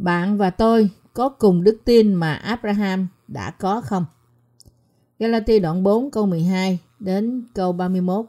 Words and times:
Bạn 0.00 0.38
và 0.38 0.50
tôi 0.50 0.90
có 1.14 1.28
cùng 1.28 1.64
đức 1.64 1.78
tin 1.84 2.14
mà 2.14 2.34
Abraham 2.34 3.08
đã 3.28 3.50
có 3.50 3.80
không? 3.80 4.04
Galati 5.18 5.58
đoạn 5.58 5.82
4 5.82 6.10
câu 6.10 6.26
12 6.26 6.78
đến 6.98 7.44
câu 7.54 7.72
31 7.72 8.26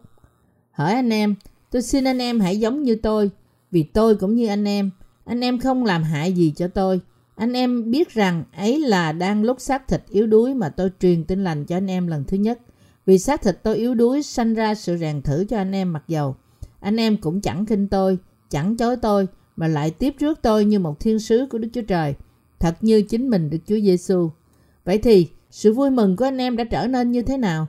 Hỏi 0.71 0.93
anh 0.93 1.09
em, 1.09 1.35
tôi 1.71 1.81
xin 1.81 2.03
anh 2.03 2.17
em 2.17 2.39
hãy 2.39 2.59
giống 2.59 2.83
như 2.83 2.95
tôi, 2.95 3.31
vì 3.71 3.83
tôi 3.83 4.15
cũng 4.15 4.35
như 4.35 4.47
anh 4.47 4.67
em. 4.67 4.91
Anh 5.25 5.41
em 5.41 5.59
không 5.59 5.85
làm 5.85 6.03
hại 6.03 6.33
gì 6.33 6.53
cho 6.55 6.67
tôi. 6.67 7.01
Anh 7.35 7.53
em 7.53 7.91
biết 7.91 8.09
rằng 8.09 8.43
ấy 8.57 8.79
là 8.79 9.11
đang 9.11 9.43
lúc 9.43 9.61
xác 9.61 9.87
thịt 9.87 10.03
yếu 10.09 10.27
đuối 10.27 10.53
mà 10.53 10.69
tôi 10.69 10.91
truyền 10.99 11.23
tin 11.23 11.43
lành 11.43 11.65
cho 11.65 11.77
anh 11.77 11.89
em 11.89 12.07
lần 12.07 12.23
thứ 12.23 12.37
nhất. 12.37 12.59
Vì 13.05 13.19
xác 13.19 13.41
thịt 13.41 13.59
tôi 13.63 13.75
yếu 13.75 13.95
đuối 13.95 14.23
sanh 14.23 14.53
ra 14.53 14.75
sự 14.75 14.97
rèn 14.97 15.21
thử 15.21 15.45
cho 15.49 15.57
anh 15.57 15.71
em 15.71 15.93
mặc 15.93 16.03
dầu. 16.07 16.35
Anh 16.79 16.97
em 16.97 17.17
cũng 17.17 17.41
chẳng 17.41 17.65
khinh 17.65 17.87
tôi, 17.87 18.17
chẳng 18.49 18.77
chối 18.77 18.95
tôi, 18.95 19.27
mà 19.61 19.67
lại 19.67 19.91
tiếp 19.91 20.15
trước 20.19 20.41
tôi 20.41 20.65
như 20.65 20.79
một 20.79 20.99
thiên 20.99 21.19
sứ 21.19 21.45
của 21.49 21.57
Đức 21.57 21.67
Chúa 21.73 21.81
Trời, 21.81 22.15
thật 22.59 22.75
như 22.81 23.01
chính 23.01 23.29
mình 23.29 23.49
Đức 23.49 23.57
Chúa 23.67 23.79
Giêsu. 23.79 24.29
Vậy 24.85 24.97
thì, 24.97 25.27
sự 25.51 25.73
vui 25.73 25.89
mừng 25.89 26.15
của 26.15 26.25
anh 26.25 26.37
em 26.37 26.57
đã 26.57 26.63
trở 26.63 26.87
nên 26.87 27.11
như 27.11 27.21
thế 27.21 27.37
nào? 27.37 27.67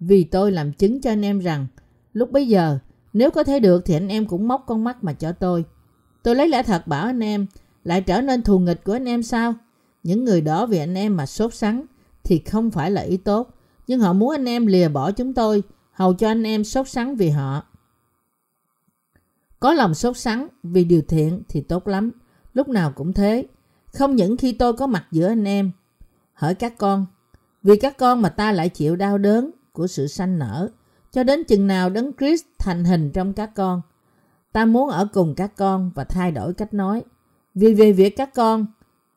Vì 0.00 0.24
tôi 0.24 0.52
làm 0.52 0.72
chứng 0.72 1.00
cho 1.00 1.10
anh 1.10 1.24
em 1.24 1.38
rằng, 1.38 1.66
lúc 2.12 2.32
bấy 2.32 2.48
giờ, 2.48 2.78
nếu 3.12 3.30
có 3.30 3.44
thể 3.44 3.60
được 3.60 3.82
thì 3.84 3.94
anh 3.94 4.08
em 4.08 4.26
cũng 4.26 4.48
móc 4.48 4.64
con 4.66 4.84
mắt 4.84 5.04
mà 5.04 5.12
cho 5.12 5.32
tôi. 5.32 5.64
Tôi 6.22 6.36
lấy 6.36 6.48
lẽ 6.48 6.62
thật 6.62 6.86
bảo 6.86 7.06
anh 7.06 7.20
em, 7.20 7.46
lại 7.84 8.00
trở 8.00 8.20
nên 8.20 8.42
thù 8.42 8.58
nghịch 8.58 8.84
của 8.84 8.92
anh 8.92 9.08
em 9.08 9.22
sao? 9.22 9.54
Những 10.02 10.24
người 10.24 10.40
đó 10.40 10.66
vì 10.66 10.78
anh 10.78 10.94
em 10.94 11.16
mà 11.16 11.26
sốt 11.26 11.54
sắng 11.54 11.86
thì 12.24 12.38
không 12.38 12.70
phải 12.70 12.90
là 12.90 13.02
ý 13.02 13.16
tốt, 13.16 13.54
nhưng 13.86 14.00
họ 14.00 14.12
muốn 14.12 14.30
anh 14.30 14.48
em 14.48 14.66
lìa 14.66 14.88
bỏ 14.88 15.10
chúng 15.10 15.34
tôi, 15.34 15.62
hầu 15.92 16.14
cho 16.14 16.28
anh 16.28 16.42
em 16.42 16.64
sốt 16.64 16.88
sắng 16.88 17.16
vì 17.16 17.28
họ. 17.28 17.62
Có 19.60 19.72
lòng 19.72 19.94
sốt 19.94 20.16
sắng 20.16 20.48
vì 20.62 20.84
điều 20.84 21.02
thiện 21.08 21.42
thì 21.48 21.60
tốt 21.60 21.88
lắm, 21.88 22.10
lúc 22.54 22.68
nào 22.68 22.92
cũng 22.92 23.12
thế. 23.12 23.46
Không 23.92 24.16
những 24.16 24.36
khi 24.36 24.52
tôi 24.52 24.72
có 24.72 24.86
mặt 24.86 25.06
giữa 25.10 25.28
anh 25.28 25.44
em. 25.44 25.70
Hỏi 26.32 26.54
các 26.54 26.78
con, 26.78 27.06
vì 27.62 27.76
các 27.76 27.98
con 27.98 28.22
mà 28.22 28.28
ta 28.28 28.52
lại 28.52 28.68
chịu 28.68 28.96
đau 28.96 29.18
đớn 29.18 29.50
của 29.72 29.86
sự 29.86 30.06
sanh 30.06 30.38
nở, 30.38 30.68
cho 31.12 31.24
đến 31.24 31.44
chừng 31.44 31.66
nào 31.66 31.90
đấng 31.90 32.12
Christ 32.18 32.44
thành 32.58 32.84
hình 32.84 33.10
trong 33.10 33.32
các 33.32 33.50
con. 33.54 33.82
Ta 34.52 34.64
muốn 34.64 34.90
ở 34.90 35.08
cùng 35.12 35.34
các 35.34 35.56
con 35.56 35.90
và 35.94 36.04
thay 36.04 36.32
đổi 36.32 36.54
cách 36.54 36.74
nói. 36.74 37.02
Vì 37.54 37.74
về 37.74 37.92
việc 37.92 38.16
các 38.16 38.34
con, 38.34 38.66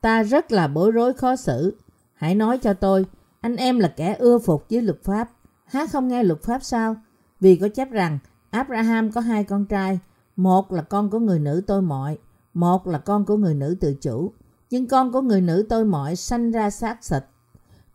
ta 0.02 0.24
rất 0.24 0.52
là 0.52 0.68
bối 0.68 0.92
rối 0.92 1.14
khó 1.14 1.36
xử. 1.36 1.78
Hãy 2.14 2.36
nói 2.36 2.58
cho 2.58 2.74
tôi, 2.74 3.06
anh 3.42 3.56
em 3.56 3.80
là 3.80 3.88
kẻ 3.88 4.16
ưa 4.20 4.40
phục 4.40 4.66
với 4.70 4.82
luật 4.82 5.04
pháp. 5.04 5.30
Há 5.66 5.86
không 5.86 6.08
nghe 6.08 6.24
luật 6.24 6.44
pháp 6.44 6.64
sao? 6.64 6.96
Vì 7.40 7.56
có 7.56 7.68
chép 7.68 7.92
rằng 7.92 8.20
Abraham 8.50 9.12
có 9.12 9.22
hai 9.22 9.44
con 9.44 9.66
trai, 9.66 10.00
một 10.36 10.72
là 10.72 10.82
con 10.82 11.10
của 11.10 11.20
người 11.20 11.40
nữ 11.40 11.62
tôi 11.68 11.82
mọi, 11.82 12.18
một 12.54 12.88
là 12.88 12.98
con 12.98 13.26
của 13.26 13.38
người 13.38 13.54
nữ 13.54 13.76
tự 13.80 13.96
chủ. 14.02 14.32
Nhưng 14.70 14.88
con 14.88 15.12
của 15.12 15.22
người 15.22 15.42
nữ 15.42 15.66
tôi 15.70 15.86
mọi 15.86 16.16
sanh 16.16 16.52
ra 16.52 16.70
xác 16.70 16.98
thịt. 17.10 17.24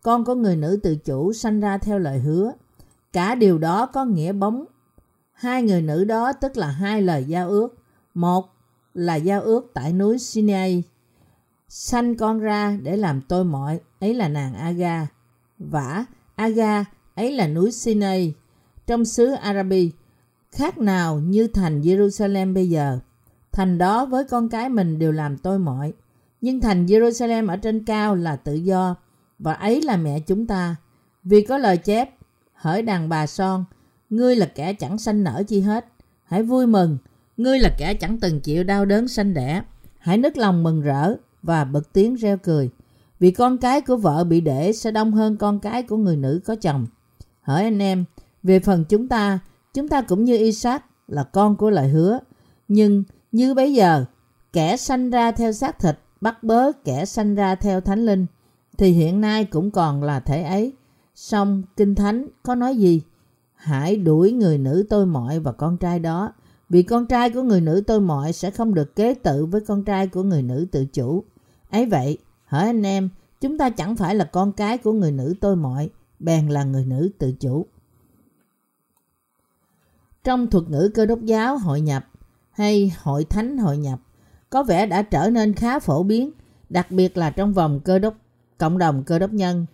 Con 0.01 0.25
của 0.25 0.35
người 0.35 0.55
nữ 0.55 0.79
tự 0.83 0.95
chủ 0.95 1.33
sanh 1.33 1.59
ra 1.59 1.77
theo 1.77 1.99
lời 1.99 2.19
hứa. 2.19 2.51
Cả 3.13 3.35
điều 3.35 3.57
đó 3.57 3.85
có 3.85 4.05
nghĩa 4.05 4.31
bóng. 4.31 4.65
Hai 5.33 5.63
người 5.63 5.81
nữ 5.81 6.03
đó 6.03 6.33
tức 6.33 6.57
là 6.57 6.67
hai 6.67 7.01
lời 7.01 7.23
giao 7.23 7.49
ước. 7.49 7.75
Một 8.13 8.49
là 8.93 9.15
giao 9.15 9.41
ước 9.41 9.71
tại 9.73 9.93
núi 9.93 10.19
Sinai. 10.19 10.83
Sanh 11.69 12.15
con 12.15 12.39
ra 12.39 12.77
để 12.83 12.97
làm 12.97 13.21
tôi 13.21 13.43
mọi, 13.43 13.79
ấy 13.99 14.13
là 14.13 14.27
nàng 14.27 14.53
Aga. 14.55 15.07
Vả, 15.59 16.05
Aga, 16.35 16.85
ấy 17.15 17.31
là 17.31 17.47
núi 17.47 17.71
Sinai. 17.71 18.33
Trong 18.87 19.05
xứ 19.05 19.25
Arabi, 19.31 19.91
khác 20.51 20.77
nào 20.77 21.19
như 21.19 21.47
thành 21.47 21.81
Jerusalem 21.81 22.53
bây 22.53 22.69
giờ. 22.69 22.99
Thành 23.51 23.77
đó 23.77 24.05
với 24.05 24.23
con 24.23 24.49
cái 24.49 24.69
mình 24.69 24.99
đều 24.99 25.11
làm 25.11 25.37
tôi 25.37 25.59
mọi. 25.59 25.93
Nhưng 26.41 26.61
thành 26.61 26.85
Jerusalem 26.85 27.49
ở 27.49 27.57
trên 27.57 27.85
cao 27.85 28.15
là 28.15 28.35
tự 28.35 28.53
do, 28.53 28.95
và 29.39 29.53
ấy 29.53 29.81
là 29.81 29.97
mẹ 29.97 30.19
chúng 30.19 30.47
ta. 30.47 30.75
Vì 31.23 31.41
có 31.41 31.57
lời 31.57 31.77
chép, 31.77 32.09
hỡi 32.53 32.81
đàn 32.81 33.09
bà 33.09 33.27
son, 33.27 33.65
ngươi 34.09 34.35
là 34.35 34.45
kẻ 34.45 34.73
chẳng 34.73 34.97
sanh 34.97 35.23
nở 35.23 35.43
chi 35.47 35.61
hết. 35.61 35.85
Hãy 36.23 36.43
vui 36.43 36.67
mừng, 36.67 36.97
ngươi 37.37 37.59
là 37.59 37.69
kẻ 37.77 37.93
chẳng 37.93 38.19
từng 38.19 38.39
chịu 38.39 38.63
đau 38.63 38.85
đớn 38.85 39.07
sanh 39.07 39.33
đẻ. 39.33 39.61
Hãy 39.99 40.17
nức 40.17 40.37
lòng 40.37 40.63
mừng 40.63 40.81
rỡ 40.81 41.15
và 41.43 41.63
bật 41.63 41.93
tiếng 41.93 42.15
reo 42.15 42.37
cười. 42.37 42.69
Vì 43.19 43.31
con 43.31 43.57
cái 43.57 43.81
của 43.81 43.97
vợ 43.97 44.23
bị 44.23 44.41
để 44.41 44.73
sẽ 44.73 44.91
đông 44.91 45.11
hơn 45.11 45.37
con 45.37 45.59
cái 45.59 45.83
của 45.83 45.97
người 45.97 46.15
nữ 46.15 46.39
có 46.45 46.55
chồng. 46.55 46.87
Hỡi 47.41 47.63
anh 47.63 47.79
em, 47.79 48.05
về 48.43 48.59
phần 48.59 48.85
chúng 48.89 49.07
ta, 49.07 49.39
chúng 49.79 49.87
ta 49.87 50.01
cũng 50.01 50.23
như 50.23 50.37
Isaac 50.37 50.85
là 51.07 51.23
con 51.23 51.55
của 51.55 51.69
lời 51.69 51.87
hứa. 51.87 52.19
Nhưng 52.67 53.03
như 53.31 53.53
bây 53.53 53.73
giờ, 53.73 54.05
kẻ 54.53 54.77
sanh 54.77 55.09
ra 55.09 55.31
theo 55.31 55.51
xác 55.51 55.79
thịt 55.79 55.99
bắt 56.21 56.43
bớ 56.43 56.71
kẻ 56.85 57.05
sanh 57.05 57.35
ra 57.35 57.55
theo 57.55 57.81
thánh 57.81 58.05
linh 58.05 58.25
thì 58.77 58.91
hiện 58.91 59.21
nay 59.21 59.45
cũng 59.45 59.71
còn 59.71 60.03
là 60.03 60.19
thể 60.19 60.43
ấy. 60.43 60.73
Song 61.15 61.63
Kinh 61.77 61.95
Thánh 61.95 62.27
có 62.43 62.55
nói 62.55 62.77
gì? 62.77 63.01
Hãy 63.55 63.95
đuổi 63.95 64.31
người 64.31 64.57
nữ 64.57 64.85
tôi 64.89 65.05
mọi 65.05 65.39
và 65.39 65.51
con 65.51 65.77
trai 65.77 65.99
đó 65.99 66.33
vì 66.69 66.83
con 66.83 67.05
trai 67.05 67.29
của 67.29 67.41
người 67.41 67.61
nữ 67.61 67.83
tôi 67.87 68.01
mọi 68.01 68.33
sẽ 68.33 68.51
không 68.51 68.73
được 68.73 68.95
kế 68.95 69.13
tự 69.13 69.45
với 69.45 69.61
con 69.61 69.83
trai 69.83 70.07
của 70.07 70.23
người 70.23 70.41
nữ 70.41 70.67
tự 70.71 70.85
chủ. 70.85 71.23
Ấy 71.69 71.85
vậy, 71.85 72.17
hỡi 72.45 72.65
anh 72.65 72.85
em, 72.85 73.09
chúng 73.41 73.57
ta 73.57 73.69
chẳng 73.69 73.95
phải 73.95 74.15
là 74.15 74.25
con 74.25 74.51
cái 74.51 74.77
của 74.77 74.91
người 74.91 75.11
nữ 75.11 75.33
tôi 75.41 75.55
mọi, 75.55 75.89
bèn 76.19 76.47
là 76.47 76.63
người 76.63 76.85
nữ 76.85 77.09
tự 77.17 77.33
chủ. 77.39 77.65
Trong 80.23 80.47
thuật 80.47 80.69
ngữ 80.69 80.89
cơ 80.93 81.05
đốc 81.05 81.21
giáo 81.21 81.57
hội 81.57 81.81
nhập 81.81 82.05
hay 82.51 82.93
hội 83.01 83.25
thánh 83.25 83.57
hội 83.57 83.77
nhập, 83.77 83.99
có 84.49 84.63
vẻ 84.63 84.85
đã 84.85 85.01
trở 85.01 85.29
nên 85.29 85.53
khá 85.53 85.79
phổ 85.79 86.03
biến, 86.03 86.31
đặc 86.69 86.91
biệt 86.91 87.17
là 87.17 87.29
trong 87.29 87.53
vòng 87.53 87.79
cơ 87.79 87.99
đốc 87.99 88.13
cộng 88.57 88.77
đồng 88.77 89.03
cơ 89.03 89.19
đốc 89.19 89.33
nhân 89.33 89.65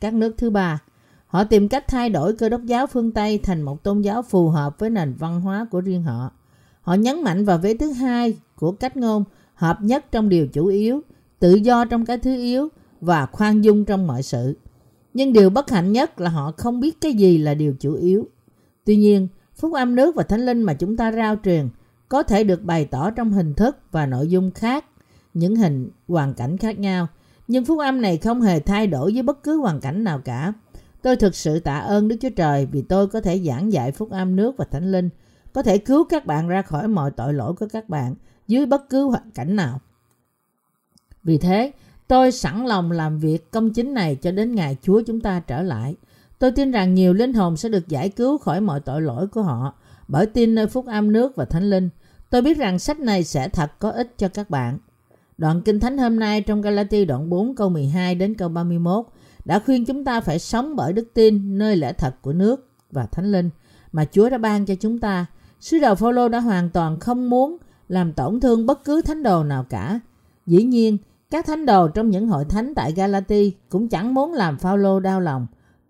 các 0.00 0.14
nước 0.14 0.34
thứ 0.38 0.50
ba. 0.50 0.82
Họ 1.26 1.44
tìm 1.44 1.68
cách 1.68 1.88
thay 1.88 2.10
đổi 2.10 2.32
cơ 2.32 2.48
đốc 2.48 2.64
giáo 2.64 2.86
phương 2.86 3.12
Tây 3.12 3.38
thành 3.38 3.62
một 3.62 3.82
tôn 3.82 4.02
giáo 4.02 4.22
phù 4.22 4.48
hợp 4.48 4.78
với 4.78 4.90
nền 4.90 5.14
văn 5.14 5.40
hóa 5.40 5.66
của 5.70 5.80
riêng 5.80 6.02
họ. 6.02 6.30
Họ 6.80 6.94
nhấn 6.94 7.22
mạnh 7.22 7.44
vào 7.44 7.58
vế 7.58 7.74
thứ 7.74 7.92
hai 7.92 8.36
của 8.56 8.72
cách 8.72 8.96
ngôn 8.96 9.24
hợp 9.54 9.82
nhất 9.82 10.04
trong 10.12 10.28
điều 10.28 10.48
chủ 10.48 10.66
yếu, 10.66 11.00
tự 11.38 11.54
do 11.54 11.84
trong 11.84 12.06
cái 12.06 12.18
thứ 12.18 12.36
yếu 12.36 12.68
và 13.00 13.26
khoan 13.26 13.64
dung 13.64 13.84
trong 13.84 14.06
mọi 14.06 14.22
sự. 14.22 14.56
Nhưng 15.14 15.32
điều 15.32 15.50
bất 15.50 15.70
hạnh 15.70 15.92
nhất 15.92 16.20
là 16.20 16.30
họ 16.30 16.52
không 16.56 16.80
biết 16.80 17.00
cái 17.00 17.12
gì 17.12 17.38
là 17.38 17.54
điều 17.54 17.74
chủ 17.80 17.94
yếu. 17.94 18.24
Tuy 18.84 18.96
nhiên, 18.96 19.28
phúc 19.56 19.72
âm 19.72 19.94
nước 19.94 20.14
và 20.14 20.22
thánh 20.22 20.46
linh 20.46 20.62
mà 20.62 20.74
chúng 20.74 20.96
ta 20.96 21.12
rao 21.12 21.36
truyền 21.44 21.68
có 22.08 22.22
thể 22.22 22.44
được 22.44 22.62
bày 22.62 22.84
tỏ 22.84 23.10
trong 23.10 23.32
hình 23.32 23.54
thức 23.54 23.78
và 23.90 24.06
nội 24.06 24.28
dung 24.28 24.50
khác, 24.50 24.84
những 25.34 25.56
hình 25.56 25.90
hoàn 26.08 26.34
cảnh 26.34 26.58
khác 26.58 26.78
nhau. 26.78 27.06
Nhưng 27.48 27.64
phúc 27.64 27.78
âm 27.78 28.00
này 28.02 28.16
không 28.16 28.40
hề 28.40 28.60
thay 28.60 28.86
đổi 28.86 29.12
với 29.12 29.22
bất 29.22 29.42
cứ 29.42 29.56
hoàn 29.56 29.80
cảnh 29.80 30.04
nào 30.04 30.20
cả. 30.24 30.52
Tôi 31.02 31.16
thực 31.16 31.34
sự 31.34 31.60
tạ 31.60 31.78
ơn 31.78 32.08
Đức 32.08 32.16
Chúa 32.20 32.30
Trời 32.30 32.66
vì 32.66 32.82
tôi 32.82 33.06
có 33.06 33.20
thể 33.20 33.38
giảng 33.38 33.72
dạy 33.72 33.92
phúc 33.92 34.10
âm 34.10 34.36
nước 34.36 34.56
và 34.56 34.64
thánh 34.64 34.92
linh, 34.92 35.10
có 35.52 35.62
thể 35.62 35.78
cứu 35.78 36.04
các 36.04 36.26
bạn 36.26 36.48
ra 36.48 36.62
khỏi 36.62 36.88
mọi 36.88 37.10
tội 37.10 37.34
lỗi 37.34 37.54
của 37.54 37.66
các 37.72 37.88
bạn 37.88 38.14
dưới 38.46 38.66
bất 38.66 38.90
cứ 38.90 39.04
hoàn 39.04 39.30
cảnh 39.30 39.56
nào. 39.56 39.80
Vì 41.22 41.38
thế, 41.38 41.72
tôi 42.08 42.32
sẵn 42.32 42.66
lòng 42.66 42.92
làm 42.92 43.18
việc 43.18 43.50
công 43.50 43.70
chính 43.70 43.94
này 43.94 44.16
cho 44.16 44.30
đến 44.30 44.54
ngày 44.54 44.76
Chúa 44.82 45.02
chúng 45.06 45.20
ta 45.20 45.40
trở 45.40 45.62
lại. 45.62 45.96
Tôi 46.38 46.50
tin 46.50 46.70
rằng 46.70 46.94
nhiều 46.94 47.12
linh 47.12 47.32
hồn 47.32 47.56
sẽ 47.56 47.68
được 47.68 47.88
giải 47.88 48.08
cứu 48.08 48.38
khỏi 48.38 48.60
mọi 48.60 48.80
tội 48.80 49.02
lỗi 49.02 49.26
của 49.26 49.42
họ 49.42 49.74
bởi 50.08 50.26
tin 50.26 50.54
nơi 50.54 50.66
phúc 50.66 50.86
âm 50.86 51.12
nước 51.12 51.36
và 51.36 51.44
thánh 51.44 51.70
linh. 51.70 51.88
Tôi 52.30 52.42
biết 52.42 52.58
rằng 52.58 52.78
sách 52.78 53.00
này 53.00 53.24
sẽ 53.24 53.48
thật 53.48 53.72
có 53.78 53.90
ích 53.90 54.14
cho 54.18 54.28
các 54.28 54.50
bạn. 54.50 54.78
Đoạn 55.38 55.62
Kinh 55.62 55.80
Thánh 55.80 55.98
hôm 55.98 56.18
nay 56.18 56.40
trong 56.40 56.62
Galati 56.62 57.04
đoạn 57.04 57.30
4 57.30 57.54
câu 57.54 57.68
12 57.68 58.14
đến 58.14 58.34
câu 58.34 58.48
31 58.48 59.06
đã 59.44 59.58
khuyên 59.58 59.84
chúng 59.84 60.04
ta 60.04 60.20
phải 60.20 60.38
sống 60.38 60.76
bởi 60.76 60.92
đức 60.92 61.08
tin 61.14 61.58
nơi 61.58 61.76
lẽ 61.76 61.92
thật 61.92 62.14
của 62.22 62.32
nước 62.32 62.68
và 62.90 63.06
thánh 63.06 63.32
linh 63.32 63.50
mà 63.92 64.04
Chúa 64.04 64.28
đã 64.28 64.38
ban 64.38 64.66
cho 64.66 64.74
chúng 64.74 64.98
ta. 64.98 65.26
Sứ 65.60 65.78
đồ 65.78 65.94
Phaolô 65.94 66.28
đã 66.28 66.40
hoàn 66.40 66.70
toàn 66.70 67.00
không 67.00 67.30
muốn 67.30 67.56
làm 67.88 68.12
tổn 68.12 68.40
thương 68.40 68.66
bất 68.66 68.84
cứ 68.84 69.02
thánh 69.02 69.22
đồ 69.22 69.44
nào 69.44 69.64
cả. 69.64 70.00
Dĩ 70.46 70.62
nhiên, 70.62 70.98
các 71.30 71.46
thánh 71.46 71.66
đồ 71.66 71.88
trong 71.88 72.10
những 72.10 72.28
hội 72.28 72.44
thánh 72.44 72.74
tại 72.74 72.92
Galati 72.92 73.52
cũng 73.68 73.88
chẳng 73.88 74.14
muốn 74.14 74.32
làm 74.32 74.58
Phaolô 74.58 75.00
đau 75.00 75.20
lòng. 75.20 75.46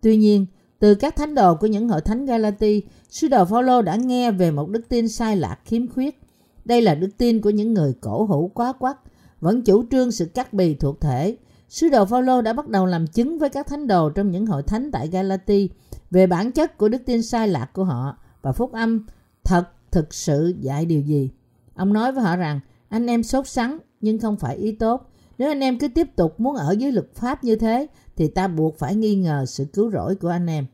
Tuy 0.06 0.17
nhiên, 0.17 0.47
từ 0.79 0.94
các 0.94 1.17
thánh 1.17 1.35
đồ 1.35 1.55
của 1.55 1.67
những 1.67 1.88
hội 1.88 2.00
thánh 2.00 2.26
Galati, 2.26 2.82
sứ 3.08 3.29
đồ 3.29 3.44
Phaolô 3.44 3.82
đã 3.82 3.97
nghe 3.97 4.31
về 4.31 4.50
một 4.50 4.70
đức 4.70 4.88
tin 4.88 5.08
sai 5.08 5.37
lạc 5.37 5.58
khiếm 5.64 5.88
khuyết. 5.88 6.20
Đây 6.64 6.82
là 6.82 6.94
đức 6.94 7.08
tin 7.19 7.41
của 7.41 7.50
những 7.50 7.75
người 7.75 7.94
cổ 8.00 8.25
hủ 8.25 8.50
quá 8.55 8.73
quắc, 8.73 8.99
vẫn 9.41 9.62
chủ 9.62 9.85
trương 9.91 10.11
sự 10.11 10.25
cắt 10.25 10.53
bì 10.53 10.75
thuộc 10.75 11.00
thể. 11.00 11.37
Sứ 11.69 11.88
đồ 11.88 12.05
Phaolô 12.05 12.43
đã 12.43 12.53
bắt 12.53 12.69
đầu 12.69 12.87
làm 12.87 13.06
chứng 13.06 13.38
với 13.38 13.49
các 13.49 13.67
thánh 13.67 13.87
đồ 13.87 14.11
trong 14.11 14.31
những 14.31 14.47
hội 14.47 14.62
thánh 14.62 14.91
tại 14.91 15.08
Galati 15.08 15.70
về 16.11 16.26
bản 16.26 16.53
chất 16.53 16.79
của 16.79 16.88
đức 16.88 17.03
tin 17.06 17.23
sai 17.23 17.49
lạc 17.49 17.70
của 17.73 17.85
họ 17.85 18.19
và 18.43 18.53
phúc 18.53 18.73
âm 18.73 19.06
thật 19.44 19.64
thực 19.91 20.14
sự 20.14 20.55
dạy 20.61 20.87
điều 20.87 21.00
gì. 21.00 21.31
Ông 21.75 21.93
nói 21.93 22.12
với 22.12 22.25
họ 22.25 22.37
rằng 22.37 22.61
anh 22.88 23.06
em 23.06 23.23
sốt 23.23 23.49
sắng 23.49 23.79
nhưng 24.00 24.19
không 24.19 24.37
phải 24.37 24.56
ý 24.56 24.73
tốt. 24.73 25.11
Nếu 25.38 25.50
anh 25.50 25.61
em 25.61 25.79
cứ 25.79 25.88
tiếp 25.88 26.17
tục 26.17 26.41
muốn 26.41 26.56
ở 26.56 26.73
dưới 26.79 26.93
luật 26.93 27.15
pháp 27.15 27.44
như 27.44 27.56
thế 27.56 27.87
thì 28.17 28.29
ta 28.29 28.49
buộc 28.49 28.79
phải 28.79 28.94
nghi 28.94 29.15
ngờ 29.15 29.44
sự 29.47 29.65
cứu 29.65 29.91
rỗi 29.91 30.15
của 30.15 30.29
anh 30.29 30.47
em. 30.47 30.67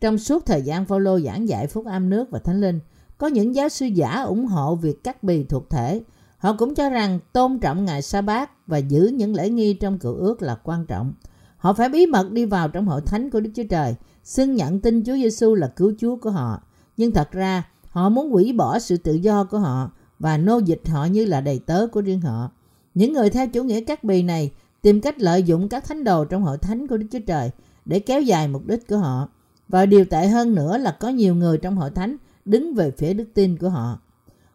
Trong 0.00 0.18
suốt 0.18 0.46
thời 0.46 0.62
gian 0.62 0.84
Phaolô 0.84 1.20
giảng 1.20 1.48
dạy 1.48 1.66
phúc 1.66 1.86
âm 1.86 2.10
nước 2.10 2.30
và 2.30 2.38
thánh 2.38 2.60
linh, 2.60 2.80
có 3.18 3.26
những 3.26 3.54
giáo 3.54 3.68
sư 3.68 3.86
giả 3.86 4.22
ủng 4.22 4.46
hộ 4.46 4.74
việc 4.74 5.04
cắt 5.04 5.22
bì 5.22 5.44
thuộc 5.44 5.70
thể. 5.70 6.02
Họ 6.38 6.56
cũng 6.58 6.74
cho 6.74 6.90
rằng 6.90 7.18
tôn 7.32 7.58
trọng 7.58 7.84
ngày 7.84 8.02
sa 8.02 8.20
bát 8.20 8.66
và 8.66 8.78
giữ 8.78 9.10
những 9.14 9.34
lễ 9.34 9.50
nghi 9.50 9.74
trong 9.74 9.98
cựu 9.98 10.14
ước 10.14 10.42
là 10.42 10.54
quan 10.64 10.86
trọng. 10.86 11.14
Họ 11.56 11.72
phải 11.72 11.88
bí 11.88 12.06
mật 12.06 12.30
đi 12.32 12.44
vào 12.44 12.68
trong 12.68 12.86
hội 12.86 13.00
thánh 13.00 13.30
của 13.30 13.40
Đức 13.40 13.50
Chúa 13.54 13.64
Trời, 13.70 13.94
xưng 14.24 14.54
nhận 14.54 14.80
tin 14.80 15.04
Chúa 15.04 15.14
Giêsu 15.14 15.54
là 15.54 15.66
cứu 15.66 15.92
Chúa 15.98 16.16
của 16.16 16.30
họ. 16.30 16.62
Nhưng 16.96 17.12
thật 17.12 17.32
ra, 17.32 17.68
họ 17.88 18.08
muốn 18.08 18.30
hủy 18.30 18.52
bỏ 18.52 18.78
sự 18.78 18.96
tự 18.96 19.14
do 19.14 19.44
của 19.44 19.58
họ 19.58 19.90
và 20.18 20.36
nô 20.38 20.58
dịch 20.58 20.82
họ 20.88 21.04
như 21.04 21.24
là 21.24 21.40
đầy 21.40 21.58
tớ 21.66 21.86
của 21.86 22.00
riêng 22.00 22.20
họ. 22.20 22.50
Những 22.94 23.12
người 23.12 23.30
theo 23.30 23.48
chủ 23.48 23.62
nghĩa 23.64 23.80
cắt 23.80 24.04
bì 24.04 24.22
này 24.22 24.50
tìm 24.82 25.00
cách 25.00 25.20
lợi 25.20 25.42
dụng 25.42 25.68
các 25.68 25.84
thánh 25.84 26.04
đồ 26.04 26.24
trong 26.24 26.42
hội 26.42 26.58
thánh 26.58 26.86
của 26.86 26.96
Đức 26.96 27.06
Chúa 27.12 27.18
Trời 27.26 27.50
để 27.84 27.98
kéo 27.98 28.20
dài 28.20 28.48
mục 28.48 28.66
đích 28.66 28.88
của 28.88 28.96
họ. 28.96 29.28
Và 29.68 29.86
điều 29.86 30.04
tệ 30.04 30.26
hơn 30.26 30.54
nữa 30.54 30.78
là 30.78 30.96
có 31.00 31.08
nhiều 31.08 31.34
người 31.34 31.58
trong 31.58 31.76
hội 31.76 31.90
thánh 31.90 32.16
đứng 32.44 32.74
về 32.74 32.90
phía 32.90 33.12
đức 33.12 33.26
tin 33.34 33.56
của 33.56 33.68
họ. 33.68 34.00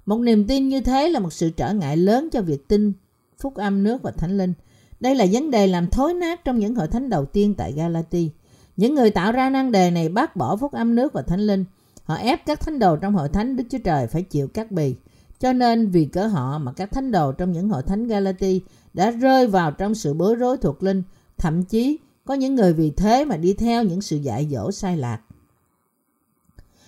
Một 0.06 0.18
niềm 0.18 0.48
tin 0.48 0.70
như 0.70 0.82
thế 0.82 1.10
là 1.10 1.20
một 1.20 1.34
sự 1.34 1.50
trở 1.50 1.74
ngại 1.74 1.98
lớn 1.98 2.30
cho 2.32 2.42
việc 2.42 2.68
tin 2.68 2.94
phúc 3.40 3.56
âm 3.56 3.84
nước 3.84 4.02
và 4.02 4.12
thánh 4.12 4.38
linh. 4.38 4.54
Đây 5.00 5.16
là 5.16 5.26
vấn 5.32 5.52
đề 5.52 5.68
làm 5.68 5.90
thối 5.90 6.14
nát 6.14 6.46
trong 6.46 6.60
những 6.60 6.76
hội 6.76 6.88
thánh 6.88 7.10
đầu 7.10 7.26
tiên 7.26 7.54
tại 7.58 7.72
Galati. 7.72 8.32
Những 8.78 8.96
người 8.96 9.12
tạo 9.12 9.32
ra 9.32 9.50
năng 9.50 9.72
đề 9.72 9.92
này 9.92 10.10
bác 10.10 10.36
bỏ 10.36 10.56
phúc 10.56 10.72
âm 10.72 10.96
nước 10.96 11.14
và 11.14 11.22
thánh 11.22 11.40
linh. 11.40 11.66
Họ 12.04 12.16
ép 12.16 12.46
các 12.46 12.60
thánh 12.60 12.80
đồ 12.80 12.96
trong 12.96 13.14
hội 13.14 13.30
thánh 13.30 13.56
Đức 13.56 13.64
Chúa 13.70 13.78
Trời 13.84 14.08
phải 14.08 14.22
chịu 14.22 14.48
các 14.48 14.72
bì. 14.72 14.96
Cho 15.40 15.54
nên 15.54 15.90
vì 15.90 16.06
cớ 16.06 16.28
họ 16.28 16.58
mà 16.58 16.72
các 16.72 16.92
thánh 16.92 17.12
đồ 17.12 17.32
trong 17.32 17.52
những 17.52 17.70
hội 17.70 17.84
thánh 17.84 18.08
Galati 18.08 18.62
đã 18.94 19.12
rơi 19.12 19.48
vào 19.48 19.72
trong 19.72 19.96
sự 19.96 20.14
bối 20.14 20.36
rối 20.36 20.58
thuộc 20.58 20.84
linh, 20.84 21.04
thậm 21.38 21.64
chí 21.64 21.98
có 22.26 22.34
những 22.34 22.56
người 22.56 22.74
vì 22.74 22.92
thế 22.92 23.26
mà 23.26 23.38
đi 23.38 23.54
theo 23.54 23.84
những 23.84 24.02
sự 24.02 24.18
dạy 24.18 24.48
dỗ 24.52 24.72
sai 24.72 24.98
lạc. 24.98 25.22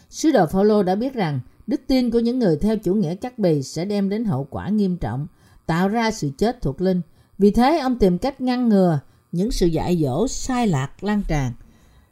Sứ 0.10 0.32
đồ 0.32 0.46
Phaolô 0.46 0.84
đã 0.84 0.96
biết 0.96 1.14
rằng 1.14 1.40
đức 1.68 1.82
tin 1.88 2.12
của 2.12 2.20
những 2.20 2.40
người 2.40 2.58
theo 2.58 2.78
chủ 2.78 2.94
nghĩa 2.94 3.16
cắt 3.16 3.40
bì 3.40 3.64
sẽ 3.64 3.86
đem 3.86 4.10
đến 4.10 4.26
hậu 4.26 4.48
quả 4.50 4.70
nghiêm 4.70 4.98
trọng, 4.98 5.28
tạo 5.66 5.88
ra 5.88 6.12
sự 6.12 6.32
chết 6.38 6.62
thuộc 6.62 6.82
linh. 6.82 7.02
Vì 7.38 7.52
thế 7.52 7.80
ông 7.80 8.00
tìm 8.00 8.18
cách 8.18 8.42
ngăn 8.42 8.70
ngừa 8.70 9.00
những 9.32 9.52
sự 9.52 9.68
dạy 9.68 9.98
dỗ 10.04 10.28
sai 10.28 10.68
lạc 10.68 11.04
lan 11.04 11.22
tràn. 11.28 11.54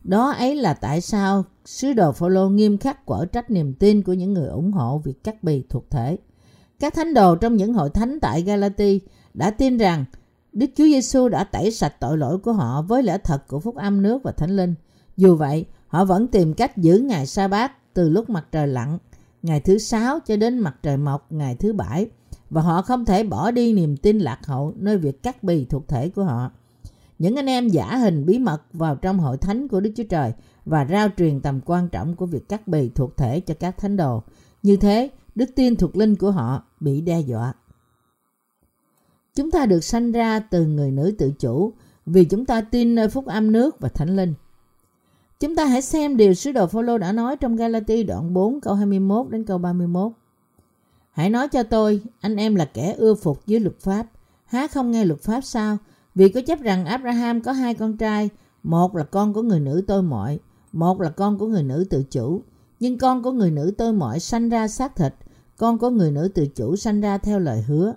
Đó 0.04 0.32
ấy 0.32 0.56
là 0.56 0.74
tại 0.74 1.02
sao 1.02 1.46
sứ 1.66 1.94
đồ 1.94 2.12
Phaolô 2.12 2.50
nghiêm 2.50 2.78
khắc 2.78 3.06
quở 3.06 3.26
trách 3.26 3.52
niềm 3.52 3.74
tin 3.74 4.02
của 4.04 4.14
những 4.14 4.34
người 4.34 4.48
ủng 4.48 4.72
hộ 4.72 4.98
việc 4.98 5.24
cắt 5.24 5.44
bì 5.44 5.64
thuộc 5.70 5.90
thể. 5.90 6.18
Các 6.80 6.94
thánh 6.94 7.14
đồ 7.14 7.36
trong 7.36 7.58
những 7.58 7.74
hội 7.74 7.90
thánh 7.90 8.20
tại 8.20 8.42
Galati 8.42 9.00
đã 9.34 9.52
tin 9.52 9.78
rằng 9.78 10.06
Đức 10.54 10.66
Chúa 10.76 10.84
Giêsu 10.84 11.30
đã 11.30 11.44
tẩy 11.44 11.72
sạch 11.72 11.94
tội 12.00 12.18
lỗi 12.18 12.38
của 12.38 12.54
họ 12.54 12.82
với 12.82 13.04
lẽ 13.04 13.18
thật 13.18 13.48
của 13.48 13.60
phúc 13.60 13.76
âm 13.76 14.02
nước 14.02 14.24
và 14.24 14.32
thánh 14.32 14.56
linh. 14.56 14.76
Dù 15.18 15.36
vậy, 15.36 15.66
họ 15.88 16.06
vẫn 16.06 16.28
tìm 16.28 16.54
cách 16.54 16.78
giữ 16.78 17.00
ngày 17.00 17.26
sa 17.26 17.48
bát 17.48 17.94
từ 17.94 18.10
lúc 18.10 18.30
mặt 18.30 18.48
trời 18.52 18.68
lặn, 18.68 18.98
ngày 19.44 19.60
thứ 19.60 19.78
sáu 19.78 20.20
cho 20.26 20.36
đến 20.36 20.60
mặt 20.60 20.76
trời 20.84 20.98
mọc 20.98 21.32
ngày 21.32 21.56
thứ 21.56 21.74
bảy 21.74 22.08
và 22.50 22.62
họ 22.62 22.82
không 22.82 23.06
thể 23.06 23.24
bỏ 23.24 23.52
đi 23.52 23.74
niềm 23.74 23.98
tin 23.98 24.20
lạc 24.20 24.46
hậu 24.46 24.74
nơi 24.76 24.98
việc 24.98 25.24
cắt 25.24 25.44
bì 25.44 25.66
thuộc 25.66 25.88
thể 25.88 26.10
của 26.10 26.24
họ. 26.24 26.52
Những 27.20 27.36
anh 27.36 27.46
em 27.46 27.68
giả 27.68 27.96
hình 27.96 28.26
bí 28.26 28.40
mật 28.40 28.62
vào 28.74 28.96
trong 28.96 29.20
hội 29.20 29.38
thánh 29.38 29.68
của 29.68 29.80
Đức 29.80 29.92
Chúa 29.96 30.04
Trời 30.04 30.34
và 30.66 30.86
rao 30.86 31.08
truyền 31.18 31.42
tầm 31.42 31.60
quan 31.66 31.90
trọng 31.90 32.16
của 32.16 32.26
việc 32.26 32.50
cắt 32.50 32.68
bì 32.68 32.90
thuộc 32.90 33.18
thể 33.18 33.40
cho 33.40 33.54
các 33.60 33.78
thánh 33.78 33.98
đồ. 33.98 34.24
Như 34.64 34.78
thế, 34.78 35.10
đức 35.38 35.56
tin 35.56 35.76
thuộc 35.76 35.96
linh 35.98 36.16
của 36.16 36.32
họ 36.32 36.64
bị 36.80 37.02
đe 37.02 37.20
dọa. 37.20 37.54
Chúng 39.36 39.52
ta 39.52 39.66
được 39.66 39.84
sanh 39.84 40.12
ra 40.12 40.40
từ 40.40 40.66
người 40.66 40.92
nữ 40.92 41.16
tự 41.18 41.32
chủ 41.40 41.74
vì 42.06 42.26
chúng 42.26 42.46
ta 42.46 42.62
tin 42.62 42.96
nơi 42.96 43.10
phúc 43.10 43.26
âm 43.26 43.52
nước 43.52 43.80
và 43.80 43.90
thánh 43.90 44.16
linh. 44.16 44.34
Chúng 45.40 45.56
ta 45.56 45.66
hãy 45.66 45.82
xem 45.82 46.18
điều 46.18 46.34
sứ 46.34 46.52
đồ 46.52 46.68
Phaolô 46.68 46.98
đã 46.98 47.12
nói 47.12 47.38
trong 47.38 47.56
Galati 47.56 48.04
đoạn 48.04 48.34
4 48.34 48.62
câu 48.62 48.74
21 48.74 49.30
đến 49.30 49.44
câu 49.44 49.58
31. 49.58 50.12
Hãy 51.12 51.30
nói 51.30 51.48
cho 51.48 51.64
tôi, 51.64 52.02
anh 52.22 52.36
em 52.36 52.56
là 52.56 52.66
kẻ 52.66 52.94
ưa 52.98 53.16
phục 53.16 53.46
dưới 53.46 53.60
luật 53.60 53.80
pháp, 53.80 54.08
há 54.46 54.68
không 54.68 54.92
nghe 54.92 55.06
luật 55.06 55.22
pháp 55.22 55.42
sao? 55.42 55.78
Vì 56.16 56.30
có 56.30 56.42
chấp 56.42 56.62
rằng 56.62 56.86
Abraham 56.86 57.42
có 57.42 57.52
hai 57.52 57.74
con 57.74 57.98
trai, 57.98 58.30
một 58.64 58.96
là 58.96 59.04
con 59.04 59.34
của 59.34 59.42
người 59.42 59.60
nữ 59.60 59.84
tôi 59.88 60.04
mọi, 60.04 60.40
một 60.74 61.02
là 61.02 61.10
con 61.10 61.38
của 61.38 61.48
người 61.48 61.64
nữ 61.64 61.86
tự 61.90 62.04
chủ. 62.04 62.42
Nhưng 62.80 62.98
con 62.98 63.24
của 63.24 63.32
người 63.32 63.52
nữ 63.52 63.74
tôi 63.78 63.94
mọi 63.94 64.20
sanh 64.20 64.50
ra 64.50 64.68
xác 64.68 64.96
thịt, 64.96 65.14
con 65.58 65.78
có 65.78 65.90
người 65.90 66.12
nữ 66.12 66.28
tự 66.36 66.48
chủ 66.48 66.76
sanh 66.76 67.02
ra 67.02 67.18
theo 67.18 67.40
lời 67.40 67.62
hứa. 67.62 67.94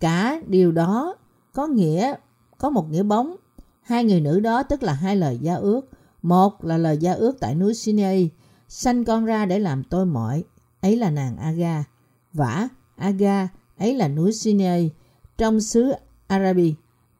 Cả 0.00 0.40
điều 0.46 0.72
đó 0.72 1.16
có 1.52 1.66
nghĩa 1.66 2.14
có 2.58 2.70
một 2.70 2.90
nghĩa 2.90 3.02
bóng. 3.02 3.36
Hai 3.82 4.04
người 4.04 4.20
nữ 4.20 4.40
đó 4.40 4.62
tức 4.62 4.82
là 4.82 4.92
hai 4.92 5.16
lời 5.16 5.38
gia 5.42 5.54
ước. 5.54 5.88
Một 6.22 6.64
là 6.64 6.78
lời 6.78 6.98
gia 6.98 7.12
ước 7.12 7.40
tại 7.40 7.54
núi 7.54 7.74
Sinai, 7.74 8.30
sanh 8.68 9.04
con 9.04 9.24
ra 9.24 9.46
để 9.46 9.58
làm 9.58 9.84
tôi 9.84 10.06
mỏi, 10.06 10.44
ấy 10.80 10.96
là 10.96 11.10
nàng 11.10 11.36
Aga. 11.36 11.84
Vả, 12.32 12.68
Aga, 12.96 13.48
ấy 13.78 13.94
là 13.94 14.08
núi 14.08 14.32
Sinai, 14.32 14.90
trong 15.38 15.60
xứ 15.60 15.92
Arabi. 16.26 16.74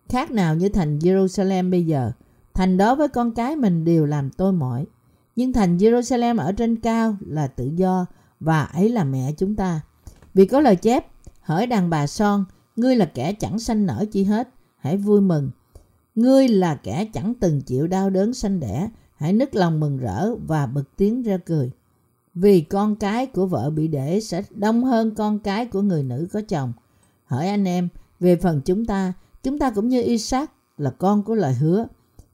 Khác 0.08 0.30
nào 0.30 0.54
như 0.54 0.68
thành 0.68 0.98
Jerusalem 0.98 1.70
bây 1.70 1.86
giờ, 1.86 2.12
thành 2.54 2.76
đó 2.76 2.94
với 2.94 3.08
con 3.08 3.32
cái 3.34 3.56
mình 3.56 3.84
đều 3.84 4.06
làm 4.06 4.30
tôi 4.30 4.52
mỏi. 4.52 4.86
Nhưng 5.36 5.52
thành 5.52 5.76
Jerusalem 5.76 6.38
ở 6.38 6.52
trên 6.52 6.76
cao 6.76 7.16
là 7.20 7.46
tự 7.46 7.70
do 7.76 8.06
và 8.40 8.64
ấy 8.64 8.88
là 8.88 9.04
mẹ 9.04 9.32
chúng 9.38 9.56
ta. 9.56 9.80
Vì 10.34 10.46
có 10.46 10.60
lời 10.60 10.76
chép, 10.76 11.06
hỡi 11.40 11.66
đàn 11.66 11.90
bà 11.90 12.06
son, 12.06 12.44
ngươi 12.76 12.96
là 12.96 13.04
kẻ 13.04 13.32
chẳng 13.32 13.58
sanh 13.58 13.86
nở 13.86 14.04
chi 14.12 14.24
hết, 14.24 14.48
hãy 14.78 14.96
vui 14.96 15.20
mừng. 15.20 15.50
Ngươi 16.14 16.48
là 16.48 16.74
kẻ 16.74 17.08
chẳng 17.12 17.34
từng 17.40 17.60
chịu 17.60 17.86
đau 17.86 18.10
đớn 18.10 18.34
sanh 18.34 18.60
đẻ, 18.60 18.88
hãy 19.16 19.32
nức 19.32 19.54
lòng 19.54 19.80
mừng 19.80 19.98
rỡ 19.98 20.34
và 20.34 20.66
bật 20.66 20.84
tiếng 20.96 21.22
ra 21.22 21.36
cười. 21.46 21.70
Vì 22.34 22.60
con 22.60 22.96
cái 22.96 23.26
của 23.26 23.46
vợ 23.46 23.70
bị 23.70 23.88
để 23.88 24.20
sẽ 24.20 24.42
đông 24.50 24.84
hơn 24.84 25.14
con 25.14 25.38
cái 25.38 25.66
của 25.66 25.82
người 25.82 26.02
nữ 26.02 26.26
có 26.32 26.40
chồng. 26.48 26.72
hỡi 27.26 27.48
anh 27.48 27.64
em, 27.64 27.88
về 28.20 28.36
phần 28.36 28.60
chúng 28.64 28.84
ta, 28.84 29.12
chúng 29.42 29.58
ta 29.58 29.70
cũng 29.70 29.88
như 29.88 30.02
Isaac 30.02 30.50
là 30.78 30.90
con 30.90 31.22
của 31.22 31.34
lời 31.34 31.54
hứa. 31.54 31.86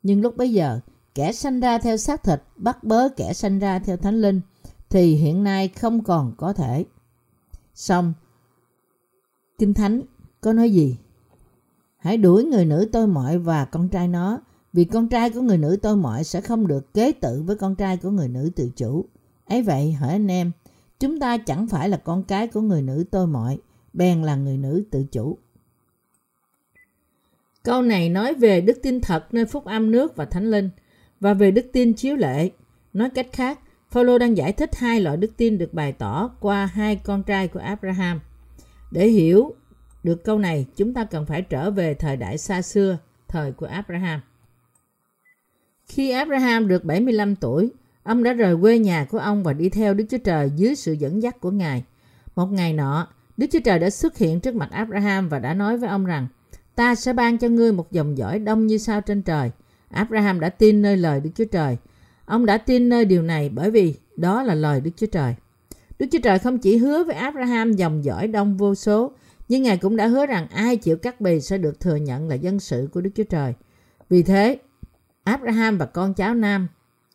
Nhưng 0.03 0.21
lúc 0.21 0.37
bấy 0.37 0.53
giờ, 0.53 0.81
kẻ 1.15 1.33
sanh 1.33 1.61
ra 1.61 1.79
theo 1.79 1.97
xác 1.97 2.23
thịt 2.23 2.43
bắt 2.57 2.85
bớ 2.85 3.09
kẻ 3.09 3.33
sanh 3.33 3.59
ra 3.59 3.79
theo 3.79 3.97
thánh 3.97 4.21
linh, 4.21 4.41
thì 4.95 5.15
hiện 5.15 5.45
nay 5.45 5.69
không 5.69 6.05
còn 6.05 6.33
có 6.37 6.53
thể. 6.53 6.85
Xong, 7.75 8.13
Kinh 9.59 9.75
Thánh 9.75 10.03
có 10.41 10.53
nói 10.53 10.71
gì? 10.71 10.97
Hãy 11.99 12.17
đuổi 12.17 12.45
người 12.45 12.65
nữ 12.65 12.89
tôi 12.93 13.07
mọi 13.07 13.39
và 13.39 13.65
con 13.65 13.89
trai 13.89 14.09
nó, 14.09 14.41
vì 14.73 14.85
con 14.85 15.09
trai 15.09 15.31
của 15.31 15.41
người 15.41 15.59
nữ 15.59 15.77
tôi 15.83 15.97
mọi 15.97 16.25
sẽ 16.25 16.41
không 16.41 16.67
được 16.67 16.95
kế 16.95 17.13
tự 17.13 17.43
với 17.43 17.57
con 17.57 17.75
trai 17.75 17.97
của 17.97 18.11
người 18.11 18.29
nữ 18.29 18.51
tự 18.57 18.71
chủ. 18.77 19.05
ấy 19.47 19.63
vậy 19.63 19.93
hỡi 19.93 20.11
anh 20.11 20.31
em, 20.31 20.53
chúng 21.01 21.21
ta 21.21 21.39
chẳng 21.39 21.67
phải 21.67 21.89
là 21.89 21.97
con 21.97 22.25
cái 22.25 22.49
của 22.49 22.61
người 22.61 22.83
nữ 22.83 23.05
tôi 23.11 23.27
mọi, 23.27 23.59
bèn 23.93 24.23
là 24.23 24.37
người 24.37 24.57
nữ 24.57 24.85
tự 24.91 25.05
chủ. 25.05 25.39
Câu 27.63 27.83
này 27.83 28.09
nói 28.09 28.35
về 28.35 28.61
đức 28.61 28.79
tin 28.83 29.01
thật 29.01 29.35
nơi 29.35 29.47
phúc 29.47 29.65
âm 29.65 29.91
nước 29.91 30.17
và 30.17 30.25
thánh 30.25 30.51
linh 30.51 30.71
và 31.21 31.35
về 31.35 31.51
đức 31.51 31.67
tin 31.73 31.95
chiếu 31.95 32.17
lệ. 32.17 32.51
Nói 32.93 33.11
cách 33.11 33.29
khác, 33.33 33.61
Phaolô 33.95 34.19
đang 34.19 34.37
giải 34.37 34.53
thích 34.53 34.77
hai 34.77 35.01
loại 35.01 35.17
đức 35.17 35.37
tin 35.37 35.59
được 35.59 35.75
bày 35.75 35.93
tỏ 35.93 36.31
qua 36.41 36.67
hai 36.67 36.97
con 36.97 37.23
trai 37.23 37.49
của 37.49 37.61
Abraham. 37.61 38.21
Để 38.91 39.09
hiểu 39.09 39.55
được 40.03 40.25
câu 40.25 40.39
này, 40.39 40.67
chúng 40.77 40.95
ta 40.95 41.05
cần 41.05 41.27
phải 41.27 41.43
trở 41.43 41.71
về 41.71 41.95
thời 41.95 42.17
đại 42.17 42.39
xa 42.39 42.63
xưa, 42.63 42.99
thời 43.29 43.53
của 43.53 43.67
Abraham. 43.67 44.21
Khi 45.87 46.11
Abraham 46.11 46.69
được 46.69 46.85
75 46.85 47.37
tuổi, 47.37 47.71
ông 48.03 48.23
đã 48.23 48.33
rời 48.33 48.57
quê 48.61 48.79
nhà 48.79 49.05
của 49.11 49.19
ông 49.19 49.43
và 49.43 49.53
đi 49.53 49.69
theo 49.69 49.95
Đức 49.95 50.05
Chúa 50.11 50.19
Trời 50.19 50.51
dưới 50.57 50.75
sự 50.75 50.93
dẫn 50.93 51.23
dắt 51.23 51.41
của 51.41 51.51
Ngài. 51.51 51.85
Một 52.37 52.47
ngày 52.47 52.73
nọ, 52.73 53.09
Đức 53.37 53.47
Chúa 53.53 53.61
Trời 53.65 53.79
đã 53.79 53.91
xuất 53.91 54.19
hiện 54.19 54.41
trước 54.41 54.55
mặt 54.55 54.69
Abraham 54.71 55.29
và 55.29 55.39
đã 55.39 55.55
nói 55.55 55.79
với 55.79 55.89
ông 55.89 56.05
rằng, 56.05 56.27
ta 56.75 56.95
sẽ 56.95 57.13
ban 57.13 57.39
cho 57.39 57.49
ngươi 57.49 57.73
một 57.73 57.93
dòng 57.93 58.19
dõi 58.19 58.39
đông 58.39 58.67
như 58.67 58.79
sao 58.79 59.01
trên 59.01 59.23
trời. 59.23 59.51
Abraham 59.89 60.41
đã 60.41 60.49
tin 60.49 60.83
nơi 60.83 60.97
lời 60.97 61.21
Đức 61.21 61.31
Chúa 61.35 61.45
Trời. 61.45 61.77
Ông 62.27 62.47
đã 62.47 62.59
tin 62.59 62.89
nơi 62.89 63.05
điều 63.05 63.23
này 63.23 63.49
bởi 63.49 63.71
vì 63.71 63.95
đó 64.17 64.43
là 64.43 64.55
lời 64.55 64.81
Đức 64.81 64.91
Chúa 64.97 65.07
Trời. 65.07 65.35
Đức 65.99 66.07
Chúa 66.13 66.19
Trời 66.23 66.39
không 66.39 66.59
chỉ 66.59 66.77
hứa 66.77 67.05
với 67.05 67.17
Abraham 67.17 67.73
dòng 67.73 68.05
dõi 68.05 68.29
đông 68.29 68.57
vô 68.57 68.75
số, 68.75 69.13
nhưng 69.49 69.63
Ngài 69.63 69.77
cũng 69.77 69.97
đã 69.97 70.07
hứa 70.07 70.27
rằng 70.27 70.49
ai 70.49 70.77
chịu 70.77 70.97
cắt 70.97 71.21
bì 71.21 71.41
sẽ 71.41 71.59
được 71.59 71.81
thừa 71.81 71.97
nhận 71.97 72.29
là 72.29 72.35
dân 72.35 72.61
sự 72.61 72.89
của 72.93 73.01
Đức 73.01 73.11
Chúa 73.15 73.25
Trời. 73.25 73.55
Vì 74.11 74.23
thế, 74.23 74.59
Abraham 75.25 75.79
và 75.79 75.87
con 75.87 76.15
cháu 76.15 76.35
nam 76.35 76.69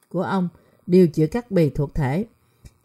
của 0.10 0.22
ông 0.22 0.50
đều 0.88 1.08
chịu 1.08 1.28
cắt 1.28 1.52
bì 1.52 1.70
thuộc 1.70 1.96
thể. 1.96 2.26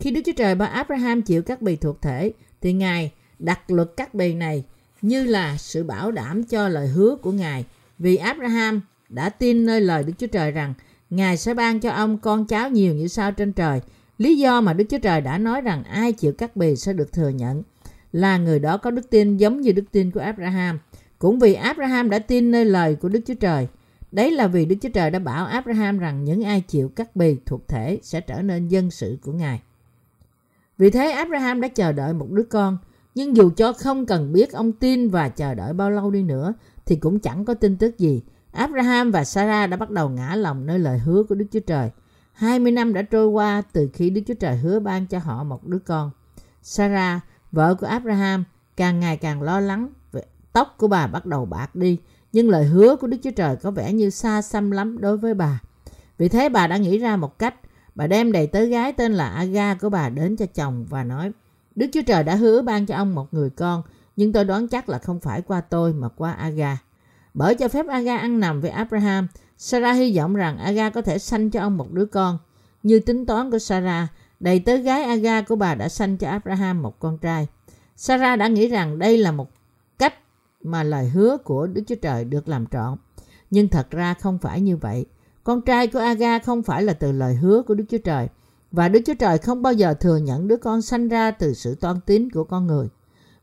Khi 0.00 0.10
Đức 0.10 0.20
Chúa 0.26 0.32
Trời 0.36 0.54
bảo 0.54 0.68
Abraham 0.68 1.22
chịu 1.22 1.42
cắt 1.42 1.62
bì 1.62 1.76
thuộc 1.76 2.02
thể, 2.02 2.32
thì 2.60 2.72
Ngài 2.72 3.12
đặt 3.38 3.70
luật 3.70 3.88
cắt 3.96 4.14
bì 4.14 4.34
này 4.34 4.64
như 5.02 5.24
là 5.24 5.56
sự 5.56 5.84
bảo 5.84 6.10
đảm 6.10 6.44
cho 6.44 6.68
lời 6.68 6.88
hứa 6.88 7.16
của 7.16 7.32
Ngài. 7.32 7.64
Vì 7.98 8.16
Abraham 8.16 8.80
đã 9.08 9.28
tin 9.28 9.66
nơi 9.66 9.80
lời 9.80 10.04
Đức 10.04 10.12
Chúa 10.18 10.26
Trời 10.26 10.50
rằng 10.50 10.74
Ngài 11.10 11.36
sẽ 11.36 11.54
ban 11.54 11.80
cho 11.80 11.90
ông 11.90 12.18
con 12.18 12.46
cháu 12.46 12.70
nhiều 12.70 12.94
như 12.94 13.08
sao 13.08 13.32
trên 13.32 13.52
trời. 13.52 13.80
Lý 14.18 14.38
do 14.38 14.60
mà 14.60 14.72
Đức 14.72 14.84
Chúa 14.90 14.98
Trời 14.98 15.20
đã 15.20 15.38
nói 15.38 15.60
rằng 15.60 15.84
ai 15.84 16.12
chịu 16.12 16.32
cắt 16.32 16.56
bì 16.56 16.76
sẽ 16.76 16.92
được 16.92 17.12
thừa 17.12 17.28
nhận 17.28 17.62
là 18.12 18.38
người 18.38 18.58
đó 18.58 18.76
có 18.76 18.90
đức 18.90 19.10
tin 19.10 19.36
giống 19.36 19.60
như 19.60 19.72
đức 19.72 19.84
tin 19.92 20.10
của 20.10 20.20
Abraham. 20.20 20.78
Cũng 21.18 21.38
vì 21.38 21.54
Abraham 21.54 22.10
đã 22.10 22.18
tin 22.18 22.50
nơi 22.50 22.64
lời 22.64 22.94
của 22.94 23.08
Đức 23.08 23.20
Chúa 23.26 23.34
Trời. 23.34 23.68
Đấy 24.12 24.30
là 24.30 24.46
vì 24.46 24.64
Đức 24.64 24.76
Chúa 24.82 24.88
Trời 24.88 25.10
đã 25.10 25.18
bảo 25.18 25.46
Abraham 25.46 25.98
rằng 25.98 26.24
những 26.24 26.44
ai 26.44 26.60
chịu 26.60 26.88
cắt 26.88 27.16
bì 27.16 27.36
thuộc 27.46 27.68
thể 27.68 27.98
sẽ 28.02 28.20
trở 28.20 28.42
nên 28.42 28.68
dân 28.68 28.90
sự 28.90 29.18
của 29.22 29.32
Ngài. 29.32 29.60
Vì 30.78 30.90
thế 30.90 31.10
Abraham 31.10 31.60
đã 31.60 31.68
chờ 31.68 31.92
đợi 31.92 32.12
một 32.12 32.30
đứa 32.30 32.42
con. 32.42 32.78
Nhưng 33.14 33.36
dù 33.36 33.50
cho 33.56 33.72
không 33.72 34.06
cần 34.06 34.32
biết 34.32 34.52
ông 34.52 34.72
tin 34.72 35.10
và 35.10 35.28
chờ 35.28 35.54
đợi 35.54 35.72
bao 35.72 35.90
lâu 35.90 36.10
đi 36.10 36.22
nữa, 36.22 36.54
thì 36.86 36.96
cũng 36.96 37.18
chẳng 37.18 37.44
có 37.44 37.54
tin 37.54 37.76
tức 37.76 37.98
gì. 37.98 38.22
Abraham 38.54 39.10
và 39.10 39.24
Sarah 39.24 39.70
đã 39.70 39.76
bắt 39.76 39.90
đầu 39.90 40.08
ngã 40.08 40.34
lòng 40.34 40.66
nơi 40.66 40.78
lời 40.78 40.98
hứa 40.98 41.22
của 41.22 41.34
Đức 41.34 41.46
Chúa 41.52 41.60
Trời. 41.60 41.90
20 42.32 42.72
năm 42.72 42.94
đã 42.94 43.02
trôi 43.02 43.26
qua 43.26 43.62
từ 43.72 43.90
khi 43.92 44.10
Đức 44.10 44.20
Chúa 44.26 44.34
Trời 44.34 44.56
hứa 44.56 44.80
ban 44.80 45.06
cho 45.06 45.18
họ 45.18 45.44
một 45.44 45.66
đứa 45.66 45.78
con. 45.78 46.10
Sarah, 46.62 47.20
vợ 47.52 47.74
của 47.74 47.86
Abraham, 47.86 48.44
càng 48.76 49.00
ngày 49.00 49.16
càng 49.16 49.42
lo 49.42 49.60
lắng. 49.60 49.88
Tóc 50.52 50.74
của 50.78 50.88
bà 50.88 51.06
bắt 51.06 51.26
đầu 51.26 51.44
bạc 51.44 51.74
đi, 51.74 51.98
nhưng 52.32 52.50
lời 52.50 52.64
hứa 52.64 52.96
của 52.96 53.06
Đức 53.06 53.16
Chúa 53.22 53.30
Trời 53.30 53.56
có 53.56 53.70
vẻ 53.70 53.92
như 53.92 54.10
xa 54.10 54.42
xăm 54.42 54.70
lắm 54.70 55.00
đối 55.00 55.16
với 55.16 55.34
bà. 55.34 55.60
Vì 56.18 56.28
thế 56.28 56.48
bà 56.48 56.66
đã 56.66 56.76
nghĩ 56.76 56.98
ra 56.98 57.16
một 57.16 57.38
cách. 57.38 57.54
Bà 57.94 58.06
đem 58.06 58.32
đầy 58.32 58.46
tớ 58.46 58.64
gái 58.64 58.92
tên 58.92 59.12
là 59.12 59.28
Aga 59.28 59.74
của 59.74 59.88
bà 59.88 60.08
đến 60.08 60.36
cho 60.36 60.46
chồng 60.46 60.86
và 60.88 61.04
nói 61.04 61.32
Đức 61.74 61.86
Chúa 61.92 62.02
Trời 62.06 62.24
đã 62.24 62.34
hứa 62.34 62.62
ban 62.62 62.86
cho 62.86 62.96
ông 62.96 63.14
một 63.14 63.34
người 63.34 63.50
con, 63.50 63.82
nhưng 64.16 64.32
tôi 64.32 64.44
đoán 64.44 64.68
chắc 64.68 64.88
là 64.88 64.98
không 64.98 65.20
phải 65.20 65.42
qua 65.42 65.60
tôi 65.60 65.92
mà 65.92 66.08
qua 66.08 66.32
Aga. 66.32 66.78
Bởi 67.34 67.54
cho 67.54 67.68
phép 67.68 67.86
Aga 67.86 68.16
ăn 68.16 68.40
nằm 68.40 68.60
với 68.60 68.70
Abraham, 68.70 69.28
Sarah 69.58 69.96
hy 69.96 70.16
vọng 70.16 70.34
rằng 70.34 70.58
Aga 70.58 70.90
có 70.90 71.02
thể 71.02 71.18
sanh 71.18 71.50
cho 71.50 71.60
ông 71.60 71.76
một 71.76 71.92
đứa 71.92 72.04
con. 72.04 72.38
Như 72.82 73.00
tính 73.00 73.26
toán 73.26 73.50
của 73.50 73.58
Sarah, 73.58 74.08
đầy 74.40 74.58
tớ 74.60 74.76
gái 74.76 75.04
Aga 75.04 75.42
của 75.42 75.56
bà 75.56 75.74
đã 75.74 75.88
sanh 75.88 76.16
cho 76.16 76.28
Abraham 76.28 76.82
một 76.82 76.98
con 76.98 77.18
trai. 77.18 77.46
Sarah 77.96 78.38
đã 78.38 78.48
nghĩ 78.48 78.68
rằng 78.68 78.98
đây 78.98 79.18
là 79.18 79.32
một 79.32 79.50
cách 79.98 80.14
mà 80.62 80.82
lời 80.82 81.08
hứa 81.08 81.36
của 81.36 81.66
Đức 81.66 81.82
Chúa 81.86 81.94
Trời 81.94 82.24
được 82.24 82.48
làm 82.48 82.66
trọn. 82.66 82.98
Nhưng 83.50 83.68
thật 83.68 83.90
ra 83.90 84.14
không 84.14 84.38
phải 84.38 84.60
như 84.60 84.76
vậy. 84.76 85.06
Con 85.44 85.60
trai 85.60 85.86
của 85.86 85.98
Aga 85.98 86.38
không 86.38 86.62
phải 86.62 86.82
là 86.82 86.92
từ 86.92 87.12
lời 87.12 87.34
hứa 87.34 87.62
của 87.62 87.74
Đức 87.74 87.84
Chúa 87.90 87.98
Trời. 87.98 88.28
Và 88.72 88.88
Đức 88.88 89.00
Chúa 89.06 89.14
Trời 89.14 89.38
không 89.38 89.62
bao 89.62 89.72
giờ 89.72 89.94
thừa 89.94 90.16
nhận 90.16 90.48
đứa 90.48 90.56
con 90.56 90.82
sanh 90.82 91.08
ra 91.08 91.30
từ 91.30 91.54
sự 91.54 91.74
toan 91.74 92.00
tín 92.06 92.30
của 92.30 92.44
con 92.44 92.66
người. 92.66 92.88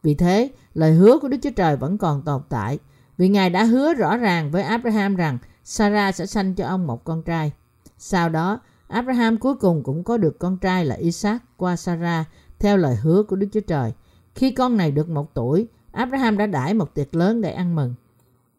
Vì 0.03 0.15
thế, 0.15 0.50
lời 0.74 0.93
hứa 0.93 1.19
của 1.19 1.27
Đức 1.27 1.38
Chúa 1.41 1.51
Trời 1.55 1.77
vẫn 1.77 1.98
còn 1.98 2.21
tồn 2.21 2.41
tại. 2.50 2.79
Vì 3.18 3.30
Ngài 3.30 3.50
đã 3.50 3.63
hứa 3.63 3.94
rõ 3.94 4.18
ràng 4.18 4.51
với 4.51 4.63
Abraham 4.63 5.15
rằng 5.15 5.38
Sarah 5.63 6.15
sẽ 6.15 6.25
sanh 6.25 6.53
cho 6.56 6.68
ông 6.68 6.88
một 6.88 7.03
con 7.03 7.24
trai. 7.24 7.51
Sau 7.98 8.30
đó, 8.30 8.60
Abraham 8.88 9.38
cuối 9.38 9.56
cùng 9.56 9.84
cũng 9.84 10.03
có 10.03 10.18
được 10.18 10.39
con 10.39 10.58
trai 10.58 10.86
là 10.86 10.96
Isaac 10.96 11.44
qua 11.58 11.75
Sarah 11.75 12.27
theo 12.60 12.77
lời 12.77 12.96
hứa 12.96 13.24
của 13.24 13.36
Đức 13.36 13.48
Chúa 13.51 13.60
Trời. 13.60 13.94
Khi 14.36 14.51
con 14.51 14.77
này 14.77 14.91
được 14.91 15.10
một 15.10 15.34
tuổi, 15.34 15.68
Abraham 15.91 16.38
đã 16.38 16.46
đãi 16.46 16.74
một 16.74 16.94
tiệc 16.94 17.15
lớn 17.15 17.41
để 17.41 17.51
ăn 17.51 17.75
mừng. 17.75 17.94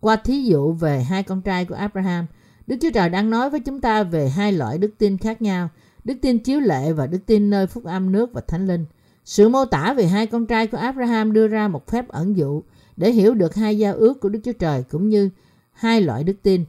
Qua 0.01 0.17
thí 0.17 0.43
dụ 0.43 0.73
về 0.73 1.03
hai 1.03 1.23
con 1.23 1.43
trai 1.43 1.65
của 1.65 1.75
Abraham, 1.75 2.27
Đức 2.67 2.77
Chúa 2.81 2.91
Trời 2.95 3.09
đang 3.09 3.31
nói 3.31 3.51
với 3.51 3.61
chúng 3.61 3.81
ta 3.81 4.03
về 4.03 4.29
hai 4.29 4.53
loại 4.53 4.79
đức 4.79 4.91
tin 4.99 5.19
khác 5.19 5.43
nhau, 5.43 5.69
đức 6.05 6.15
tin 6.23 6.39
chiếu 6.39 6.61
lệ 6.61 6.93
và 6.93 7.07
đức 7.07 7.19
tin 7.27 7.51
nơi 7.51 7.67
phúc 7.67 7.85
âm 7.85 8.13
nước 8.13 8.33
và 8.33 8.41
thánh 8.49 8.67
linh. 8.67 8.87
Sự 9.25 9.49
mô 9.49 9.65
tả 9.65 9.95
về 9.95 10.07
hai 10.07 10.27
con 10.27 10.47
trai 10.47 10.67
của 10.67 10.79
Abraham 10.79 11.33
đưa 11.33 11.49
ra 11.49 11.69
một 11.69 11.87
phép 11.87 12.09
ẩn 12.09 12.37
dụ 12.37 12.63
để 12.97 13.13
hiểu 13.13 13.35
được 13.35 13.55
hai 13.55 13.79
giao 13.79 13.95
ước 13.95 14.21
của 14.21 14.29
Đức 14.29 14.41
Chúa 14.45 14.53
Trời 14.53 14.85
cũng 14.91 15.09
như 15.09 15.31
hai 15.73 16.01
loại 16.01 16.25
đức 16.25 16.37
tin. 16.43 16.65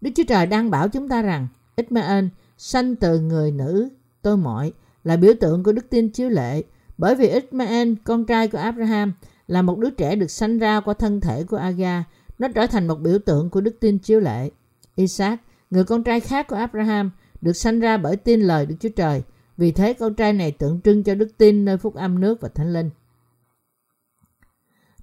Đức 0.00 0.10
Chúa 0.16 0.24
Trời 0.28 0.46
đang 0.46 0.70
bảo 0.70 0.88
chúng 0.88 1.08
ta 1.08 1.22
rằng 1.22 1.48
Ismael 1.76 2.24
sanh 2.58 2.96
từ 2.96 3.20
người 3.20 3.50
nữ 3.50 3.88
tôi 4.22 4.36
mọi 4.36 4.72
là 5.04 5.16
biểu 5.16 5.32
tượng 5.40 5.62
của 5.62 5.72
đức 5.72 5.90
tin 5.90 6.08
chiếu 6.08 6.28
lệ 6.28 6.62
bởi 6.98 7.14
vì 7.14 7.28
Ismael, 7.28 7.92
con 8.04 8.24
trai 8.24 8.48
của 8.48 8.58
Abraham, 8.58 9.12
là 9.46 9.62
một 9.62 9.78
đứa 9.78 9.90
trẻ 9.90 10.16
được 10.16 10.30
sanh 10.30 10.58
ra 10.58 10.80
qua 10.80 10.94
thân 10.94 11.20
thể 11.20 11.44
của 11.44 11.56
Aga. 11.56 12.04
Nó 12.38 12.48
trở 12.48 12.66
thành 12.66 12.86
một 12.86 13.00
biểu 13.00 13.18
tượng 13.18 13.50
của 13.50 13.60
đức 13.60 13.76
tin 13.80 13.98
chiếu 13.98 14.20
lệ. 14.20 14.50
Isaac, 14.96 15.40
người 15.70 15.84
con 15.84 16.04
trai 16.04 16.20
khác 16.20 16.48
của 16.48 16.56
Abraham, 16.56 17.10
được 17.40 17.52
sanh 17.52 17.80
ra 17.80 17.96
bởi 17.96 18.16
tin 18.16 18.40
lời 18.40 18.66
Đức 18.66 18.74
Chúa 18.80 18.88
Trời. 18.88 19.22
Vì 19.56 19.72
thế 19.72 19.92
con 19.92 20.14
trai 20.14 20.32
này 20.32 20.52
tượng 20.52 20.80
trưng 20.80 21.02
cho 21.02 21.14
đức 21.14 21.28
tin 21.38 21.64
nơi 21.64 21.78
phúc 21.78 21.94
âm 21.94 22.20
nước 22.20 22.40
và 22.40 22.48
thánh 22.48 22.72
linh. 22.72 22.90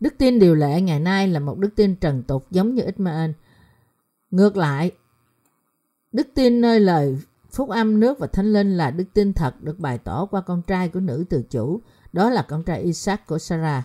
Đức 0.01 0.13
tin 0.17 0.39
điều 0.39 0.55
lệ 0.55 0.81
ngày 0.81 1.00
nay 1.00 1.27
là 1.27 1.39
một 1.39 1.58
đức 1.58 1.70
tin 1.75 1.96
trần 1.96 2.24
tục 2.24 2.46
giống 2.51 2.75
như 2.75 2.84
Ismael. 2.84 3.31
Ngược 4.31 4.58
lại, 4.58 4.91
đức 6.12 6.27
tin 6.34 6.62
nơi 6.62 6.79
lời 6.79 7.17
phúc 7.51 7.70
âm 7.70 8.00
nước 8.00 8.20
và 8.20 8.27
thánh 8.27 8.53
linh 8.53 8.77
là 8.77 8.91
đức 8.91 9.03
tin 9.13 9.34
thật 9.34 9.63
được 9.63 9.79
bày 9.79 9.98
tỏ 9.98 10.25
qua 10.25 10.41
con 10.41 10.62
trai 10.62 10.89
của 10.89 11.00
nữ 11.00 11.25
tự 11.29 11.43
chủ, 11.50 11.81
đó 12.13 12.29
là 12.29 12.41
con 12.41 12.63
trai 12.63 12.81
Isaac 12.81 13.27
của 13.27 13.38
Sarah. 13.38 13.84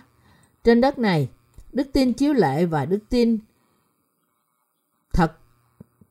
Trên 0.63 0.81
đất 0.81 0.99
này, 0.99 1.29
đức 1.73 1.87
tin 1.93 2.13
chiếu 2.13 2.33
lệ 2.33 2.65
và 2.65 2.85
đức 2.85 2.99
tin 3.09 3.39
thật, 5.13 5.31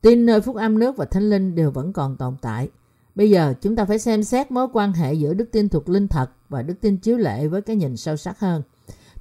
tin 0.00 0.26
nơi 0.26 0.40
phúc 0.40 0.56
âm 0.56 0.78
nước 0.78 0.96
và 0.96 1.04
thánh 1.04 1.30
linh 1.30 1.54
đều 1.54 1.70
vẫn 1.70 1.92
còn 1.92 2.16
tồn 2.16 2.36
tại. 2.42 2.68
Bây 3.14 3.30
giờ 3.30 3.54
chúng 3.60 3.76
ta 3.76 3.84
phải 3.84 3.98
xem 3.98 4.24
xét 4.24 4.50
mối 4.50 4.68
quan 4.72 4.92
hệ 4.92 5.14
giữa 5.14 5.34
đức 5.34 5.48
tin 5.52 5.68
thuộc 5.68 5.88
linh 5.88 6.08
thật 6.08 6.30
và 6.48 6.62
đức 6.62 6.74
tin 6.80 6.96
chiếu 6.96 7.16
lệ 7.16 7.48
với 7.48 7.62
cái 7.62 7.76
nhìn 7.76 7.96
sâu 7.96 8.16
sắc 8.16 8.40
hơn. 8.40 8.62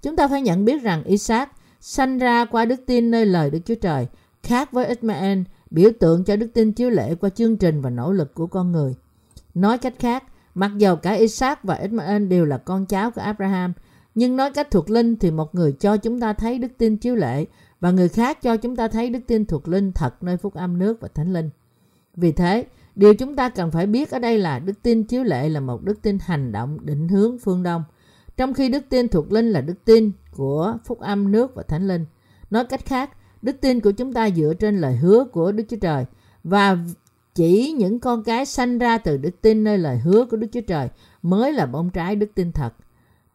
Chúng 0.05 0.15
ta 0.15 0.27
phải 0.27 0.41
nhận 0.41 0.65
biết 0.65 0.83
rằng 0.83 1.03
Isaac 1.03 1.51
sanh 1.81 2.17
ra 2.17 2.45
qua 2.45 2.65
đức 2.65 2.85
tin 2.85 3.11
nơi 3.11 3.25
lời 3.25 3.49
Đức 3.49 3.59
Chúa 3.65 3.75
Trời, 3.75 4.07
khác 4.43 4.71
với 4.71 4.85
Ismael, 4.85 5.41
biểu 5.69 5.89
tượng 5.99 6.23
cho 6.23 6.35
đức 6.35 6.47
tin 6.53 6.71
chiếu 6.71 6.89
lệ 6.89 7.15
qua 7.15 7.29
chương 7.29 7.57
trình 7.57 7.81
và 7.81 7.89
nỗ 7.89 8.11
lực 8.11 8.33
của 8.33 8.47
con 8.47 8.71
người. 8.71 8.95
Nói 9.53 9.77
cách 9.77 9.93
khác, 9.99 10.23
mặc 10.55 10.71
dầu 10.77 10.95
cả 10.95 11.11
Isaac 11.11 11.63
và 11.63 11.75
Ismael 11.75 12.27
đều 12.27 12.45
là 12.45 12.57
con 12.57 12.85
cháu 12.85 13.11
của 13.11 13.21
Abraham, 13.21 13.73
nhưng 14.15 14.35
nói 14.35 14.51
cách 14.51 14.71
thuộc 14.71 14.89
linh 14.89 15.15
thì 15.15 15.31
một 15.31 15.55
người 15.55 15.71
cho 15.71 15.97
chúng 15.97 16.19
ta 16.19 16.33
thấy 16.33 16.57
đức 16.59 16.71
tin 16.77 16.97
chiếu 16.97 17.15
lệ 17.15 17.45
và 17.79 17.91
người 17.91 18.09
khác 18.09 18.41
cho 18.41 18.57
chúng 18.57 18.75
ta 18.75 18.87
thấy 18.87 19.09
đức 19.09 19.21
tin 19.27 19.45
thuộc 19.45 19.67
linh 19.67 19.91
thật 19.91 20.23
nơi 20.23 20.37
phúc 20.37 20.53
âm 20.53 20.79
nước 20.79 21.01
và 21.01 21.07
thánh 21.07 21.33
linh. 21.33 21.49
Vì 22.15 22.31
thế, 22.31 22.65
điều 22.95 23.13
chúng 23.15 23.35
ta 23.35 23.49
cần 23.49 23.71
phải 23.71 23.87
biết 23.87 24.11
ở 24.11 24.19
đây 24.19 24.37
là 24.37 24.59
đức 24.59 24.81
tin 24.81 25.03
chiếu 25.03 25.23
lệ 25.23 25.49
là 25.49 25.59
một 25.59 25.83
đức 25.83 26.01
tin 26.01 26.17
hành 26.21 26.51
động 26.51 26.77
định 26.81 27.07
hướng 27.07 27.39
phương 27.39 27.63
Đông, 27.63 27.83
trong 28.37 28.53
khi 28.53 28.69
đức 28.69 28.83
tin 28.89 29.07
thuộc 29.07 29.31
linh 29.31 29.49
là 29.49 29.61
đức 29.61 29.85
tin 29.85 30.11
của 30.31 30.77
phúc 30.85 30.99
âm 30.99 31.31
nước 31.31 31.55
và 31.55 31.63
thánh 31.63 31.87
linh. 31.87 32.05
Nói 32.49 32.65
cách 32.65 32.85
khác, 32.85 33.09
đức 33.41 33.61
tin 33.61 33.79
của 33.79 33.91
chúng 33.91 34.13
ta 34.13 34.29
dựa 34.29 34.53
trên 34.59 34.77
lời 34.81 34.95
hứa 34.95 35.25
của 35.31 35.51
Đức 35.51 35.63
Chúa 35.69 35.77
Trời 35.81 36.05
và 36.43 36.77
chỉ 37.35 37.71
những 37.71 37.99
con 37.99 38.23
cái 38.23 38.45
sanh 38.45 38.77
ra 38.77 38.97
từ 38.97 39.17
đức 39.17 39.41
tin 39.41 39.63
nơi 39.63 39.77
lời 39.77 39.97
hứa 39.97 40.25
của 40.25 40.37
Đức 40.37 40.47
Chúa 40.51 40.61
Trời 40.61 40.89
mới 41.21 41.53
là 41.53 41.65
bông 41.65 41.89
trái 41.89 42.15
đức 42.15 42.29
tin 42.35 42.51
thật. 42.51 42.73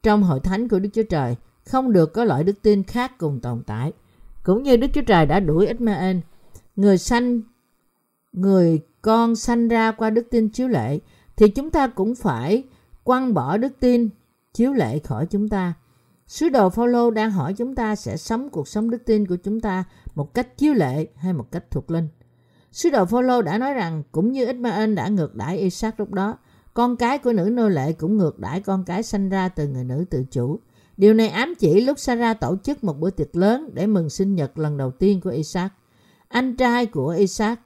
Trong 0.02 0.22
hội 0.22 0.40
thánh 0.40 0.68
của 0.68 0.78
Đức 0.78 0.88
Chúa 0.92 1.02
Trời, 1.02 1.36
không 1.66 1.92
được 1.92 2.12
có 2.12 2.24
loại 2.24 2.44
đức 2.44 2.62
tin 2.62 2.82
khác 2.82 3.18
cùng 3.18 3.40
tồn 3.40 3.62
tại. 3.66 3.92
Cũng 4.42 4.62
như 4.62 4.76
Đức 4.76 4.86
Chúa 4.94 5.02
Trời 5.02 5.26
đã 5.26 5.40
đuổi 5.40 5.66
Ismael, 5.66 6.16
người 6.76 6.98
sanh 6.98 7.40
người 8.32 8.80
con 9.02 9.36
sanh 9.36 9.68
ra 9.68 9.92
qua 9.92 10.10
đức 10.10 10.26
tin 10.30 10.48
chiếu 10.48 10.68
lệ, 10.68 10.98
thì 11.36 11.48
chúng 11.48 11.70
ta 11.70 11.86
cũng 11.86 12.14
phải 12.14 12.64
quăng 13.04 13.34
bỏ 13.34 13.56
đức 13.56 13.72
tin 13.80 14.08
chiếu 14.52 14.72
lệ 14.72 14.98
khỏi 14.98 15.26
chúng 15.26 15.48
ta. 15.48 15.74
Sứ 16.26 16.48
đồ 16.48 16.70
Phaolô 16.70 17.10
đang 17.10 17.30
hỏi 17.30 17.54
chúng 17.54 17.74
ta 17.74 17.96
sẽ 17.96 18.16
sống 18.16 18.50
cuộc 18.50 18.68
sống 18.68 18.90
đức 18.90 19.02
tin 19.06 19.26
của 19.26 19.36
chúng 19.36 19.60
ta 19.60 19.84
một 20.14 20.34
cách 20.34 20.58
chiếu 20.58 20.74
lệ 20.74 21.06
hay 21.16 21.32
một 21.32 21.46
cách 21.50 21.70
thuộc 21.70 21.90
linh. 21.90 22.08
Sứ 22.72 22.90
đồ 22.90 23.04
Phaolô 23.04 23.42
đã 23.42 23.58
nói 23.58 23.74
rằng 23.74 24.02
cũng 24.12 24.32
như 24.32 24.46
Ismael 24.46 24.94
đã 24.94 25.08
ngược 25.08 25.34
đãi 25.34 25.58
Isaac 25.58 26.00
lúc 26.00 26.10
đó, 26.10 26.38
con 26.74 26.96
cái 26.96 27.18
của 27.18 27.32
nữ 27.32 27.50
nô 27.52 27.68
lệ 27.68 27.92
cũng 27.92 28.16
ngược 28.16 28.38
đãi 28.38 28.60
con 28.60 28.84
cái 28.84 29.02
sanh 29.02 29.28
ra 29.28 29.48
từ 29.48 29.68
người 29.68 29.84
nữ 29.84 30.04
tự 30.10 30.24
chủ. 30.30 30.58
Điều 30.96 31.14
này 31.14 31.28
ám 31.28 31.54
chỉ 31.58 31.80
lúc 31.80 31.98
Sarah 31.98 32.40
tổ 32.40 32.56
chức 32.62 32.84
một 32.84 32.98
bữa 32.98 33.10
tiệc 33.10 33.36
lớn 33.36 33.70
để 33.74 33.86
mừng 33.86 34.10
sinh 34.10 34.34
nhật 34.34 34.58
lần 34.58 34.76
đầu 34.76 34.90
tiên 34.90 35.20
của 35.20 35.30
Isaac. 35.30 35.72
Anh 36.28 36.56
trai 36.56 36.86
của 36.86 37.08
Isaac, 37.08 37.60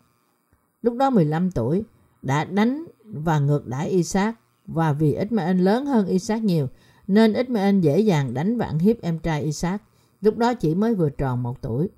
lúc 0.82 0.94
đó 0.94 1.10
15 1.10 1.50
tuổi, 1.50 1.84
đã 2.22 2.44
đánh 2.44 2.84
và 3.04 3.38
ngược 3.38 3.66
đãi 3.66 3.88
Isaac 3.88 4.34
và 4.66 4.92
vì 4.92 5.14
Ismael 5.14 5.60
lớn 5.60 5.86
hơn 5.86 6.06
Isaac 6.06 6.42
nhiều 6.42 6.68
nên 7.06 7.32
Ismael 7.32 7.80
dễ 7.80 8.00
dàng 8.00 8.34
đánh 8.34 8.58
vạn 8.58 8.78
hiếp 8.78 9.00
em 9.02 9.18
trai 9.18 9.42
Isaac. 9.42 9.82
Lúc 10.20 10.36
đó 10.36 10.54
chỉ 10.54 10.74
mới 10.74 10.94
vừa 10.94 11.10
tròn 11.10 11.42
một 11.42 11.62
tuổi. 11.62 11.88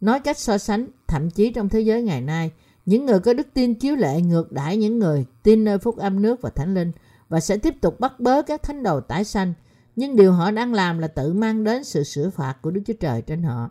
Nói 0.00 0.20
cách 0.20 0.38
so 0.38 0.58
sánh, 0.58 0.86
thậm 1.08 1.30
chí 1.30 1.50
trong 1.50 1.68
thế 1.68 1.80
giới 1.80 2.02
ngày 2.02 2.20
nay, 2.20 2.50
những 2.86 3.06
người 3.06 3.20
có 3.20 3.32
đức 3.32 3.46
tin 3.54 3.74
chiếu 3.74 3.96
lệ 3.96 4.20
ngược 4.20 4.52
đãi 4.52 4.76
những 4.76 4.98
người 4.98 5.26
tin 5.42 5.64
nơi 5.64 5.78
phúc 5.78 5.96
âm 5.96 6.22
nước 6.22 6.42
và 6.42 6.50
thánh 6.50 6.74
linh 6.74 6.92
và 7.28 7.40
sẽ 7.40 7.56
tiếp 7.56 7.80
tục 7.80 8.00
bắt 8.00 8.20
bớ 8.20 8.42
các 8.42 8.62
thánh 8.62 8.82
đầu 8.82 9.00
tái 9.00 9.24
sanh. 9.24 9.52
Nhưng 9.96 10.16
điều 10.16 10.32
họ 10.32 10.50
đang 10.50 10.74
làm 10.74 10.98
là 10.98 11.08
tự 11.08 11.32
mang 11.32 11.64
đến 11.64 11.84
sự 11.84 12.04
sửa 12.04 12.30
phạt 12.30 12.62
của 12.62 12.70
Đức 12.70 12.80
Chúa 12.86 12.94
Trời 13.00 13.22
trên 13.22 13.42
họ. 13.42 13.70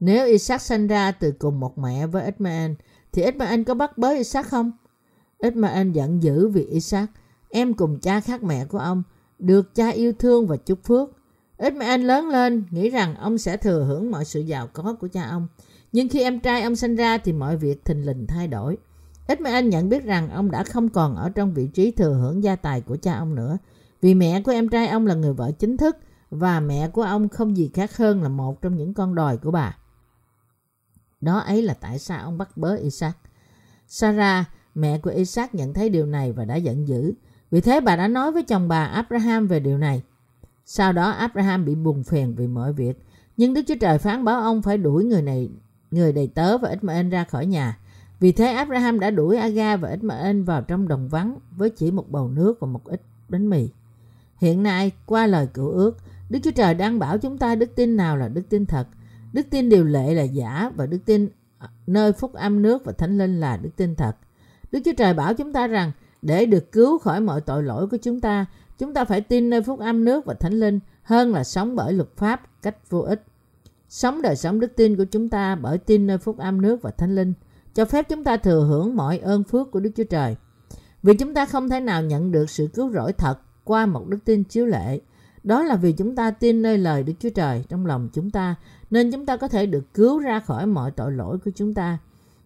Nếu 0.00 0.26
Isaac 0.26 0.62
sanh 0.62 0.86
ra 0.86 1.12
từ 1.12 1.32
cùng 1.32 1.60
một 1.60 1.78
mẹ 1.78 2.06
với 2.06 2.24
Ismael, 2.24 2.72
thì 3.12 3.22
Ismael 3.22 3.62
có 3.62 3.74
bắt 3.74 3.98
bớ 3.98 4.10
Isaac 4.10 4.46
không? 4.46 4.72
Ismael 5.38 5.90
giận 5.90 6.22
dữ 6.22 6.48
vì 6.48 6.64
Isaac, 6.64 7.10
em 7.48 7.74
cùng 7.74 7.98
cha 8.00 8.20
khác 8.20 8.42
mẹ 8.42 8.64
của 8.64 8.78
ông, 8.78 9.02
được 9.38 9.74
cha 9.74 9.88
yêu 9.88 10.12
thương 10.12 10.46
và 10.46 10.56
chúc 10.56 10.84
phước. 10.84 11.10
ít 11.56 11.74
may 11.74 11.88
anh 11.88 12.02
lớn 12.02 12.28
lên, 12.28 12.64
nghĩ 12.70 12.90
rằng 12.90 13.14
ông 13.14 13.38
sẽ 13.38 13.56
thừa 13.56 13.84
hưởng 13.84 14.10
mọi 14.10 14.24
sự 14.24 14.40
giàu 14.40 14.66
có 14.66 14.96
của 15.00 15.08
cha 15.08 15.28
ông. 15.28 15.48
Nhưng 15.92 16.08
khi 16.08 16.22
em 16.22 16.40
trai 16.40 16.62
ông 16.62 16.76
sinh 16.76 16.96
ra 16.96 17.18
thì 17.18 17.32
mọi 17.32 17.56
việc 17.56 17.84
thình 17.84 18.06
lình 18.06 18.26
thay 18.26 18.48
đổi. 18.48 18.76
ít 19.26 19.40
may 19.40 19.52
anh 19.52 19.68
nhận 19.68 19.88
biết 19.88 20.04
rằng 20.04 20.30
ông 20.30 20.50
đã 20.50 20.64
không 20.64 20.88
còn 20.88 21.16
ở 21.16 21.30
trong 21.30 21.54
vị 21.54 21.66
trí 21.66 21.90
thừa 21.90 22.14
hưởng 22.14 22.44
gia 22.44 22.56
tài 22.56 22.80
của 22.80 22.96
cha 22.96 23.18
ông 23.18 23.34
nữa. 23.34 23.58
Vì 24.00 24.14
mẹ 24.14 24.42
của 24.42 24.52
em 24.52 24.68
trai 24.68 24.88
ông 24.88 25.06
là 25.06 25.14
người 25.14 25.32
vợ 25.32 25.50
chính 25.58 25.76
thức 25.76 25.96
và 26.30 26.60
mẹ 26.60 26.88
của 26.88 27.02
ông 27.02 27.28
không 27.28 27.56
gì 27.56 27.70
khác 27.74 27.96
hơn 27.96 28.22
là 28.22 28.28
một 28.28 28.62
trong 28.62 28.76
những 28.76 28.94
con 28.94 29.14
đòi 29.14 29.36
của 29.36 29.50
bà. 29.50 29.76
Đó 31.20 31.38
ấy 31.38 31.62
là 31.62 31.74
tại 31.74 31.98
sao 31.98 32.24
ông 32.24 32.38
bắt 32.38 32.56
bớ 32.56 32.76
Isaac. 32.76 33.18
Sarah, 33.86 34.46
mẹ 34.74 34.98
của 34.98 35.10
Isaac 35.10 35.54
nhận 35.54 35.74
thấy 35.74 35.88
điều 35.88 36.06
này 36.06 36.32
và 36.32 36.44
đã 36.44 36.56
giận 36.56 36.88
dữ. 36.88 37.12
Vì 37.50 37.60
thế 37.60 37.80
bà 37.80 37.96
đã 37.96 38.08
nói 38.08 38.32
với 38.32 38.42
chồng 38.42 38.68
bà 38.68 38.84
Abraham 38.84 39.46
về 39.46 39.60
điều 39.60 39.78
này. 39.78 40.02
Sau 40.64 40.92
đó 40.92 41.10
Abraham 41.10 41.64
bị 41.64 41.74
buồn 41.74 42.02
phiền 42.04 42.34
vì 42.34 42.46
mọi 42.46 42.72
việc. 42.72 43.04
Nhưng 43.36 43.54
Đức 43.54 43.62
Chúa 43.68 43.74
Trời 43.80 43.98
phán 43.98 44.24
báo 44.24 44.40
ông 44.40 44.62
phải 44.62 44.78
đuổi 44.78 45.04
người 45.04 45.22
này, 45.22 45.50
người 45.90 46.12
đầy 46.12 46.26
tớ 46.34 46.58
và 46.58 46.70
Ishmael 46.70 47.08
ra 47.08 47.24
khỏi 47.24 47.46
nhà. 47.46 47.78
Vì 48.20 48.32
thế 48.32 48.52
Abraham 48.52 49.00
đã 49.00 49.10
đuổi 49.10 49.36
Aga 49.36 49.76
và 49.76 49.90
Ishmael 49.90 50.42
vào 50.42 50.62
trong 50.62 50.88
đồng 50.88 51.08
vắng 51.08 51.38
với 51.50 51.70
chỉ 51.70 51.90
một 51.90 52.10
bầu 52.10 52.28
nước 52.28 52.60
và 52.60 52.66
một 52.66 52.84
ít 52.84 53.02
bánh 53.28 53.50
mì. 53.50 53.68
Hiện 54.36 54.62
nay, 54.62 54.92
qua 55.06 55.26
lời 55.26 55.46
cựu 55.54 55.70
ước, 55.70 55.96
Đức 56.30 56.38
Chúa 56.42 56.50
Trời 56.50 56.74
đang 56.74 56.98
bảo 56.98 57.18
chúng 57.18 57.38
ta 57.38 57.54
đức 57.54 57.70
tin 57.76 57.96
nào 57.96 58.16
là 58.16 58.28
đức 58.28 58.42
tin 58.48 58.66
thật. 58.66 58.86
Đức 59.32 59.46
tin 59.50 59.68
điều 59.68 59.84
lệ 59.84 60.14
là 60.14 60.22
giả 60.22 60.70
và 60.76 60.86
đức 60.86 60.98
tin 61.04 61.28
nơi 61.86 62.12
phúc 62.12 62.32
âm 62.32 62.62
nước 62.62 62.84
và 62.84 62.92
thánh 62.92 63.18
linh 63.18 63.40
là 63.40 63.56
đức 63.56 63.70
tin 63.76 63.94
thật. 63.94 64.16
Đức 64.72 64.80
Chúa 64.84 64.92
Trời 64.96 65.14
bảo 65.14 65.34
chúng 65.34 65.52
ta 65.52 65.66
rằng 65.66 65.92
để 66.22 66.46
được 66.46 66.72
cứu 66.72 66.98
khỏi 66.98 67.20
mọi 67.20 67.40
tội 67.40 67.62
lỗi 67.62 67.86
của 67.86 67.96
chúng 67.96 68.20
ta, 68.20 68.46
chúng 68.78 68.94
ta 68.94 69.04
phải 69.04 69.20
tin 69.20 69.50
nơi 69.50 69.62
phúc 69.62 69.80
âm 69.80 70.04
nước 70.04 70.24
và 70.24 70.34
thánh 70.34 70.52
linh 70.52 70.80
hơn 71.02 71.32
là 71.32 71.44
sống 71.44 71.76
bởi 71.76 71.92
luật 71.92 72.08
pháp 72.16 72.62
cách 72.62 72.90
vô 72.90 73.00
ích. 73.00 73.22
Sống 73.88 74.22
đời 74.22 74.36
sống 74.36 74.60
đức 74.60 74.76
tin 74.76 74.96
của 74.96 75.04
chúng 75.04 75.28
ta 75.28 75.54
bởi 75.54 75.78
tin 75.78 76.06
nơi 76.06 76.18
phúc 76.18 76.38
âm 76.38 76.62
nước 76.62 76.82
và 76.82 76.90
thánh 76.90 77.14
linh 77.14 77.32
cho 77.74 77.84
phép 77.84 78.08
chúng 78.08 78.24
ta 78.24 78.36
thừa 78.36 78.66
hưởng 78.68 78.96
mọi 78.96 79.18
ơn 79.18 79.44
phước 79.44 79.70
của 79.70 79.80
Đức 79.80 79.90
Chúa 79.96 80.04
Trời. 80.04 80.36
Vì 81.02 81.14
chúng 81.16 81.34
ta 81.34 81.46
không 81.46 81.68
thể 81.68 81.80
nào 81.80 82.02
nhận 82.02 82.32
được 82.32 82.50
sự 82.50 82.68
cứu 82.74 82.92
rỗi 82.92 83.12
thật 83.12 83.38
qua 83.64 83.86
một 83.86 84.08
đức 84.08 84.18
tin 84.24 84.44
chiếu 84.44 84.66
lệ. 84.66 85.00
Đó 85.44 85.62
là 85.62 85.76
vì 85.76 85.92
chúng 85.92 86.16
ta 86.16 86.30
tin 86.30 86.62
nơi 86.62 86.78
lời 86.78 87.02
Đức 87.02 87.12
Chúa 87.20 87.30
Trời 87.30 87.64
trong 87.68 87.86
lòng 87.86 88.08
chúng 88.12 88.30
ta, 88.30 88.54
nên 88.90 89.12
chúng 89.12 89.26
ta 89.26 89.36
có 89.36 89.48
thể 89.48 89.66
được 89.66 89.94
cứu 89.94 90.18
ra 90.18 90.40
khỏi 90.40 90.66
mọi 90.66 90.90
tội 90.90 91.12
lỗi 91.12 91.38
của 91.44 91.50
chúng 91.54 91.74
ta, 91.74 91.98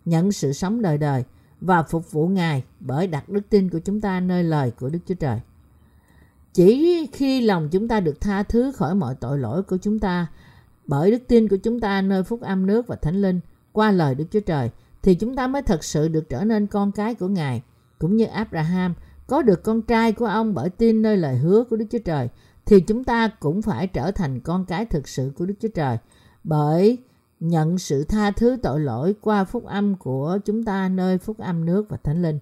nhận 0.05 0.33
sự 0.33 0.53
sống 0.53 0.83
đời 0.83 0.99
đời 0.99 1.25
và 1.63 1.83
phục 1.83 2.13
vụ 2.13 2.29
Ngài 2.29 2.63
bởi 2.81 3.07
đặt 3.07 3.29
đức 3.29 3.41
tin 3.51 3.71
của 3.71 3.79
chúng 3.79 4.01
ta 4.01 4.21
nơi 4.21 4.45
lời 4.45 4.71
của 4.71 4.89
Đức 4.89 4.99
Chúa 5.07 5.15
Trời. 5.15 5.41
Chỉ 6.55 7.07
khi 7.13 7.41
lòng 7.41 7.69
chúng 7.73 7.89
ta 7.89 8.01
được 8.01 8.21
tha 8.21 8.43
thứ 8.43 8.73
khỏi 8.73 8.95
mọi 8.95 9.15
tội 9.15 9.39
lỗi 9.39 9.63
của 9.63 9.77
chúng 9.77 9.99
ta 9.99 10.27
bởi 10.87 11.11
đức 11.11 11.23
tin 11.29 11.49
của 11.49 11.57
chúng 11.57 11.81
ta 11.81 12.03
nơi 12.03 12.23
phúc 12.23 12.41
âm 12.41 12.67
nước 12.67 12.87
và 12.87 12.97
thánh 12.97 13.23
linh 13.23 13.41
qua 13.73 13.91
lời 13.91 14.15
Đức 14.15 14.25
Chúa 14.31 14.41
Trời, 14.41 14.71
thì 15.03 15.15
chúng 15.15 15.37
ta 15.37 15.47
mới 15.47 15.63
thật 15.63 15.85
sự 15.85 16.09
được 16.09 16.29
trở 16.29 16.45
nên 16.45 16.67
con 16.67 16.93
cái 16.93 17.15
của 17.15 17.29
Ngài. 17.29 17.63
Cũng 17.99 18.17
như 18.17 18.25
Abraham 18.25 18.95
có 19.27 19.43
được 19.43 19.63
con 19.63 19.83
trai 19.83 20.13
của 20.13 20.27
ông 20.27 20.55
bởi 20.55 20.71
tin 20.71 21.03
nơi 21.03 21.17
lời 21.17 21.37
hứa 21.37 21.65
của 21.65 21.77
Đức 21.77 21.87
Chúa 21.91 21.99
Trời, 21.99 22.29
thì 22.67 22.81
chúng 22.81 23.05
ta 23.05 23.29
cũng 23.29 23.63
phải 23.63 23.87
trở 23.87 24.11
thành 24.11 24.41
con 24.41 24.65
cái 24.65 24.87
thực 24.87 25.09
sự 25.09 25.33
của 25.39 25.47
Đức 25.47 25.55
Chúa 25.61 25.69
Trời 25.69 25.99
bởi 26.45 26.99
nhận 27.43 27.79
sự 27.79 28.05
tha 28.05 28.31
thứ 28.31 28.57
tội 28.63 28.81
lỗi 28.81 29.15
qua 29.21 29.45
phúc 29.45 29.65
âm 29.65 29.97
của 29.97 30.39
chúng 30.45 30.65
ta 30.65 30.89
nơi 30.89 31.19
phúc 31.19 31.39
âm 31.39 31.65
nước 31.65 31.87
và 31.89 31.97
thánh 31.97 32.23
linh. 32.23 32.39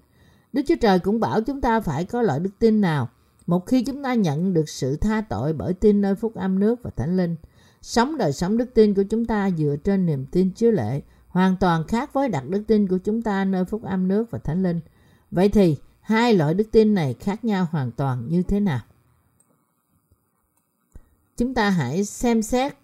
Đức 0.53 0.63
Chúa 0.69 0.75
Trời 0.81 0.99
cũng 0.99 1.21
bảo 1.21 1.41
chúng 1.41 1.61
ta 1.61 1.81
phải 1.81 2.05
có 2.05 2.23
loại 2.23 2.41
đức 2.41 2.51
tin 2.59 2.81
nào 2.81 3.09
một 3.47 3.67
khi 3.67 3.85
chúng 3.85 4.03
ta 4.03 4.15
nhận 4.15 4.55
được 4.55 4.69
sự 4.69 4.97
tha 4.97 5.21
tội 5.21 5.53
bởi 5.53 5.75
tin 5.75 6.01
nơi 6.01 6.15
phúc 6.15 6.35
âm 6.35 6.59
nước 6.59 6.83
và 6.83 6.91
thánh 6.91 7.17
linh. 7.17 7.37
Sống 7.83 8.19
đời 8.19 8.33
sống 8.33 8.57
đức 8.57 8.75
tin 8.75 8.95
của 8.95 9.03
chúng 9.03 9.25
ta 9.25 9.51
dựa 9.51 9.77
trên 9.85 10.07
niềm 10.07 10.27
tin 10.27 10.51
chiếu 10.51 10.71
lệ, 10.71 11.03
hoàn 11.29 11.57
toàn 11.57 11.85
khác 11.85 12.13
với 12.13 12.29
đặt 12.29 12.49
đức 12.49 12.63
tin 12.67 12.89
của 12.89 12.99
chúng 12.99 13.23
ta 13.23 13.45
nơi 13.45 13.65
phúc 13.65 13.83
âm 13.83 14.09
nước 14.09 14.31
và 14.31 14.39
thánh 14.39 14.63
linh. 14.63 14.81
Vậy 15.31 15.49
thì, 15.49 15.77
hai 16.01 16.35
loại 16.35 16.55
đức 16.55 16.65
tin 16.73 16.95
này 16.95 17.15
khác 17.15 17.45
nhau 17.45 17.67
hoàn 17.71 17.91
toàn 17.91 18.29
như 18.29 18.43
thế 18.43 18.61
nào? 18.61 18.81
Chúng 21.37 21.55
ta 21.55 21.71
hãy 21.71 22.05
xem 22.05 22.43
xét 22.43 22.75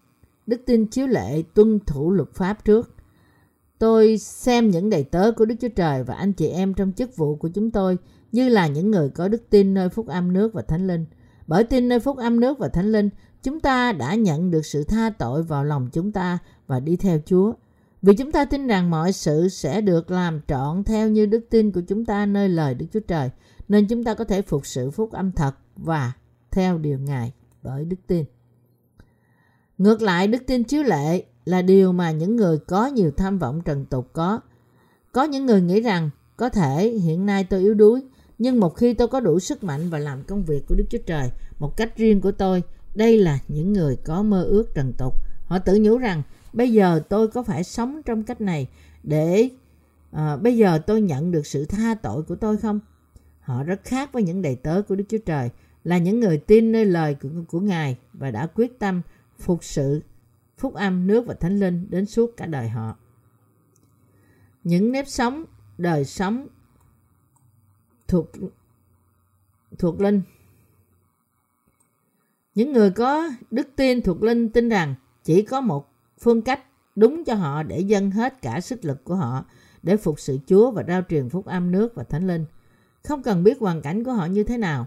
đức 0.47 0.61
tin 0.67 0.87
chiếu 0.87 1.07
lệ 1.07 1.43
tuân 1.55 1.79
thủ 1.87 2.11
luật 2.11 2.29
pháp 2.35 2.65
trước. 2.65 2.95
Tôi 3.79 4.19
xem 4.19 4.71
những 4.71 4.91
đầy 4.91 5.05
tớ 5.05 5.33
của 5.37 5.45
Đức 5.45 5.55
Chúa 5.61 5.69
Trời 5.69 6.05
và 6.05 6.15
anh 6.15 6.33
chị 6.33 6.49
em 6.49 6.75
trong 6.75 6.93
chức 6.93 7.17
vụ 7.17 7.37
của 7.37 7.49
chúng 7.49 7.71
tôi 7.71 7.99
như 8.33 8.49
là 8.49 8.67
những 8.67 8.91
người 8.91 9.11
có 9.11 9.29
đức 9.29 9.51
tin 9.51 9.75
nơi 9.75 9.89
phúc 9.89 10.07
âm 10.07 10.33
nước 10.33 10.53
và 10.53 10.63
thánh 10.63 10.87
linh. 10.87 11.05
Bởi 11.47 11.65
tin 11.65 11.89
nơi 11.89 12.01
phúc 12.01 12.17
âm 12.17 12.41
nước 12.41 12.59
và 12.59 12.69
thánh 12.69 12.93
linh, 12.93 13.09
chúng 13.43 13.61
ta 13.61 13.93
đã 13.93 14.15
nhận 14.15 14.51
được 14.51 14.67
sự 14.67 14.85
tha 14.85 15.11
tội 15.19 15.43
vào 15.43 15.65
lòng 15.65 15.89
chúng 15.93 16.13
ta 16.13 16.39
và 16.67 16.81
đi 16.81 16.97
theo 16.97 17.19
Chúa. 17.27 17.53
Vì 18.03 18.17
chúng 18.17 18.33
ta 18.33 18.45
tin 18.45 18.67
rằng 18.67 18.91
mọi 18.91 19.13
sự 19.13 19.49
sẽ 19.49 19.81
được 19.81 20.11
làm 20.11 20.41
trọn 20.49 20.85
theo 20.85 21.09
như 21.09 21.27
đức 21.27 21.47
tin 21.51 21.73
của 21.73 21.81
chúng 21.81 22.05
ta 22.05 22.27
nơi 22.27 22.49
lời 22.49 22.75
Đức 22.75 22.87
Chúa 22.93 23.01
Trời, 23.01 23.31
nên 23.69 23.87
chúng 23.87 24.05
ta 24.05 24.15
có 24.15 24.25
thể 24.25 24.43
phục 24.43 24.67
sự 24.67 24.91
phúc 24.91 25.13
âm 25.13 25.33
thật 25.33 25.53
và 25.77 26.13
theo 26.51 26.79
điều 26.79 26.99
Ngài 26.99 27.33
bởi 27.63 27.85
đức 27.85 27.97
tin. 28.07 28.25
Ngược 29.79 30.03
lại, 30.03 30.29
đức 30.29 30.43
tin 30.47 30.65
chiếu 30.65 30.83
lệ 30.83 31.25
là 31.45 31.63
điều 31.63 31.93
mà 31.93 32.11
những 32.11 32.37
người 32.37 32.59
có 32.59 32.87
nhiều 32.87 33.11
tham 33.11 33.39
vọng 33.39 33.63
trần 33.65 33.85
tục 33.85 34.11
có. 34.13 34.41
Có 35.13 35.25
những 35.25 35.47
người 35.47 35.61
nghĩ 35.61 35.81
rằng 35.81 36.11
có 36.37 36.49
thể 36.49 36.89
hiện 36.91 37.27
nay 37.27 37.45
tôi 37.45 37.61
yếu 37.61 37.75
đuối, 37.75 38.03
nhưng 38.39 38.61
một 38.61 38.77
khi 38.77 38.95
tôi 38.95 39.09
có 39.09 39.21
đủ 39.21 39.41
sức 39.41 39.65
mạnh 39.65 39.91
và 39.91 39.99
làm 39.99 40.23
công 40.23 40.45
việc 40.45 40.67
của 40.69 40.75
Đức 40.75 40.85
Chúa 40.91 40.99
Trời 41.07 41.31
một 41.59 41.77
cách 41.77 41.97
riêng 41.97 42.21
của 42.21 42.33
tôi, 42.33 42.63
đây 42.95 43.19
là 43.19 43.39
những 43.49 43.73
người 43.73 43.97
có 43.97 44.23
mơ 44.23 44.43
ước 44.43 44.75
trần 44.75 44.93
tục. 44.99 45.15
Họ 45.47 45.59
tự 45.59 45.79
nhủ 45.81 45.99
rằng 45.99 46.23
bây 46.53 46.73
giờ 46.73 47.01
tôi 47.09 47.29
có 47.29 47.43
phải 47.43 47.65
sống 47.65 48.01
trong 48.05 48.23
cách 48.23 48.41
này 48.41 48.69
để 49.03 49.49
à, 50.11 50.37
bây 50.37 50.57
giờ 50.57 50.79
tôi 50.87 51.01
nhận 51.01 51.33
được 51.33 51.47
sự 51.47 51.65
tha 51.65 51.95
tội 51.95 52.23
của 52.23 52.37
tôi 52.37 52.57
không? 52.57 52.81
Họ 53.41 53.63
rất 53.63 53.81
khác 53.85 54.13
với 54.13 54.23
những 54.23 54.43
đầy 54.43 54.57
tớ 54.57 54.83
của 54.83 54.95
Đức 54.95 55.05
Chúa 55.09 55.19
Trời 55.27 55.51
là 55.85 55.99
những 55.99 56.21
người 56.21 56.39
tin 56.39 56.73
nơi 56.73 56.85
lời 56.85 57.17
của, 57.23 57.29
của 57.49 57.61
Ngài 57.61 57.97
và 58.13 58.31
đã 58.31 58.47
quyết 58.55 58.79
tâm 58.79 59.03
phục 59.39 59.65
sự 59.65 60.03
phúc 60.59 60.75
âm 60.75 61.07
nước 61.07 61.27
và 61.27 61.35
thánh 61.35 61.59
linh 61.59 61.87
đến 61.91 62.07
suốt 62.07 62.37
cả 62.37 62.47
đời 62.47 62.69
họ. 62.69 62.97
Những 64.65 64.93
nếp 64.93 65.09
sống, 65.09 65.45
đời 65.79 66.05
sống 66.05 66.49
thuộc 68.09 68.31
thuộc 69.79 70.01
linh 70.01 70.23
những 72.55 72.73
người 72.73 72.91
có 72.91 73.29
đức 73.51 73.69
tin 73.77 74.03
thuộc 74.03 74.23
linh 74.23 74.49
tin 74.49 74.69
rằng 74.69 74.95
chỉ 75.25 75.43
có 75.43 75.61
một 75.61 75.89
phương 76.19 76.43
cách 76.43 76.65
đúng 76.97 77.25
cho 77.25 77.35
họ 77.35 77.63
để 77.63 77.81
dâng 77.81 78.11
hết 78.11 78.43
cả 78.43 78.61
sức 78.61 78.85
lực 78.85 79.05
của 79.05 79.15
họ 79.15 79.45
để 79.83 79.97
phục 79.97 80.21
sự 80.21 80.39
Chúa 80.47 80.71
và 80.71 80.85
rao 80.89 81.03
truyền 81.09 81.29
phúc 81.29 81.47
âm 81.47 81.73
nước 81.73 81.95
và 81.95 82.05
thánh 82.05 82.27
linh. 82.27 82.45
Không 83.05 83.23
cần 83.23 83.45
biết 83.45 83.59
hoàn 83.61 83.83
cảnh 83.83 84.05
của 84.05 84.13
họ 84.13 84.27
như 84.27 84.45
thế 84.45 84.59
nào. 84.59 84.87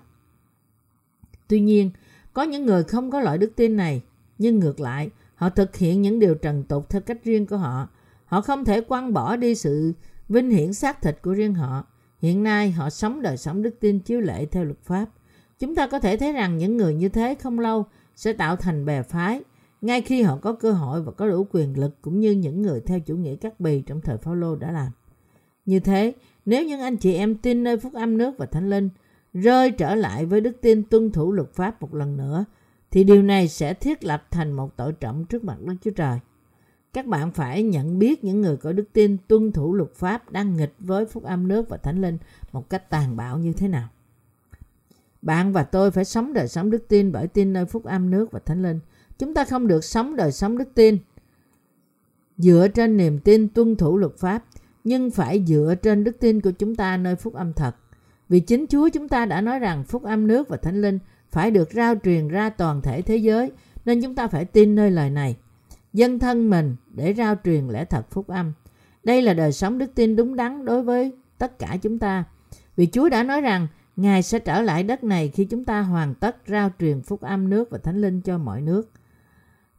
Tuy 1.47 1.59
nhiên, 1.59 1.91
có 2.33 2.43
những 2.43 2.65
người 2.65 2.83
không 2.83 3.11
có 3.11 3.19
loại 3.19 3.37
đức 3.37 3.51
tin 3.55 3.75
này, 3.77 4.03
nhưng 4.39 4.59
ngược 4.59 4.79
lại, 4.79 5.09
họ 5.35 5.49
thực 5.49 5.75
hiện 5.75 6.01
những 6.01 6.19
điều 6.19 6.35
trần 6.35 6.63
tục 6.63 6.89
theo 6.89 7.01
cách 7.01 7.23
riêng 7.23 7.45
của 7.45 7.57
họ. 7.57 7.87
Họ 8.25 8.41
không 8.41 8.65
thể 8.65 8.81
quăng 8.81 9.13
bỏ 9.13 9.35
đi 9.35 9.55
sự 9.55 9.93
vinh 10.29 10.49
hiển 10.49 10.73
xác 10.73 11.01
thịt 11.01 11.17
của 11.21 11.33
riêng 11.33 11.53
họ. 11.53 11.85
Hiện 12.19 12.43
nay, 12.43 12.71
họ 12.71 12.89
sống 12.89 13.21
đời 13.21 13.37
sống 13.37 13.61
đức 13.61 13.79
tin 13.79 13.99
chiếu 13.99 14.21
lệ 14.21 14.45
theo 14.45 14.63
luật 14.63 14.79
pháp. 14.83 15.05
Chúng 15.59 15.75
ta 15.75 15.87
có 15.87 15.99
thể 15.99 16.17
thấy 16.17 16.33
rằng 16.33 16.57
những 16.57 16.77
người 16.77 16.93
như 16.93 17.09
thế 17.09 17.35
không 17.35 17.59
lâu 17.59 17.85
sẽ 18.15 18.33
tạo 18.33 18.55
thành 18.55 18.85
bè 18.85 19.01
phái, 19.01 19.41
ngay 19.81 20.01
khi 20.01 20.21
họ 20.21 20.37
có 20.37 20.53
cơ 20.53 20.71
hội 20.71 21.01
và 21.01 21.11
có 21.11 21.27
đủ 21.27 21.47
quyền 21.51 21.79
lực 21.79 22.01
cũng 22.01 22.19
như 22.19 22.31
những 22.31 22.61
người 22.61 22.81
theo 22.81 22.99
chủ 22.99 23.15
nghĩa 23.15 23.35
cắt 23.35 23.59
bì 23.59 23.81
trong 23.81 24.01
thời 24.01 24.17
Phaolô 24.17 24.55
đã 24.55 24.71
làm. 24.71 24.91
Như 25.65 25.79
thế, 25.79 26.13
nếu 26.45 26.65
những 26.65 26.79
anh 26.79 26.97
chị 26.97 27.13
em 27.13 27.35
tin 27.35 27.63
nơi 27.63 27.77
phúc 27.77 27.93
âm 27.93 28.17
nước 28.17 28.37
và 28.37 28.45
thánh 28.45 28.69
linh 28.69 28.89
rơi 29.33 29.71
trở 29.71 29.95
lại 29.95 30.25
với 30.25 30.41
đức 30.41 30.61
tin 30.61 30.83
tuân 30.83 31.11
thủ 31.11 31.31
luật 31.31 31.53
pháp 31.53 31.81
một 31.81 31.93
lần 31.93 32.17
nữa, 32.17 32.45
thì 32.91 33.03
điều 33.03 33.21
này 33.21 33.47
sẽ 33.47 33.73
thiết 33.73 34.03
lập 34.03 34.27
thành 34.31 34.51
một 34.51 34.77
tội 34.77 34.93
trọng 34.93 35.25
trước 35.25 35.43
mặt 35.43 35.57
Đức 35.61 35.75
Chúa 35.81 35.91
Trời. 35.91 36.19
Các 36.93 37.05
bạn 37.05 37.31
phải 37.31 37.63
nhận 37.63 37.99
biết 37.99 38.23
những 38.23 38.41
người 38.41 38.57
có 38.57 38.71
đức 38.71 38.85
tin 38.93 39.17
tuân 39.27 39.51
thủ 39.51 39.73
luật 39.73 39.95
pháp 39.95 40.31
đang 40.31 40.57
nghịch 40.57 40.73
với 40.79 41.05
phúc 41.05 41.23
âm 41.23 41.47
nước 41.47 41.69
và 41.69 41.77
thánh 41.77 42.01
linh 42.01 42.17
một 42.51 42.69
cách 42.69 42.89
tàn 42.89 43.15
bạo 43.17 43.37
như 43.37 43.53
thế 43.53 43.67
nào. 43.67 43.87
Bạn 45.21 45.53
và 45.53 45.63
tôi 45.63 45.91
phải 45.91 46.05
sống 46.05 46.33
đời 46.33 46.47
sống 46.47 46.71
đức 46.71 46.87
tin 46.87 47.11
bởi 47.11 47.27
tin 47.27 47.53
nơi 47.53 47.65
phúc 47.65 47.83
âm 47.83 48.11
nước 48.11 48.31
và 48.31 48.39
thánh 48.39 48.63
linh. 48.63 48.79
Chúng 49.17 49.33
ta 49.33 49.45
không 49.45 49.67
được 49.67 49.83
sống 49.83 50.15
đời 50.15 50.31
sống 50.31 50.57
đức 50.57 50.69
tin 50.75 50.97
dựa 52.37 52.67
trên 52.67 52.97
niềm 52.97 53.19
tin 53.19 53.49
tuân 53.49 53.75
thủ 53.75 53.97
luật 53.97 54.17
pháp, 54.17 54.45
nhưng 54.83 55.11
phải 55.11 55.43
dựa 55.47 55.75
trên 55.81 56.03
đức 56.03 56.19
tin 56.19 56.41
của 56.41 56.51
chúng 56.51 56.75
ta 56.75 56.97
nơi 56.97 57.15
phúc 57.15 57.33
âm 57.33 57.53
thật. 57.53 57.75
Vì 58.29 58.39
chính 58.39 58.65
Chúa 58.67 58.89
chúng 58.89 59.09
ta 59.09 59.25
đã 59.25 59.41
nói 59.41 59.59
rằng 59.59 59.83
phúc 59.83 60.03
âm 60.03 60.27
nước 60.27 60.49
và 60.49 60.57
thánh 60.57 60.81
linh 60.81 60.99
phải 61.31 61.51
được 61.51 61.69
rao 61.73 61.95
truyền 62.03 62.27
ra 62.27 62.49
toàn 62.49 62.81
thể 62.81 63.01
thế 63.01 63.17
giới, 63.17 63.51
nên 63.85 64.01
chúng 64.01 64.15
ta 64.15 64.27
phải 64.27 64.45
tin 64.45 64.75
nơi 64.75 64.91
lời 64.91 65.09
này. 65.09 65.35
Dân 65.93 66.19
thân 66.19 66.49
mình 66.49 66.75
để 66.93 67.13
rao 67.13 67.35
truyền 67.43 67.67
lẽ 67.67 67.85
thật 67.85 68.05
phúc 68.11 68.27
âm. 68.27 68.53
Đây 69.03 69.21
là 69.21 69.33
đời 69.33 69.51
sống 69.51 69.77
đức 69.77 69.91
tin 69.95 70.15
đúng 70.15 70.35
đắn 70.35 70.65
đối 70.65 70.83
với 70.83 71.11
tất 71.37 71.59
cả 71.59 71.77
chúng 71.81 71.99
ta. 71.99 72.23
Vì 72.75 72.85
Chúa 72.85 73.09
đã 73.09 73.23
nói 73.23 73.41
rằng 73.41 73.67
Ngài 73.95 74.23
sẽ 74.23 74.39
trở 74.39 74.61
lại 74.61 74.83
đất 74.83 75.03
này 75.03 75.29
khi 75.29 75.45
chúng 75.45 75.65
ta 75.65 75.81
hoàn 75.81 76.15
tất 76.15 76.37
rao 76.47 76.71
truyền 76.79 77.01
phúc 77.01 77.21
âm 77.21 77.49
nước 77.49 77.69
và 77.69 77.77
thánh 77.77 78.01
linh 78.01 78.21
cho 78.21 78.37
mọi 78.37 78.61
nước. 78.61 78.91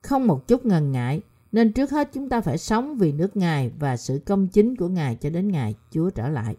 Không 0.03 0.27
một 0.27 0.49
chút 0.49 0.67
ngần 0.67 0.93
ngại, 0.93 1.23
nên 1.53 1.73
trước 1.73 1.91
hết 1.91 2.11
chúng 2.13 2.29
ta 2.29 2.41
phải 2.41 2.59
sống 2.59 2.99
vì 2.99 3.13
nước 3.13 3.37
Ngài 3.37 3.71
và 3.79 3.97
sự 3.97 4.21
công 4.27 4.49
chính 4.49 4.77
của 4.77 4.89
Ngài 4.89 5.15
cho 5.15 5.31
đến 5.31 5.49
ngày 5.49 5.75
Chúa 5.91 6.11
trở 6.11 6.29
lại. 6.29 6.57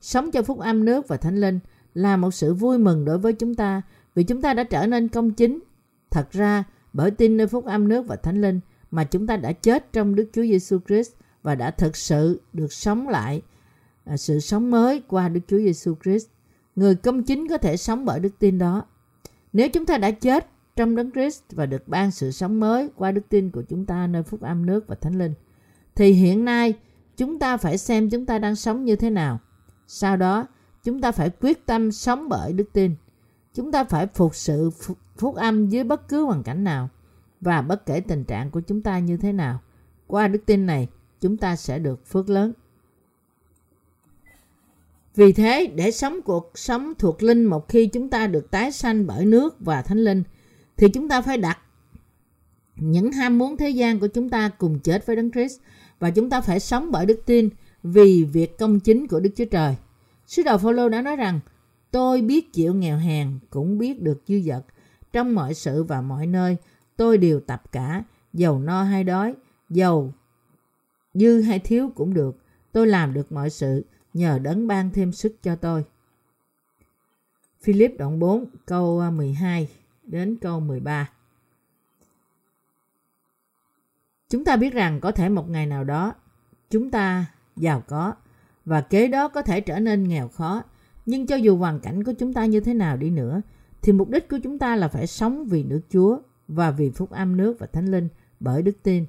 Sống 0.00 0.30
cho 0.30 0.42
phúc 0.42 0.58
âm 0.58 0.84
nước 0.84 1.08
và 1.08 1.16
thánh 1.16 1.40
linh 1.40 1.58
là 1.94 2.16
một 2.16 2.30
sự 2.30 2.54
vui 2.54 2.78
mừng 2.78 3.04
đối 3.04 3.18
với 3.18 3.32
chúng 3.32 3.54
ta 3.54 3.82
vì 4.16 4.24
chúng 4.24 4.42
ta 4.42 4.54
đã 4.54 4.64
trở 4.64 4.86
nên 4.86 5.08
công 5.08 5.30
chính. 5.30 5.58
Thật 6.10 6.32
ra, 6.32 6.64
bởi 6.92 7.10
tin 7.10 7.36
nơi 7.36 7.46
phúc 7.46 7.64
âm 7.64 7.88
nước 7.88 8.06
và 8.06 8.16
thánh 8.16 8.40
linh 8.40 8.60
mà 8.90 9.04
chúng 9.04 9.26
ta 9.26 9.36
đã 9.36 9.52
chết 9.52 9.92
trong 9.92 10.14
Đức 10.14 10.30
Chúa 10.32 10.42
Giêsu 10.42 10.78
Christ 10.86 11.12
và 11.42 11.54
đã 11.54 11.70
thực 11.70 11.96
sự 11.96 12.40
được 12.52 12.72
sống 12.72 13.08
lại 13.08 13.42
à, 14.04 14.16
sự 14.16 14.40
sống 14.40 14.70
mới 14.70 15.02
qua 15.08 15.28
Đức 15.28 15.40
Chúa 15.48 15.58
Giêsu 15.58 15.94
Christ. 16.04 16.26
Người 16.76 16.94
công 16.94 17.22
chính 17.22 17.48
có 17.48 17.58
thể 17.58 17.76
sống 17.76 18.04
bởi 18.04 18.20
đức 18.20 18.38
tin 18.38 18.58
đó. 18.58 18.84
Nếu 19.52 19.68
chúng 19.68 19.86
ta 19.86 19.98
đã 19.98 20.10
chết 20.10 20.46
trong 20.76 20.96
đấng 20.96 21.10
Christ 21.10 21.42
và 21.50 21.66
được 21.66 21.88
ban 21.88 22.10
sự 22.10 22.30
sống 22.30 22.60
mới 22.60 22.88
qua 22.96 23.12
đức 23.12 23.28
tin 23.28 23.50
của 23.50 23.62
chúng 23.62 23.86
ta 23.86 24.06
nơi 24.06 24.22
phúc 24.22 24.40
âm 24.40 24.66
nước 24.66 24.86
và 24.86 24.94
thánh 24.94 25.18
linh. 25.18 25.34
Thì 25.94 26.12
hiện 26.12 26.44
nay 26.44 26.74
chúng 27.16 27.38
ta 27.38 27.56
phải 27.56 27.78
xem 27.78 28.10
chúng 28.10 28.26
ta 28.26 28.38
đang 28.38 28.56
sống 28.56 28.84
như 28.84 28.96
thế 28.96 29.10
nào. 29.10 29.38
Sau 29.86 30.16
đó 30.16 30.46
chúng 30.84 31.00
ta 31.00 31.12
phải 31.12 31.30
quyết 31.30 31.66
tâm 31.66 31.92
sống 31.92 32.28
bởi 32.28 32.52
đức 32.52 32.72
tin. 32.72 32.94
Chúng 33.56 33.72
ta 33.72 33.84
phải 33.84 34.06
phục 34.06 34.34
sự 34.34 34.70
phúc 35.16 35.34
âm 35.34 35.68
dưới 35.68 35.84
bất 35.84 36.08
cứ 36.08 36.24
hoàn 36.24 36.42
cảnh 36.42 36.64
nào 36.64 36.88
và 37.40 37.62
bất 37.62 37.86
kể 37.86 38.00
tình 38.00 38.24
trạng 38.24 38.50
của 38.50 38.60
chúng 38.60 38.82
ta 38.82 38.98
như 38.98 39.16
thế 39.16 39.32
nào. 39.32 39.60
Qua 40.06 40.28
đức 40.28 40.46
tin 40.46 40.66
này, 40.66 40.88
chúng 41.20 41.36
ta 41.36 41.56
sẽ 41.56 41.78
được 41.78 42.06
phước 42.06 42.28
lớn. 42.28 42.52
Vì 45.14 45.32
thế, 45.32 45.66
để 45.74 45.90
sống 45.90 46.22
cuộc 46.22 46.52
sống 46.54 46.92
thuộc 46.98 47.22
linh 47.22 47.44
một 47.44 47.68
khi 47.68 47.86
chúng 47.86 48.10
ta 48.10 48.26
được 48.26 48.50
tái 48.50 48.72
sanh 48.72 49.06
bởi 49.06 49.24
nước 49.24 49.56
và 49.60 49.82
thánh 49.82 49.98
linh, 49.98 50.22
thì 50.76 50.88
chúng 50.88 51.08
ta 51.08 51.22
phải 51.22 51.38
đặt 51.38 51.58
những 52.76 53.12
ham 53.12 53.38
muốn 53.38 53.56
thế 53.56 53.70
gian 53.70 53.98
của 53.98 54.06
chúng 54.06 54.28
ta 54.28 54.48
cùng 54.48 54.78
chết 54.78 55.06
với 55.06 55.16
Đấng 55.16 55.30
Christ 55.30 55.60
và 55.98 56.10
chúng 56.10 56.30
ta 56.30 56.40
phải 56.40 56.60
sống 56.60 56.90
bởi 56.90 57.06
đức 57.06 57.20
tin 57.26 57.48
vì 57.82 58.24
việc 58.24 58.58
công 58.58 58.80
chính 58.80 59.08
của 59.08 59.20
Đức 59.20 59.30
Chúa 59.36 59.44
Trời. 59.44 59.76
Sứ 60.26 60.42
đồ 60.42 60.58
Phaolô 60.58 60.88
đã 60.88 61.02
nói 61.02 61.16
rằng 61.16 61.40
tôi 61.90 62.20
biết 62.20 62.52
chịu 62.52 62.74
nghèo 62.74 62.98
hèn, 62.98 63.38
cũng 63.50 63.78
biết 63.78 64.02
được 64.02 64.22
dư 64.26 64.40
dật 64.40 64.64
trong 65.12 65.34
mọi 65.34 65.54
sự 65.54 65.84
và 65.84 66.00
mọi 66.00 66.26
nơi, 66.26 66.56
tôi 66.96 67.18
đều 67.18 67.40
tập 67.40 67.62
cả 67.72 68.02
dầu 68.32 68.58
no 68.58 68.82
hay 68.82 69.04
đói 69.04 69.34
dầu 69.68 70.12
dư 71.14 71.40
hay 71.40 71.58
thiếu 71.58 71.90
cũng 71.94 72.14
được 72.14 72.38
tôi 72.72 72.86
làm 72.86 73.14
được 73.14 73.32
mọi 73.32 73.50
sự, 73.50 73.84
nhờ 74.14 74.38
đấng 74.38 74.66
ban 74.66 74.90
thêm 74.90 75.12
sức 75.12 75.36
cho 75.42 75.56
tôi. 75.56 75.84
Philip 77.62 77.98
đoạn 77.98 78.18
4 78.18 78.44
câu 78.66 79.00
à, 79.00 79.10
12 79.10 79.68
đến 80.02 80.36
câu 80.40 80.60
13 80.60 81.10
Chúng 84.28 84.44
ta 84.44 84.56
biết 84.56 84.72
rằng 84.72 85.00
có 85.00 85.12
thể 85.12 85.28
một 85.28 85.50
ngày 85.50 85.66
nào 85.66 85.84
đó 85.84 86.14
chúng 86.70 86.90
ta 86.90 87.26
giàu 87.56 87.82
có 87.86 88.14
và 88.64 88.80
kế 88.80 89.08
đó 89.08 89.28
có 89.28 89.42
thể 89.42 89.60
trở 89.60 89.78
nên 89.78 90.08
nghèo 90.08 90.28
khó. 90.28 90.62
Nhưng 91.06 91.26
cho 91.26 91.36
dù 91.36 91.56
hoàn 91.56 91.80
cảnh 91.80 92.04
của 92.04 92.12
chúng 92.12 92.32
ta 92.32 92.46
như 92.46 92.60
thế 92.60 92.74
nào 92.74 92.96
đi 92.96 93.10
nữa 93.10 93.42
thì 93.82 93.92
mục 93.92 94.10
đích 94.10 94.28
của 94.28 94.38
chúng 94.42 94.58
ta 94.58 94.76
là 94.76 94.88
phải 94.88 95.06
sống 95.06 95.44
vì 95.44 95.62
nước 95.62 95.80
Chúa 95.90 96.18
và 96.48 96.70
vì 96.70 96.90
phúc 96.90 97.10
âm 97.10 97.36
nước 97.36 97.58
và 97.58 97.66
thánh 97.66 97.86
linh 97.86 98.08
bởi 98.40 98.62
đức 98.62 98.76
tin. 98.82 99.04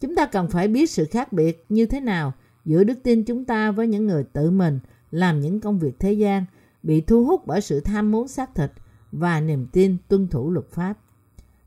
Chúng 0.00 0.16
ta 0.16 0.26
cần 0.26 0.48
phải 0.50 0.68
biết 0.68 0.90
sự 0.90 1.04
khác 1.04 1.32
biệt 1.32 1.64
như 1.68 1.86
thế 1.86 2.00
nào 2.00 2.32
giữa 2.64 2.84
đức 2.84 2.98
tin 3.02 3.24
chúng 3.24 3.44
ta 3.44 3.70
với 3.70 3.86
những 3.86 4.06
người 4.06 4.24
tự 4.24 4.50
mình 4.50 4.78
làm 5.10 5.40
những 5.40 5.60
công 5.60 5.78
việc 5.78 5.98
thế 5.98 6.12
gian, 6.12 6.44
bị 6.82 7.00
thu 7.00 7.24
hút 7.24 7.46
bởi 7.46 7.60
sự 7.60 7.80
tham 7.80 8.10
muốn 8.10 8.28
xác 8.28 8.54
thịt 8.54 8.72
và 9.12 9.40
niềm 9.40 9.66
tin 9.72 9.96
tuân 10.08 10.28
thủ 10.28 10.50
luật 10.50 10.66
pháp. 10.70 10.94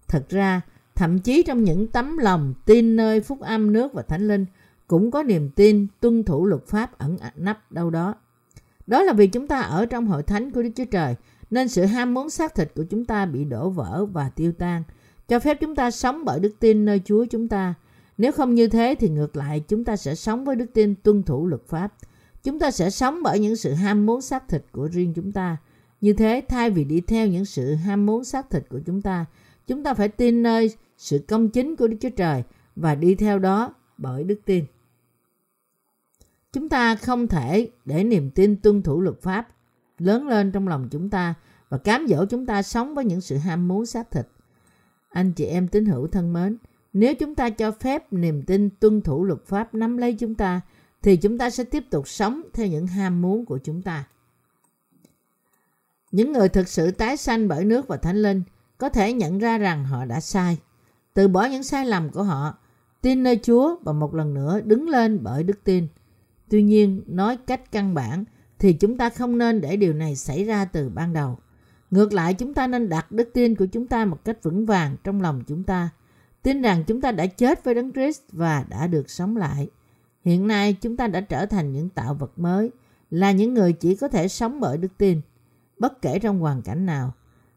Thật 0.08 0.30
ra, 0.30 0.62
thậm 0.96 1.20
chí 1.20 1.44
trong 1.44 1.64
những 1.64 1.88
tấm 1.88 2.18
lòng 2.18 2.54
tin 2.66 2.96
nơi 2.96 3.22
phúc 3.22 3.40
âm 3.42 3.74
nước 3.74 3.94
và 3.94 4.02
thánh 4.02 4.28
linh 4.28 4.46
cũng 4.88 5.12
có 5.12 5.24
niềm 5.24 5.50
tin 5.50 5.88
tuân 6.00 6.24
thủ 6.24 6.46
luật 6.46 6.68
pháp 6.68 6.98
ẩn 6.98 7.18
nấp 7.36 7.72
đâu 7.72 7.90
đó. 7.90 8.16
Đó 8.88 9.04
là 9.04 9.14
vì 9.14 9.28
chúng 9.28 9.48
ta 9.48 9.62
ở 9.62 9.86
trong 9.86 10.08
hội 10.08 10.24
thánh 10.24 10.52
của 10.52 10.64
Đức 10.64 10.70
Chúa 10.76 10.86
Trời, 10.86 11.16
nên 11.50 11.70
sự 11.70 11.86
ham 11.86 12.14
muốn 12.14 12.30
xác 12.30 12.56
thịt 12.56 12.72
của 12.76 12.84
chúng 12.84 13.06
ta 13.06 13.26
bị 13.26 13.44
đổ 13.44 13.70
vỡ 13.70 14.06
và 14.06 14.30
tiêu 14.30 14.52
tan, 14.52 14.84
cho 15.28 15.40
phép 15.40 15.58
chúng 15.62 15.76
ta 15.76 15.92
sống 15.92 16.26
bởi 16.26 16.40
đức 16.40 16.56
tin 16.60 16.86
nơi 16.86 17.02
Chúa 17.06 17.26
chúng 17.26 17.48
ta 17.48 17.74
nếu 18.18 18.32
không 18.32 18.56
như 18.56 18.68
thế 18.68 18.96
thì 19.00 19.10
ngược 19.10 19.36
lại 19.36 19.64
chúng 19.68 19.84
ta 19.84 19.96
sẽ 19.96 20.16
sống 20.16 20.46
với 20.46 20.56
đức 20.56 20.66
tin 20.74 20.96
tuân 20.96 21.24
thủ 21.24 21.48
luật 21.48 21.62
pháp. 21.68 21.94
Chúng 22.44 22.60
ta 22.60 22.72
sẽ 22.72 22.90
sống 22.90 23.24
bởi 23.24 23.40
những 23.40 23.56
sự 23.56 23.74
ham 23.74 24.06
muốn 24.06 24.22
xác 24.22 24.48
thịt 24.48 24.66
của 24.72 24.88
riêng 24.88 25.14
chúng 25.14 25.32
ta. 25.32 25.58
Như 26.02 26.14
thế, 26.14 26.42
thay 26.50 26.70
vì 26.70 26.84
đi 26.84 27.02
theo 27.02 27.28
những 27.28 27.46
sự 27.46 27.76
ham 27.76 28.06
muốn 28.06 28.24
xác 28.24 28.50
thịt 28.50 28.64
của 28.70 28.80
chúng 28.86 29.02
ta, 29.02 29.26
chúng 29.68 29.84
ta 29.84 29.94
phải 29.94 30.10
tin 30.10 30.44
nơi 30.44 30.72
sự 30.98 31.24
công 31.28 31.50
chính 31.50 31.76
của 31.76 31.88
Đức 31.88 31.98
Chúa 32.02 32.10
Trời 32.10 32.44
và 32.76 32.96
đi 32.96 33.16
theo 33.16 33.40
đó 33.40 33.74
bởi 33.98 34.24
đức 34.24 34.40
tin. 34.46 34.66
Chúng 36.54 36.70
ta 36.70 36.96
không 36.96 37.28
thể 37.28 37.72
để 37.86 38.04
niềm 38.04 38.32
tin 38.32 38.58
tuân 38.58 38.82
thủ 38.82 39.02
luật 39.02 39.22
pháp 39.22 39.48
lớn 39.98 40.28
lên 40.28 40.52
trong 40.52 40.68
lòng 40.68 40.88
chúng 40.92 41.10
ta 41.10 41.34
và 41.70 41.78
cám 41.78 42.06
dỗ 42.10 42.26
chúng 42.26 42.46
ta 42.46 42.62
sống 42.62 42.96
với 42.96 43.06
những 43.06 43.22
sự 43.22 43.38
ham 43.38 43.68
muốn 43.68 43.86
xác 43.86 44.12
thịt. 44.12 44.28
Anh 45.10 45.34
chị 45.34 45.46
em 45.46 45.68
tín 45.68 45.86
hữu 45.86 46.08
thân 46.08 46.34
mến, 46.34 46.58
nếu 46.94 47.14
chúng 47.16 47.36
ta 47.36 47.50
cho 47.50 47.72
phép 47.72 48.14
niềm 48.14 48.44
tin 48.44 48.70
tuân 48.80 49.02
thủ 49.02 49.24
luật 49.24 49.46
pháp 49.46 49.74
nắm 49.74 49.98
lấy 49.98 50.14
chúng 50.14 50.36
ta, 50.36 50.62
thì 51.02 51.18
chúng 51.18 51.38
ta 51.38 51.50
sẽ 51.50 51.64
tiếp 51.64 51.84
tục 51.90 52.08
sống 52.08 52.42
theo 52.54 52.68
những 52.68 52.88
ham 52.88 53.22
muốn 53.22 53.46
của 53.46 53.58
chúng 53.58 53.82
ta. 53.82 54.08
Những 56.12 56.32
người 56.32 56.50
thực 56.50 56.68
sự 56.68 56.92
tái 56.92 57.18
sanh 57.18 57.48
bởi 57.48 57.66
nước 57.66 57.88
và 57.88 57.98
thánh 57.98 58.22
linh 58.22 58.44
có 58.78 58.90
thể 58.90 59.14
nhận 59.14 59.40
ra 59.40 59.58
rằng 59.58 59.86
họ 59.86 60.06
đã 60.06 60.20
sai, 60.20 60.58
từ 61.14 61.28
bỏ 61.28 61.46
những 61.46 61.64
sai 61.64 61.86
lầm 61.86 62.10
của 62.10 62.24
họ, 62.24 62.58
tin 63.02 63.24
nơi 63.24 63.40
Chúa 63.44 63.76
và 63.84 63.94
một 63.94 64.14
lần 64.16 64.34
nữa 64.34 64.62
đứng 64.62 64.90
lên 64.90 65.20
bởi 65.24 65.44
đức 65.44 65.64
tin. 65.64 65.88
Tuy 66.54 66.64
nhiên, 66.64 67.04
nói 67.08 67.38
cách 67.38 67.72
căn 67.72 67.94
bản 67.94 68.26
thì 68.60 68.74
chúng 68.74 68.98
ta 68.98 69.10
không 69.10 69.38
nên 69.38 69.62
để 69.62 69.78
điều 69.78 69.94
này 69.94 70.16
xảy 70.16 70.44
ra 70.44 70.66
từ 70.66 70.90
ban 70.90 71.14
đầu. 71.14 71.38
Ngược 71.92 72.14
lại, 72.14 72.34
chúng 72.34 72.54
ta 72.54 72.68
nên 72.68 72.90
đặt 72.90 73.12
đức 73.12 73.30
tin 73.34 73.56
của 73.56 73.66
chúng 73.66 73.88
ta 73.88 74.06
một 74.06 74.26
cách 74.26 74.44
vững 74.44 74.66
vàng 74.66 74.96
trong 75.04 75.22
lòng 75.22 75.44
chúng 75.48 75.64
ta– 75.64 75.90
tin 76.44 76.62
rằng 76.62 76.84
chúng 76.88 77.02
ta 77.02 77.12
đã 77.12 77.26
chết 77.26 77.64
với 77.64 77.76
Đấng 77.76 77.92
Christ 77.92 78.22
và 78.32 78.66
đã 78.70 78.88
được 78.88 79.10
sống 79.10 79.38
lại. 79.38 79.70
Hiện 80.26 80.48
nay 80.48 80.74
chúng 80.74 80.98
ta 80.98 81.08
đã 81.08 81.22
trở 81.22 81.46
thành 81.46 81.74
những 81.74 81.90
tạo 81.90 82.14
vật 82.14 82.40
mới, 82.40 82.72
là 83.12 83.32
những 83.32 83.54
người 83.54 83.74
chỉ 83.74 83.96
có 83.96 84.08
thể 84.08 84.28
sống 84.28 84.60
bởi 84.60 84.78
đức 84.78 84.98
tin, 84.98 85.22
bất 85.80 86.02
kể 86.02 86.20
trong 86.20 86.40
hoàn 86.40 86.62
cảnh 86.62 86.86
nào. 86.86 87.14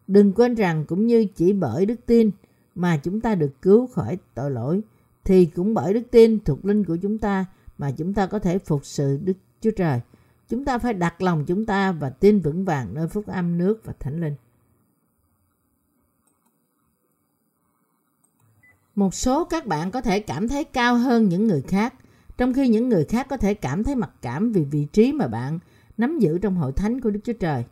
Đừng 0.06 0.32
quên 0.32 0.54
rằng 0.54 0.85
cũng 0.85 1.06
như 1.06 1.26
chỉ 1.37 1.52
bởi 1.52 1.87
đức 1.87 2.06
tin 2.06 2.30
mà 2.74 2.96
chúng 2.96 3.20
ta 3.20 3.35
được 3.35 3.62
cứu 3.62 3.87
khỏi 3.87 4.18
tội 4.35 4.50
lỗi, 4.50 4.80
thì 5.24 5.46
cũng 5.46 5.74
bởi 5.74 5.94
đức 5.94 6.11
tin 6.11 6.38
thuộc 6.40 6.64
linh 6.64 6.85
của 6.85 6.96
chúng 6.96 7.18
ta 7.18 7.44
mà 7.78 7.90
chúng 7.90 8.14
ta 8.14 8.26
có 8.26 8.38
thể 8.38 8.58
phục 8.58 8.86
sự 8.86 9.18
Đức 9.24 9.36
Chúa 9.60 9.70
Trời. 9.70 10.00
Chúng 10.48 10.64
ta 10.64 10.78
phải 10.78 10.94
đặt 10.94 11.22
lòng 11.22 11.44
chúng 11.46 11.66
ta 11.66 11.92
và 11.92 12.10
tin 12.10 12.40
vững 12.40 12.64
vàng 12.64 12.94
nơi 12.94 13.08
phúc 13.08 13.26
âm 13.26 13.58
nước 13.58 13.80
và 13.84 13.92
thánh 14.00 14.20
linh. 14.20 14.34
Một 18.94 19.14
số 19.14 19.44
các 19.44 19.66
bạn 19.66 19.90
có 19.90 20.00
thể 20.00 20.20
cảm 20.20 20.48
thấy 20.48 20.64
cao 20.64 20.96
hơn 20.96 21.28
những 21.28 21.46
người 21.46 21.62
khác, 21.62 21.94
trong 22.38 22.54
khi 22.54 22.68
những 22.68 22.88
người 22.88 23.04
khác 23.04 23.26
có 23.30 23.36
thể 23.36 23.54
cảm 23.54 23.84
thấy 23.84 23.94
mặc 23.94 24.10
cảm 24.22 24.52
vì 24.52 24.64
vị 24.64 24.86
trí 24.92 25.12
mà 25.12 25.28
bạn 25.28 25.58
nắm 25.98 26.18
giữ 26.18 26.38
trong 26.38 26.56
hội 26.56 26.72
thánh 26.72 27.00
của 27.00 27.10
Đức 27.10 27.20
Chúa 27.24 27.32
Trời. 27.32 27.64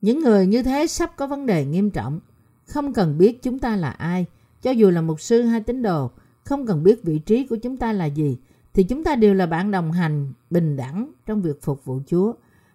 Những 0.00 0.20
người 0.20 0.46
như 0.46 0.62
thế 0.62 0.86
sắp 0.86 1.12
có 1.16 1.26
vấn 1.26 1.46
đề 1.46 1.64
nghiêm 1.64 1.90
trọng, 1.90 2.20
không 2.66 2.92
cần 2.92 3.18
biết 3.18 3.42
chúng 3.42 3.58
ta 3.58 3.76
là 3.76 3.90
ai, 3.90 4.26
cho 4.62 4.70
dù 4.70 4.90
là 4.90 5.02
mục 5.02 5.20
sư 5.20 5.42
hay 5.42 5.60
tín 5.60 5.82
đồ, 5.82 6.10
không 6.44 6.66
cần 6.66 6.82
biết 6.82 7.02
vị 7.02 7.18
trí 7.18 7.46
của 7.46 7.56
chúng 7.56 7.76
ta 7.76 7.92
là 7.92 8.04
gì, 8.04 8.38
thì 8.74 8.82
chúng 8.82 9.04
ta 9.04 9.16
đều 9.16 9.34
là 9.34 9.46
bạn 9.46 9.70
đồng 9.70 9.92
hành 9.92 10.32
bình 10.50 10.76
đẳng 10.76 11.12
trong 11.26 11.42
việc 11.42 11.62
phục 11.62 11.84
vụ 11.84 12.00
Chúa. 12.06 12.32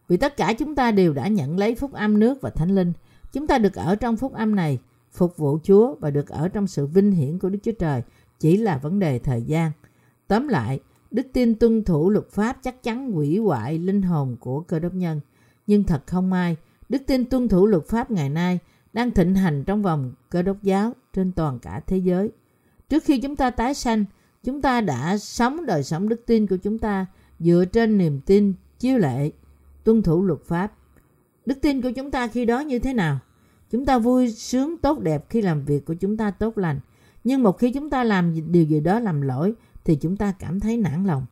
Vì 0.07 0.17
tất 0.17 0.37
cả 0.37 0.53
chúng 0.53 0.75
ta 0.75 0.91
đều 0.91 1.13
đã 1.13 1.27
nhận 1.27 1.57
lấy 1.57 1.75
phúc 1.75 1.93
âm 1.93 2.19
nước 2.19 2.41
và 2.41 2.49
thánh 2.49 2.75
linh. 2.75 2.93
Chúng 3.31 3.47
ta 3.47 3.57
được 3.57 3.73
ở 3.73 3.95
trong 3.95 4.17
phúc 4.17 4.33
âm 4.33 4.55
này 4.55 4.79
phục 5.11 5.37
vụ 5.37 5.59
Chúa 5.63 5.95
và 5.95 6.09
được 6.09 6.29
ở 6.29 6.47
trong 6.47 6.67
sự 6.67 6.87
vinh 6.87 7.11
hiển 7.11 7.39
của 7.39 7.49
Đức 7.49 7.59
Chúa 7.63 7.71
Trời 7.79 8.01
chỉ 8.39 8.57
là 8.57 8.77
vấn 8.77 8.99
đề 8.99 9.19
thời 9.19 9.41
gian. 9.41 9.71
Tóm 10.27 10.47
lại, 10.47 10.79
đức 11.11 11.27
tin 11.33 11.55
tuân 11.55 11.83
thủ 11.83 12.09
luật 12.09 12.29
pháp 12.31 12.57
chắc 12.63 12.83
chắn 12.83 13.11
hủy 13.11 13.37
hoại 13.37 13.79
linh 13.79 14.01
hồn 14.01 14.35
của 14.39 14.61
cơ 14.61 14.79
đốc 14.79 14.93
nhân. 14.93 15.21
Nhưng 15.67 15.83
thật 15.83 16.07
không 16.07 16.29
may, 16.29 16.57
đức 16.89 17.01
tin 17.07 17.25
tuân 17.25 17.47
thủ 17.47 17.67
luật 17.67 17.87
pháp 17.87 18.11
ngày 18.11 18.29
nay 18.29 18.59
đang 18.93 19.11
thịnh 19.11 19.35
hành 19.35 19.63
trong 19.63 19.81
vòng 19.81 20.13
cơ 20.29 20.41
đốc 20.41 20.63
giáo 20.63 20.93
trên 21.13 21.31
toàn 21.31 21.59
cả 21.59 21.81
thế 21.87 21.97
giới. 21.97 22.31
Trước 22.89 23.03
khi 23.03 23.19
chúng 23.19 23.35
ta 23.35 23.49
tái 23.49 23.73
sanh, 23.73 24.05
chúng 24.43 24.61
ta 24.61 24.81
đã 24.81 25.17
sống 25.17 25.65
đời 25.65 25.83
sống 25.83 26.09
đức 26.09 26.25
tin 26.25 26.47
của 26.47 26.57
chúng 26.57 26.79
ta 26.79 27.05
dựa 27.39 27.65
trên 27.71 27.97
niềm 27.97 28.21
tin 28.25 28.53
chiếu 28.79 28.97
lệ, 28.97 29.31
tuân 29.83 30.01
thủ 30.01 30.23
luật 30.23 30.39
pháp. 30.45 30.73
Đức 31.45 31.61
tin 31.61 31.81
của 31.81 31.91
chúng 31.91 32.11
ta 32.11 32.27
khi 32.27 32.45
đó 32.45 32.59
như 32.59 32.79
thế 32.79 32.93
nào? 32.93 33.19
Chúng 33.69 33.85
ta 33.85 33.97
vui 33.97 34.31
sướng 34.31 34.77
tốt 34.77 34.99
đẹp 34.99 35.25
khi 35.29 35.41
làm 35.41 35.65
việc 35.65 35.85
của 35.85 35.93
chúng 35.93 36.17
ta 36.17 36.31
tốt 36.31 36.57
lành. 36.57 36.79
Nhưng 37.23 37.43
một 37.43 37.59
khi 37.59 37.71
chúng 37.71 37.89
ta 37.89 38.03
làm 38.03 38.51
điều 38.51 38.63
gì 38.63 38.79
đó 38.79 38.99
làm 38.99 39.21
lỗi 39.21 39.53
thì 39.83 39.95
chúng 39.95 40.17
ta 40.17 40.33
cảm 40.39 40.59
thấy 40.59 40.77
nản 40.77 41.05
lòng. 41.05 41.25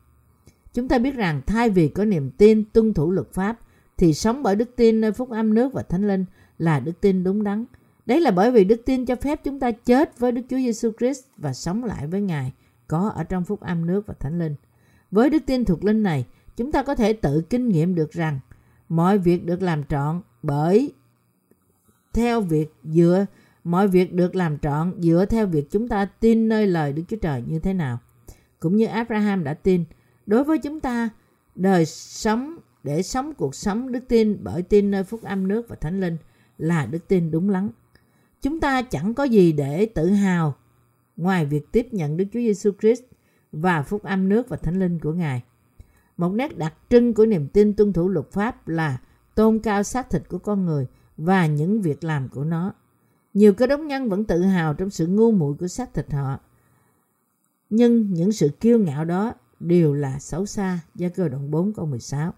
Chúng 0.74 0.88
ta 0.88 0.98
biết 0.98 1.14
rằng 1.14 1.40
thay 1.46 1.70
vì 1.70 1.88
có 1.88 2.04
niềm 2.04 2.30
tin 2.30 2.64
tuân 2.64 2.94
thủ 2.94 3.10
luật 3.10 3.32
pháp 3.32 3.58
thì 3.96 4.14
sống 4.14 4.42
bởi 4.42 4.56
đức 4.56 4.76
tin 4.76 5.00
nơi 5.00 5.12
phúc 5.12 5.30
âm 5.30 5.54
nước 5.54 5.72
và 5.72 5.82
thánh 5.82 6.08
linh 6.08 6.24
là 6.58 6.80
đức 6.80 7.00
tin 7.00 7.24
đúng 7.24 7.44
đắn. 7.44 7.64
Đấy 8.06 8.20
là 8.20 8.30
bởi 8.30 8.50
vì 8.50 8.64
đức 8.64 8.82
tin 8.86 9.06
cho 9.06 9.16
phép 9.16 9.40
chúng 9.44 9.60
ta 9.60 9.70
chết 9.70 10.18
với 10.18 10.32
Đức 10.32 10.42
Chúa 10.50 10.56
Giêsu 10.56 10.90
Christ 10.98 11.24
và 11.36 11.52
sống 11.52 11.84
lại 11.84 12.06
với 12.06 12.20
Ngài 12.20 12.52
có 12.92 13.08
ở 13.08 13.24
trong 13.24 13.44
phúc 13.44 13.60
âm 13.60 13.86
nước 13.86 14.06
và 14.06 14.14
thánh 14.20 14.38
linh. 14.38 14.54
Với 15.10 15.30
đức 15.30 15.42
tin 15.46 15.64
thuộc 15.64 15.84
linh 15.84 16.02
này, 16.02 16.26
chúng 16.56 16.72
ta 16.72 16.82
có 16.82 16.94
thể 16.94 17.12
tự 17.12 17.42
kinh 17.50 17.68
nghiệm 17.68 17.94
được 17.94 18.12
rằng 18.12 18.40
mọi 18.88 19.18
việc 19.18 19.46
được 19.46 19.62
làm 19.62 19.84
trọn 19.84 20.20
bởi 20.42 20.92
theo 22.12 22.40
việc 22.40 22.74
dựa 22.84 23.26
mọi 23.64 23.88
việc 23.88 24.12
được 24.12 24.36
làm 24.36 24.58
trọn 24.58 24.94
dựa 25.02 25.24
theo 25.30 25.46
việc 25.46 25.70
chúng 25.70 25.88
ta 25.88 26.04
tin 26.04 26.48
nơi 26.48 26.66
lời 26.66 26.92
Đức 26.92 27.02
Chúa 27.08 27.16
Trời 27.16 27.42
như 27.46 27.58
thế 27.58 27.72
nào. 27.72 27.98
Cũng 28.60 28.76
như 28.76 28.86
Abraham 28.86 29.44
đã 29.44 29.54
tin, 29.54 29.84
đối 30.26 30.44
với 30.44 30.58
chúng 30.58 30.80
ta 30.80 31.08
đời 31.54 31.86
sống 31.86 32.56
để 32.82 33.02
sống 33.02 33.34
cuộc 33.34 33.54
sống 33.54 33.92
đức 33.92 34.04
tin 34.08 34.38
bởi 34.42 34.62
tin 34.62 34.90
nơi 34.90 35.04
phúc 35.04 35.22
âm 35.22 35.48
nước 35.48 35.68
và 35.68 35.76
thánh 35.76 36.00
linh 36.00 36.16
là 36.58 36.86
đức 36.86 37.08
tin 37.08 37.30
đúng 37.30 37.50
lắm. 37.50 37.70
Chúng 38.42 38.60
ta 38.60 38.82
chẳng 38.82 39.14
có 39.14 39.24
gì 39.24 39.52
để 39.52 39.86
tự 39.86 40.10
hào 40.10 40.54
ngoài 41.16 41.46
việc 41.46 41.72
tiếp 41.72 41.88
nhận 41.90 42.16
Đức 42.16 42.24
Chúa 42.32 42.40
Giêsu 42.40 42.70
Christ 42.80 43.02
và 43.52 43.82
phúc 43.82 44.02
âm 44.02 44.28
nước 44.28 44.48
và 44.48 44.56
thánh 44.56 44.78
linh 44.78 44.98
của 44.98 45.12
Ngài. 45.12 45.42
Một 46.16 46.32
nét 46.32 46.58
đặc 46.58 46.74
trưng 46.90 47.14
của 47.14 47.26
niềm 47.26 47.48
tin 47.48 47.74
tuân 47.74 47.92
thủ 47.92 48.08
luật 48.08 48.30
pháp 48.30 48.68
là 48.68 49.00
tôn 49.34 49.58
cao 49.58 49.82
xác 49.82 50.10
thịt 50.10 50.28
của 50.28 50.38
con 50.38 50.66
người 50.66 50.86
và 51.16 51.46
những 51.46 51.82
việc 51.82 52.04
làm 52.04 52.28
của 52.28 52.44
nó. 52.44 52.72
Nhiều 53.34 53.54
cơ 53.54 53.66
đốc 53.66 53.80
nhân 53.80 54.08
vẫn 54.08 54.24
tự 54.24 54.42
hào 54.42 54.74
trong 54.74 54.90
sự 54.90 55.06
ngu 55.06 55.32
muội 55.32 55.54
của 55.54 55.68
xác 55.68 55.94
thịt 55.94 56.12
họ. 56.12 56.38
Nhưng 57.70 58.12
những 58.12 58.32
sự 58.32 58.48
kiêu 58.60 58.78
ngạo 58.78 59.04
đó 59.04 59.34
đều 59.60 59.94
là 59.94 60.18
xấu 60.18 60.46
xa 60.46 60.78
do 60.94 61.08
cơ 61.08 61.28
đoạn 61.28 61.50
4 61.50 61.72
câu 61.72 61.86
16. 61.86 62.32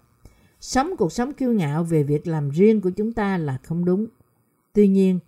Sống 0.59 0.97
cuộc 0.97 1.11
sống 1.11 1.33
kiêu 1.33 1.53
ngạo 1.53 1.83
về 1.83 2.03
việc 2.03 2.27
làm 2.27 2.49
riêng 2.49 2.81
của 2.81 2.89
chúng 2.89 3.13
ta 3.13 3.37
là 3.37 3.57
không 3.63 3.85
đúng. 3.85 4.07
Tuy 4.73 4.87
nhiên, 4.87 5.19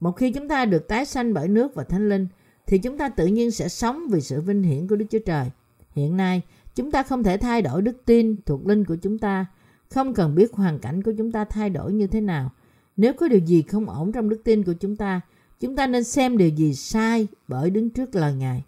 một 0.00 0.12
khi 0.12 0.32
chúng 0.32 0.48
ta 0.48 0.64
được 0.64 0.88
tái 0.88 1.04
sanh 1.04 1.34
bởi 1.34 1.48
nước 1.48 1.74
và 1.74 1.84
thánh 1.84 2.08
linh, 2.08 2.26
thì 2.68 2.78
chúng 2.78 2.98
ta 2.98 3.08
tự 3.08 3.26
nhiên 3.26 3.50
sẽ 3.50 3.68
sống 3.68 4.08
vì 4.10 4.20
sự 4.20 4.40
vinh 4.40 4.62
hiển 4.62 4.88
của 4.88 4.96
Đức 4.96 5.06
Chúa 5.10 5.18
Trời. 5.26 5.50
Hiện 5.90 6.16
nay, 6.16 6.42
chúng 6.74 6.90
ta 6.90 7.02
không 7.02 7.22
thể 7.22 7.36
thay 7.36 7.62
đổi 7.62 7.82
đức 7.82 8.04
tin 8.04 8.36
thuộc 8.46 8.66
linh 8.66 8.84
của 8.84 8.96
chúng 8.96 9.18
ta, 9.18 9.46
không 9.90 10.14
cần 10.14 10.34
biết 10.34 10.52
hoàn 10.52 10.78
cảnh 10.78 11.02
của 11.02 11.12
chúng 11.18 11.32
ta 11.32 11.44
thay 11.44 11.70
đổi 11.70 11.92
như 11.92 12.06
thế 12.06 12.20
nào. 12.20 12.50
Nếu 12.96 13.12
có 13.12 13.28
điều 13.28 13.38
gì 13.38 13.62
không 13.62 13.90
ổn 13.90 14.12
trong 14.12 14.28
đức 14.28 14.40
tin 14.44 14.64
của 14.64 14.72
chúng 14.72 14.96
ta, 14.96 15.20
chúng 15.60 15.76
ta 15.76 15.86
nên 15.86 16.04
xem 16.04 16.38
điều 16.38 16.48
gì 16.48 16.74
sai 16.74 17.26
bởi 17.48 17.70
đứng 17.70 17.90
trước 17.90 18.14
lời 18.14 18.34
Ngài. 18.34 18.64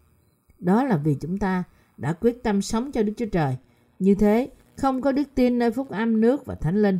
Đó 0.58 0.84
là 0.84 0.96
vì 0.96 1.14
chúng 1.14 1.38
ta 1.38 1.64
đã 1.96 2.12
quyết 2.12 2.42
tâm 2.42 2.62
sống 2.62 2.92
cho 2.92 3.02
Đức 3.02 3.12
Chúa 3.16 3.26
Trời. 3.26 3.56
Như 3.98 4.14
thế, 4.14 4.50
không 4.76 5.00
có 5.00 5.12
đức 5.12 5.28
tin 5.34 5.58
nơi 5.58 5.70
phúc 5.70 5.90
âm 5.90 6.20
nước 6.20 6.46
và 6.46 6.54
thánh 6.54 6.82
linh 6.82 6.98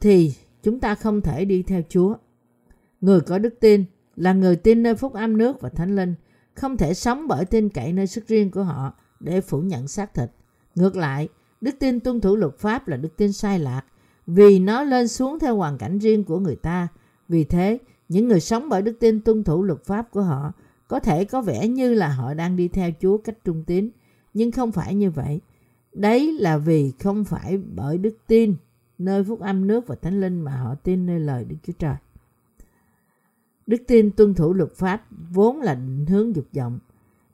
thì 0.00 0.34
chúng 0.62 0.80
ta 0.80 0.94
không 0.94 1.20
thể 1.20 1.44
đi 1.44 1.62
theo 1.62 1.82
Chúa. 1.88 2.16
Người 3.00 3.20
có 3.20 3.38
đức 3.38 3.54
tin 3.60 3.84
là 4.16 4.32
người 4.32 4.56
tin 4.56 4.82
nơi 4.82 4.94
phúc 4.94 5.12
âm 5.12 5.36
nước 5.36 5.60
và 5.60 5.68
thánh 5.68 5.96
linh, 5.96 6.14
không 6.54 6.76
thể 6.76 6.94
sống 6.94 7.28
bởi 7.28 7.44
tin 7.44 7.68
cậy 7.68 7.92
nơi 7.92 8.06
sức 8.06 8.28
riêng 8.28 8.50
của 8.50 8.62
họ 8.62 8.92
để 9.20 9.40
phủ 9.40 9.60
nhận 9.60 9.88
xác 9.88 10.14
thịt. 10.14 10.30
Ngược 10.74 10.96
lại, 10.96 11.28
đức 11.60 11.76
tin 11.80 12.00
tuân 12.00 12.20
thủ 12.20 12.36
luật 12.36 12.58
pháp 12.58 12.88
là 12.88 12.96
đức 12.96 13.16
tin 13.16 13.32
sai 13.32 13.58
lạc 13.58 13.82
vì 14.26 14.58
nó 14.58 14.82
lên 14.82 15.08
xuống 15.08 15.38
theo 15.38 15.56
hoàn 15.56 15.78
cảnh 15.78 15.98
riêng 15.98 16.24
của 16.24 16.38
người 16.38 16.56
ta. 16.56 16.88
Vì 17.28 17.44
thế, 17.44 17.78
những 18.08 18.28
người 18.28 18.40
sống 18.40 18.68
bởi 18.68 18.82
đức 18.82 18.96
tin 19.00 19.20
tuân 19.20 19.44
thủ 19.44 19.62
luật 19.62 19.84
pháp 19.84 20.10
của 20.10 20.22
họ 20.22 20.52
có 20.88 21.00
thể 21.00 21.24
có 21.24 21.42
vẻ 21.42 21.68
như 21.68 21.94
là 21.94 22.08
họ 22.08 22.34
đang 22.34 22.56
đi 22.56 22.68
theo 22.68 22.90
Chúa 23.00 23.18
cách 23.18 23.38
trung 23.44 23.64
tín, 23.64 23.90
nhưng 24.34 24.50
không 24.50 24.72
phải 24.72 24.94
như 24.94 25.10
vậy. 25.10 25.40
Đấy 25.92 26.32
là 26.40 26.58
vì 26.58 26.92
không 27.02 27.24
phải 27.24 27.58
bởi 27.58 27.98
đức 27.98 28.16
tin 28.26 28.56
nơi 28.98 29.24
phúc 29.24 29.40
âm 29.40 29.66
nước 29.66 29.86
và 29.86 29.94
thánh 29.94 30.20
linh 30.20 30.40
mà 30.40 30.56
họ 30.56 30.74
tin 30.74 31.06
nơi 31.06 31.20
lời 31.20 31.44
Đức 31.44 31.56
Chúa 31.62 31.72
Trời. 31.78 31.96
Đức 33.66 33.82
tin 33.86 34.10
tuân 34.10 34.34
thủ 34.34 34.52
luật 34.52 34.72
pháp 34.76 35.06
vốn 35.30 35.60
là 35.60 35.74
định 35.74 36.06
hướng 36.06 36.36
dục 36.36 36.46
vọng. 36.52 36.78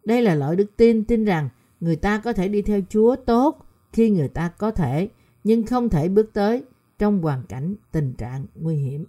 Đây 0.05 0.23
là 0.23 0.35
loại 0.35 0.57
đức 0.57 0.77
tin 0.77 1.05
tin 1.05 1.25
rằng 1.25 1.49
người 1.81 1.97
ta 1.97 2.19
có 2.19 2.33
thể 2.33 2.49
đi 2.49 2.63
theo 2.63 2.81
Chúa 2.89 3.17
tốt 3.17 3.67
khi 3.93 4.11
người 4.11 4.29
ta 4.29 4.49
có 4.49 4.71
thể, 4.71 5.09
nhưng 5.45 5.67
không 5.67 5.89
thể 5.89 6.09
bước 6.09 6.31
tới 6.33 6.65
trong 6.99 7.23
hoàn 7.23 7.43
cảnh 7.47 7.75
tình 7.93 8.15
trạng 8.15 8.47
nguy 8.55 8.77
hiểm. 8.77 9.05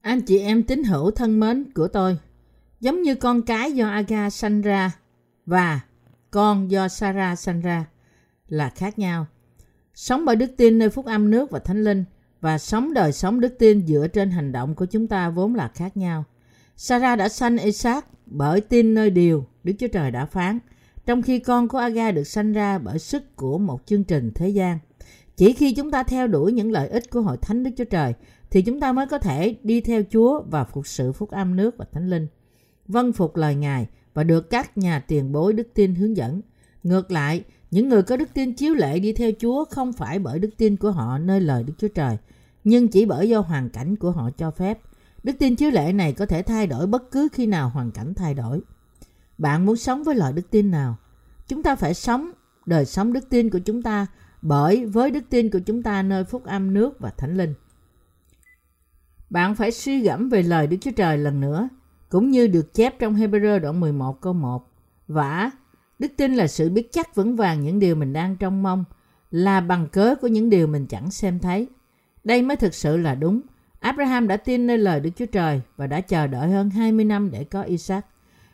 Anh 0.00 0.20
chị 0.20 0.38
em 0.38 0.62
tín 0.62 0.84
hữu 0.84 1.10
thân 1.10 1.40
mến 1.40 1.72
của 1.74 1.88
tôi, 1.88 2.18
giống 2.80 3.02
như 3.02 3.14
con 3.14 3.42
cái 3.42 3.72
do 3.72 3.88
Aga 3.88 4.30
sanh 4.30 4.60
ra 4.60 4.92
và 5.46 5.80
con 6.30 6.70
do 6.70 6.88
Sarah 6.88 7.38
sanh 7.38 7.60
ra 7.60 7.86
là 8.48 8.70
khác 8.70 8.98
nhau. 8.98 9.26
Sống 9.94 10.24
bởi 10.24 10.36
đức 10.36 10.50
tin 10.56 10.78
nơi 10.78 10.90
phúc 10.90 11.06
âm 11.06 11.30
nước 11.30 11.50
và 11.50 11.58
thánh 11.58 11.84
linh 11.84 12.04
và 12.40 12.58
sống 12.58 12.94
đời 12.94 13.12
sống 13.12 13.40
đức 13.40 13.58
tin 13.58 13.86
dựa 13.86 14.06
trên 14.12 14.30
hành 14.30 14.52
động 14.52 14.74
của 14.74 14.86
chúng 14.86 15.06
ta 15.06 15.30
vốn 15.30 15.54
là 15.54 15.68
khác 15.74 15.96
nhau. 15.96 16.24
Sarah 16.76 17.18
đã 17.18 17.28
sanh 17.28 17.58
Isaac 17.58 18.06
bởi 18.26 18.60
tin 18.60 18.94
nơi 18.94 19.10
điều 19.10 19.46
Đức 19.64 19.72
Chúa 19.78 19.88
Trời 19.88 20.10
đã 20.10 20.26
phán, 20.26 20.58
trong 21.06 21.22
khi 21.22 21.38
con 21.38 21.68
của 21.68 21.78
Aga 21.78 22.10
được 22.10 22.24
sanh 22.24 22.52
ra 22.52 22.78
bởi 22.78 22.98
sức 22.98 23.36
của 23.36 23.58
một 23.58 23.80
chương 23.86 24.04
trình 24.04 24.30
thế 24.34 24.48
gian. 24.48 24.78
Chỉ 25.36 25.52
khi 25.52 25.74
chúng 25.74 25.90
ta 25.90 26.02
theo 26.02 26.26
đuổi 26.26 26.52
những 26.52 26.72
lợi 26.72 26.88
ích 26.88 27.10
của 27.10 27.20
hội 27.20 27.36
thánh 27.36 27.62
Đức 27.62 27.70
Chúa 27.76 27.84
Trời 27.84 28.14
thì 28.50 28.62
chúng 28.62 28.80
ta 28.80 28.92
mới 28.92 29.06
có 29.06 29.18
thể 29.18 29.56
đi 29.62 29.80
theo 29.80 30.02
Chúa 30.10 30.42
và 30.50 30.64
phục 30.64 30.86
sự 30.86 31.12
phúc 31.12 31.30
âm 31.30 31.56
nước 31.56 31.74
và 31.78 31.84
thánh 31.92 32.10
linh. 32.10 32.26
Vân 32.86 33.12
phục 33.12 33.36
lời 33.36 33.54
Ngài 33.54 33.86
và 34.14 34.24
được 34.24 34.50
các 34.50 34.78
nhà 34.78 35.00
tiền 35.00 35.32
bối 35.32 35.52
đức 35.52 35.68
tin 35.74 35.94
hướng 35.94 36.16
dẫn. 36.16 36.40
Ngược 36.88 37.10
lại, 37.10 37.44
những 37.70 37.88
người 37.88 38.02
có 38.02 38.16
đức 38.16 38.28
tin 38.34 38.52
chiếu 38.52 38.74
lệ 38.74 38.98
đi 38.98 39.12
theo 39.12 39.30
Chúa 39.40 39.64
không 39.64 39.92
phải 39.92 40.18
bởi 40.18 40.38
đức 40.38 40.50
tin 40.56 40.76
của 40.76 40.90
họ 40.90 41.18
nơi 41.18 41.40
lời 41.40 41.62
Đức 41.62 41.72
Chúa 41.78 41.88
Trời, 41.88 42.16
nhưng 42.64 42.88
chỉ 42.88 43.04
bởi 43.04 43.28
do 43.28 43.40
hoàn 43.40 43.70
cảnh 43.70 43.96
của 43.96 44.10
họ 44.10 44.30
cho 44.30 44.50
phép. 44.50 44.78
Đức 45.22 45.32
tin 45.38 45.56
chiếu 45.56 45.70
lệ 45.70 45.92
này 45.92 46.12
có 46.12 46.26
thể 46.26 46.42
thay 46.42 46.66
đổi 46.66 46.86
bất 46.86 47.10
cứ 47.10 47.28
khi 47.32 47.46
nào 47.46 47.68
hoàn 47.68 47.90
cảnh 47.90 48.14
thay 48.14 48.34
đổi. 48.34 48.60
Bạn 49.38 49.66
muốn 49.66 49.76
sống 49.76 50.04
với 50.04 50.14
loại 50.14 50.32
đức 50.32 50.50
tin 50.50 50.70
nào? 50.70 50.96
Chúng 51.48 51.62
ta 51.62 51.76
phải 51.76 51.94
sống 51.94 52.30
đời 52.66 52.84
sống 52.84 53.12
đức 53.12 53.30
tin 53.30 53.50
của 53.50 53.58
chúng 53.58 53.82
ta 53.82 54.06
bởi 54.42 54.86
với 54.86 55.10
đức 55.10 55.24
tin 55.30 55.50
của 55.50 55.60
chúng 55.66 55.82
ta 55.82 56.02
nơi 56.02 56.24
phúc 56.24 56.44
âm 56.44 56.74
nước 56.74 57.00
và 57.00 57.10
thánh 57.10 57.36
linh. 57.36 57.54
Bạn 59.30 59.54
phải 59.54 59.70
suy 59.70 60.00
gẫm 60.00 60.28
về 60.28 60.42
lời 60.42 60.66
Đức 60.66 60.76
Chúa 60.80 60.90
Trời 60.96 61.18
lần 61.18 61.40
nữa, 61.40 61.68
cũng 62.08 62.30
như 62.30 62.46
được 62.46 62.74
chép 62.74 62.98
trong 62.98 63.14
Hebrew 63.14 63.58
đoạn 63.58 63.80
11 63.80 64.20
câu 64.20 64.32
1. 64.32 64.70
Vả, 65.08 65.50
đức 65.98 66.12
tin 66.16 66.34
là 66.34 66.46
sự 66.46 66.70
biết 66.70 66.92
chắc 66.92 67.14
vững 67.14 67.36
vàng 67.36 67.60
những 67.60 67.78
điều 67.78 67.94
mình 67.94 68.12
đang 68.12 68.36
trông 68.36 68.62
mong, 68.62 68.84
là 69.30 69.60
bằng 69.60 69.88
cớ 69.88 70.14
của 70.20 70.26
những 70.26 70.50
điều 70.50 70.66
mình 70.66 70.86
chẳng 70.86 71.10
xem 71.10 71.38
thấy. 71.38 71.68
Đây 72.24 72.42
mới 72.42 72.56
thực 72.56 72.74
sự 72.74 72.96
là 72.96 73.14
đúng. 73.14 73.40
Abraham 73.80 74.28
đã 74.28 74.36
tin 74.36 74.66
nơi 74.66 74.78
lời 74.78 75.00
Đức 75.00 75.10
Chúa 75.16 75.26
Trời 75.26 75.60
và 75.76 75.86
đã 75.86 76.00
chờ 76.00 76.26
đợi 76.26 76.48
hơn 76.48 76.70
20 76.70 77.04
năm 77.04 77.30
để 77.30 77.44
có 77.44 77.62
Isaac. 77.62 78.06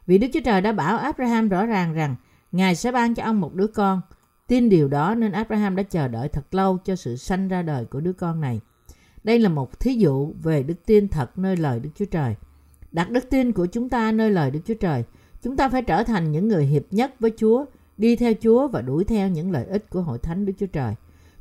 Vì 0.06 0.18
Đức 0.18 0.28
Chúa 0.32 0.40
Trời 0.40 0.60
đã 0.60 0.72
bảo 0.72 0.98
Abraham 0.98 1.48
rõ 1.48 1.66
ràng 1.66 1.94
rằng 1.94 2.16
Ngài 2.54 2.74
sẽ 2.74 2.92
ban 2.92 3.14
cho 3.14 3.22
ông 3.22 3.40
một 3.40 3.54
đứa 3.54 3.66
con. 3.66 4.00
Tin 4.46 4.68
điều 4.68 4.88
đó 4.88 5.14
nên 5.14 5.32
Abraham 5.32 5.76
đã 5.76 5.82
chờ 5.82 6.08
đợi 6.08 6.28
thật 6.28 6.54
lâu 6.54 6.78
cho 6.84 6.96
sự 6.96 7.16
sanh 7.16 7.48
ra 7.48 7.62
đời 7.62 7.84
của 7.84 8.00
đứa 8.00 8.12
con 8.12 8.40
này. 8.40 8.60
Đây 9.24 9.38
là 9.38 9.48
một 9.48 9.80
thí 9.80 9.94
dụ 9.94 10.32
về 10.42 10.62
đức 10.62 10.86
tin 10.86 11.08
thật 11.08 11.38
nơi 11.38 11.56
lời 11.56 11.80
Đức 11.80 11.90
Chúa 11.94 12.04
Trời. 12.04 12.34
Đặt 12.92 13.10
đức 13.10 13.30
tin 13.30 13.52
của 13.52 13.66
chúng 13.66 13.88
ta 13.88 14.12
nơi 14.12 14.30
lời 14.30 14.50
Đức 14.50 14.60
Chúa 14.64 14.74
Trời. 14.74 15.04
Chúng 15.44 15.56
ta 15.56 15.68
phải 15.68 15.82
trở 15.82 16.04
thành 16.04 16.32
những 16.32 16.48
người 16.48 16.66
hiệp 16.66 16.82
nhất 16.90 17.14
với 17.20 17.32
Chúa, 17.36 17.64
đi 17.96 18.16
theo 18.16 18.32
Chúa 18.42 18.68
và 18.68 18.82
đuổi 18.82 19.04
theo 19.04 19.28
những 19.28 19.50
lợi 19.50 19.64
ích 19.64 19.90
của 19.90 20.00
hội 20.00 20.18
thánh 20.18 20.46
Đức 20.46 20.52
Chúa 20.58 20.66
Trời. 20.66 20.94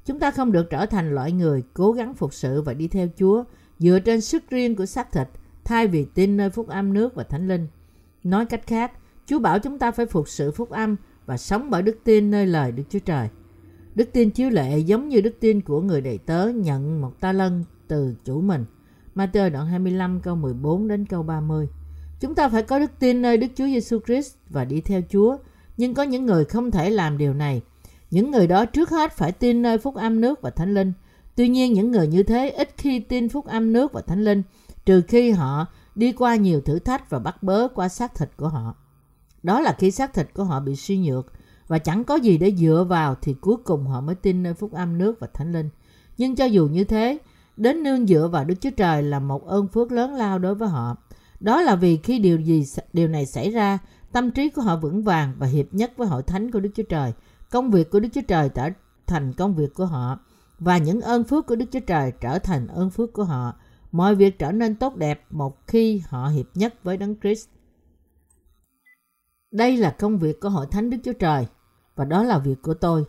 Chúng 0.05 0.19
ta 0.19 0.31
không 0.31 0.51
được 0.51 0.69
trở 0.69 0.85
thành 0.85 1.15
loại 1.15 1.31
người 1.31 1.63
cố 1.73 1.91
gắng 1.91 2.13
phục 2.13 2.33
sự 2.33 2.61
và 2.61 2.73
đi 2.73 2.87
theo 2.87 3.07
Chúa 3.19 3.43
dựa 3.79 3.99
trên 3.99 4.21
sức 4.21 4.43
riêng 4.49 4.75
của 4.75 4.85
xác 4.85 5.11
thịt 5.11 5.27
thay 5.63 5.87
vì 5.87 6.05
tin 6.05 6.37
nơi 6.37 6.49
phúc 6.49 6.67
âm 6.67 6.93
nước 6.93 7.15
và 7.15 7.23
thánh 7.23 7.47
linh. 7.47 7.67
Nói 8.23 8.45
cách 8.45 8.67
khác, 8.67 8.91
Chúa 9.25 9.39
bảo 9.39 9.59
chúng 9.59 9.79
ta 9.79 9.91
phải 9.91 10.05
phục 10.05 10.29
sự 10.29 10.51
phúc 10.51 10.69
âm 10.69 10.95
và 11.25 11.37
sống 11.37 11.69
bởi 11.69 11.81
đức 11.81 11.97
tin 12.03 12.31
nơi 12.31 12.47
lời 12.47 12.71
Đức 12.71 12.83
Chúa 12.89 12.99
Trời. 12.99 13.29
Đức 13.95 14.09
tin 14.13 14.29
chiếu 14.29 14.49
lệ 14.49 14.79
giống 14.79 15.09
như 15.09 15.21
đức 15.21 15.35
tin 15.39 15.61
của 15.61 15.81
người 15.81 16.01
đầy 16.01 16.17
tớ 16.17 16.47
nhận 16.47 17.01
một 17.01 17.19
ta 17.19 17.31
lân 17.31 17.63
từ 17.87 18.15
chủ 18.25 18.41
mình. 18.41 18.65
Matthew 19.15 19.49
đoạn 19.49 19.67
25 19.67 20.19
câu 20.19 20.35
14 20.35 20.87
đến 20.87 21.05
câu 21.05 21.23
30. 21.23 21.67
Chúng 22.23 22.36
ta 22.36 22.49
phải 22.49 22.63
có 22.63 22.79
đức 22.79 22.91
tin 22.99 23.21
nơi 23.21 23.38
Đức 23.38 23.47
Chúa 23.55 23.65
Giêsu 23.65 23.99
Christ 24.05 24.33
và 24.49 24.65
đi 24.65 24.81
theo 24.81 25.01
Chúa, 25.09 25.38
nhưng 25.77 25.93
có 25.93 26.03
những 26.03 26.25
người 26.25 26.45
không 26.45 26.71
thể 26.71 26.89
làm 26.89 27.17
điều 27.17 27.33
này. 27.33 27.62
Những 28.12 28.31
người 28.31 28.47
đó 28.47 28.65
trước 28.65 28.89
hết 28.89 29.12
phải 29.12 29.31
tin 29.31 29.62
nơi 29.62 29.77
phúc 29.77 29.95
âm 29.95 30.21
nước 30.21 30.41
và 30.41 30.49
thánh 30.49 30.73
linh. 30.73 30.93
Tuy 31.36 31.47
nhiên 31.47 31.73
những 31.73 31.91
người 31.91 32.07
như 32.07 32.23
thế 32.23 32.49
ít 32.49 32.73
khi 32.77 32.99
tin 32.99 33.29
phúc 33.29 33.45
âm 33.45 33.73
nước 33.73 33.93
và 33.93 34.01
thánh 34.01 34.23
linh, 34.23 34.43
trừ 34.86 35.01
khi 35.07 35.31
họ 35.31 35.65
đi 35.95 36.12
qua 36.12 36.36
nhiều 36.36 36.62
thử 36.62 36.79
thách 36.79 37.09
và 37.09 37.19
bắt 37.19 37.43
bớ 37.43 37.67
qua 37.75 37.89
xác 37.89 38.15
thịt 38.15 38.29
của 38.38 38.47
họ. 38.47 38.75
Đó 39.43 39.59
là 39.59 39.75
khi 39.79 39.91
xác 39.91 40.13
thịt 40.13 40.33
của 40.33 40.43
họ 40.43 40.59
bị 40.59 40.75
suy 40.75 40.97
nhược 40.97 41.33
và 41.67 41.79
chẳng 41.79 42.03
có 42.03 42.15
gì 42.15 42.38
để 42.38 42.55
dựa 42.55 42.86
vào 42.89 43.15
thì 43.21 43.36
cuối 43.41 43.55
cùng 43.63 43.86
họ 43.88 44.01
mới 44.01 44.15
tin 44.15 44.43
nơi 44.43 44.53
phúc 44.53 44.73
âm 44.73 44.97
nước 44.97 45.19
và 45.19 45.27
thánh 45.33 45.51
linh. 45.51 45.69
Nhưng 46.17 46.36
cho 46.36 46.45
dù 46.45 46.67
như 46.67 46.83
thế, 46.83 47.17
đến 47.57 47.83
nương 47.83 48.07
dựa 48.07 48.27
vào 48.31 48.45
Đức 48.45 48.55
Chúa 48.62 48.71
Trời 48.77 49.03
là 49.03 49.19
một 49.19 49.47
ơn 49.47 49.67
phước 49.67 49.91
lớn 49.91 50.13
lao 50.13 50.39
đối 50.39 50.55
với 50.55 50.69
họ. 50.69 50.97
Đó 51.43 51.62
là 51.62 51.75
vì 51.75 51.97
khi 51.97 52.19
điều 52.19 52.39
gì 52.39 52.63
điều 52.93 53.08
này 53.08 53.25
xảy 53.25 53.51
ra, 53.51 53.77
tâm 54.12 54.32
trí 54.32 54.49
của 54.49 54.62
họ 54.62 54.77
vững 54.77 55.03
vàng 55.03 55.34
và 55.38 55.47
hiệp 55.47 55.73
nhất 55.73 55.91
với 55.97 56.08
hội 56.08 56.23
thánh 56.23 56.51
của 56.51 56.60
Đức 56.60 56.69
Chúa 56.75 56.84
Trời. 56.84 57.13
Công 57.51 57.71
việc 57.71 57.89
của 57.89 57.99
Đức 57.99 58.10
Chúa 58.13 58.21
Trời 58.27 58.49
trở 58.49 58.69
thành 59.08 59.34
công 59.34 59.56
việc 59.56 59.73
của 59.73 59.86
họ 59.86 60.19
và 60.60 60.77
những 60.77 61.01
ơn 61.01 61.23
phước 61.23 61.47
của 61.47 61.56
Đức 61.56 61.65
Chúa 61.71 61.79
Trời 61.79 62.12
trở 62.21 62.39
thành 62.39 62.67
ơn 62.67 62.89
phước 62.89 63.13
của 63.13 63.23
họ. 63.23 63.53
Mọi 63.91 64.15
việc 64.15 64.39
trở 64.39 64.51
nên 64.51 64.75
tốt 64.75 64.95
đẹp 64.95 65.25
một 65.29 65.67
khi 65.67 66.01
họ 66.08 66.27
hiệp 66.27 66.45
nhất 66.53 66.73
với 66.84 66.97
Đấng 66.97 67.15
Christ. 67.19 67.47
Đây 69.51 69.77
là 69.77 69.95
công 69.99 70.17
việc 70.17 70.39
của 70.39 70.49
hội 70.49 70.65
thánh 70.71 70.89
Đức 70.89 70.97
Chúa 71.03 71.13
Trời 71.13 71.47
và 71.95 72.06
đó 72.06 72.23
là 72.23 72.39
việc 72.39 72.62
của 72.62 72.73
tôi. 72.73 73.06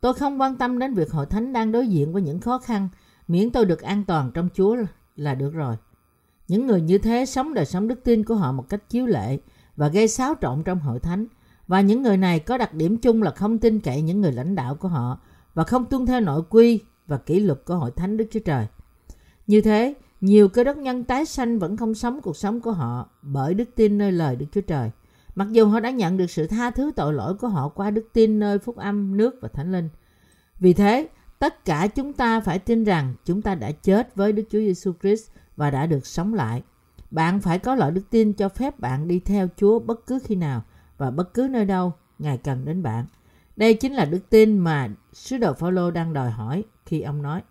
Tôi 0.00 0.14
không 0.14 0.40
quan 0.40 0.56
tâm 0.56 0.78
đến 0.78 0.94
việc 0.94 1.10
hội 1.10 1.26
thánh 1.26 1.52
đang 1.52 1.72
đối 1.72 1.88
diện 1.88 2.12
với 2.12 2.22
những 2.22 2.40
khó 2.40 2.58
khăn, 2.58 2.88
miễn 3.28 3.50
tôi 3.50 3.64
được 3.64 3.82
an 3.82 4.04
toàn 4.04 4.30
trong 4.34 4.48
Chúa 4.54 4.76
là 5.16 5.34
được 5.34 5.50
rồi. 5.54 5.76
Những 6.48 6.66
người 6.66 6.80
như 6.80 6.98
thế 6.98 7.26
sống 7.26 7.54
đời 7.54 7.64
sống 7.66 7.88
đức 7.88 8.04
tin 8.04 8.24
của 8.24 8.34
họ 8.34 8.52
một 8.52 8.68
cách 8.68 8.90
chiếu 8.90 9.06
lệ 9.06 9.38
và 9.76 9.88
gây 9.88 10.08
xáo 10.08 10.34
trộn 10.40 10.62
trong 10.64 10.80
hội 10.80 11.00
thánh. 11.00 11.26
Và 11.66 11.80
những 11.80 12.02
người 12.02 12.16
này 12.16 12.40
có 12.40 12.58
đặc 12.58 12.74
điểm 12.74 12.96
chung 12.96 13.22
là 13.22 13.30
không 13.30 13.58
tin 13.58 13.80
cậy 13.80 14.02
những 14.02 14.20
người 14.20 14.32
lãnh 14.32 14.54
đạo 14.54 14.74
của 14.74 14.88
họ 14.88 15.20
và 15.54 15.64
không 15.64 15.84
tuân 15.84 16.06
theo 16.06 16.20
nội 16.20 16.42
quy 16.50 16.80
và 17.06 17.18
kỷ 17.18 17.40
luật 17.40 17.64
của 17.64 17.74
hội 17.74 17.90
thánh 17.90 18.16
Đức 18.16 18.24
Chúa 18.30 18.40
Trời. 18.40 18.66
Như 19.46 19.60
thế, 19.60 19.94
nhiều 20.20 20.48
cơ 20.48 20.64
đốc 20.64 20.76
nhân 20.76 21.04
tái 21.04 21.24
sanh 21.24 21.58
vẫn 21.58 21.76
không 21.76 21.94
sống 21.94 22.20
cuộc 22.20 22.36
sống 22.36 22.60
của 22.60 22.72
họ 22.72 23.08
bởi 23.22 23.54
đức 23.54 23.68
tin 23.74 23.98
nơi 23.98 24.12
lời 24.12 24.36
Đức 24.36 24.46
Chúa 24.52 24.60
Trời. 24.60 24.90
Mặc 25.34 25.48
dù 25.52 25.66
họ 25.66 25.80
đã 25.80 25.90
nhận 25.90 26.16
được 26.16 26.30
sự 26.30 26.46
tha 26.46 26.70
thứ 26.70 26.90
tội 26.96 27.12
lỗi 27.12 27.34
của 27.34 27.48
họ 27.48 27.68
qua 27.68 27.90
đức 27.90 28.08
tin 28.12 28.38
nơi 28.38 28.58
phúc 28.58 28.76
âm, 28.76 29.16
nước 29.16 29.34
và 29.40 29.48
thánh 29.48 29.72
linh. 29.72 29.88
Vì 30.60 30.72
thế, 30.72 31.08
tất 31.38 31.64
cả 31.64 31.86
chúng 31.86 32.12
ta 32.12 32.40
phải 32.40 32.58
tin 32.58 32.84
rằng 32.84 33.14
chúng 33.24 33.42
ta 33.42 33.54
đã 33.54 33.72
chết 33.72 34.14
với 34.14 34.32
Đức 34.32 34.42
Chúa 34.50 34.58
Giêsu 34.58 34.92
Christ 35.02 35.30
và 35.58 35.70
đã 35.70 35.86
được 35.86 36.06
sống 36.06 36.34
lại. 36.34 36.62
Bạn 37.10 37.40
phải 37.40 37.58
có 37.58 37.74
loại 37.74 37.90
đức 37.90 38.02
tin 38.10 38.32
cho 38.32 38.48
phép 38.48 38.80
bạn 38.80 39.08
đi 39.08 39.20
theo 39.20 39.48
Chúa 39.56 39.78
bất 39.78 40.06
cứ 40.06 40.18
khi 40.24 40.34
nào 40.34 40.62
và 40.96 41.10
bất 41.10 41.34
cứ 41.34 41.48
nơi 41.50 41.64
đâu 41.64 41.92
Ngài 42.18 42.38
cần 42.38 42.64
đến 42.64 42.82
bạn. 42.82 43.06
Đây 43.56 43.74
chính 43.74 43.92
là 43.92 44.04
đức 44.04 44.30
tin 44.30 44.58
mà 44.58 44.88
sứ 45.12 45.38
đồ 45.38 45.52
Phaolô 45.52 45.90
đang 45.90 46.12
đòi 46.12 46.30
hỏi 46.30 46.64
khi 46.86 47.00
ông 47.00 47.22
nói. 47.22 47.42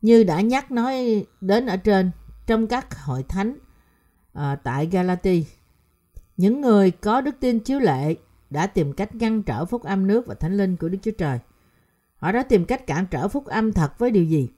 Như 0.00 0.24
đã 0.24 0.40
nhắc 0.40 0.70
nói 0.70 1.24
đến 1.40 1.66
ở 1.66 1.76
trên 1.76 2.10
trong 2.46 2.66
các 2.66 3.04
hội 3.04 3.22
thánh 3.22 3.58
à, 4.32 4.56
tại 4.56 4.86
Galati, 4.86 5.46
những 6.36 6.60
người 6.60 6.90
có 6.90 7.20
đức 7.20 7.36
tin 7.40 7.58
chiếu 7.58 7.78
lệ 7.78 8.14
đã 8.50 8.66
tìm 8.66 8.92
cách 8.92 9.14
ngăn 9.14 9.42
trở 9.42 9.64
phúc 9.64 9.82
âm 9.82 10.06
nước 10.06 10.26
và 10.26 10.34
thánh 10.34 10.56
linh 10.56 10.76
của 10.76 10.88
Đức 10.88 10.98
Chúa 11.02 11.10
Trời. 11.18 11.38
Họ 12.16 12.32
đã 12.32 12.42
tìm 12.42 12.64
cách 12.64 12.86
cản 12.86 13.06
trở 13.10 13.28
phúc 13.28 13.46
âm 13.46 13.72
thật 13.72 13.98
với 13.98 14.10
điều 14.10 14.24
gì? 14.24 14.48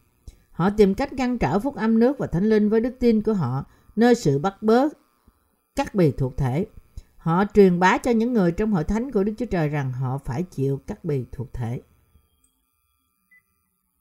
Họ 0.59 0.71
tìm 0.71 0.95
cách 0.95 1.13
ngăn 1.13 1.39
trở 1.39 1.59
phúc 1.59 1.75
âm 1.77 1.99
nước 1.99 2.19
và 2.19 2.27
thánh 2.27 2.45
linh 2.45 2.69
với 2.69 2.81
đức 2.81 2.95
tin 2.99 3.23
của 3.23 3.33
họ 3.33 3.65
nơi 3.97 4.15
sự 4.15 4.39
bắt 4.39 4.63
bớ 4.63 4.89
các 5.77 5.95
bì 5.95 6.11
thuộc 6.11 6.37
thể. 6.37 6.67
Họ 7.17 7.45
truyền 7.55 7.79
bá 7.81 7.99
cho 7.99 8.11
những 8.11 8.33
người 8.33 8.53
trong 8.53 8.73
hội 8.73 8.85
thánh 8.85 9.13
của 9.13 9.25
Đức 9.25 9.33
Chúa 9.39 9.47
Trời 9.47 9.69
rằng 9.69 9.93
họ 9.93 10.19
phải 10.19 10.43
chịu 10.43 10.81
các 10.87 11.05
bì 11.05 11.25
thuộc 11.33 11.53
thể. 11.53 11.83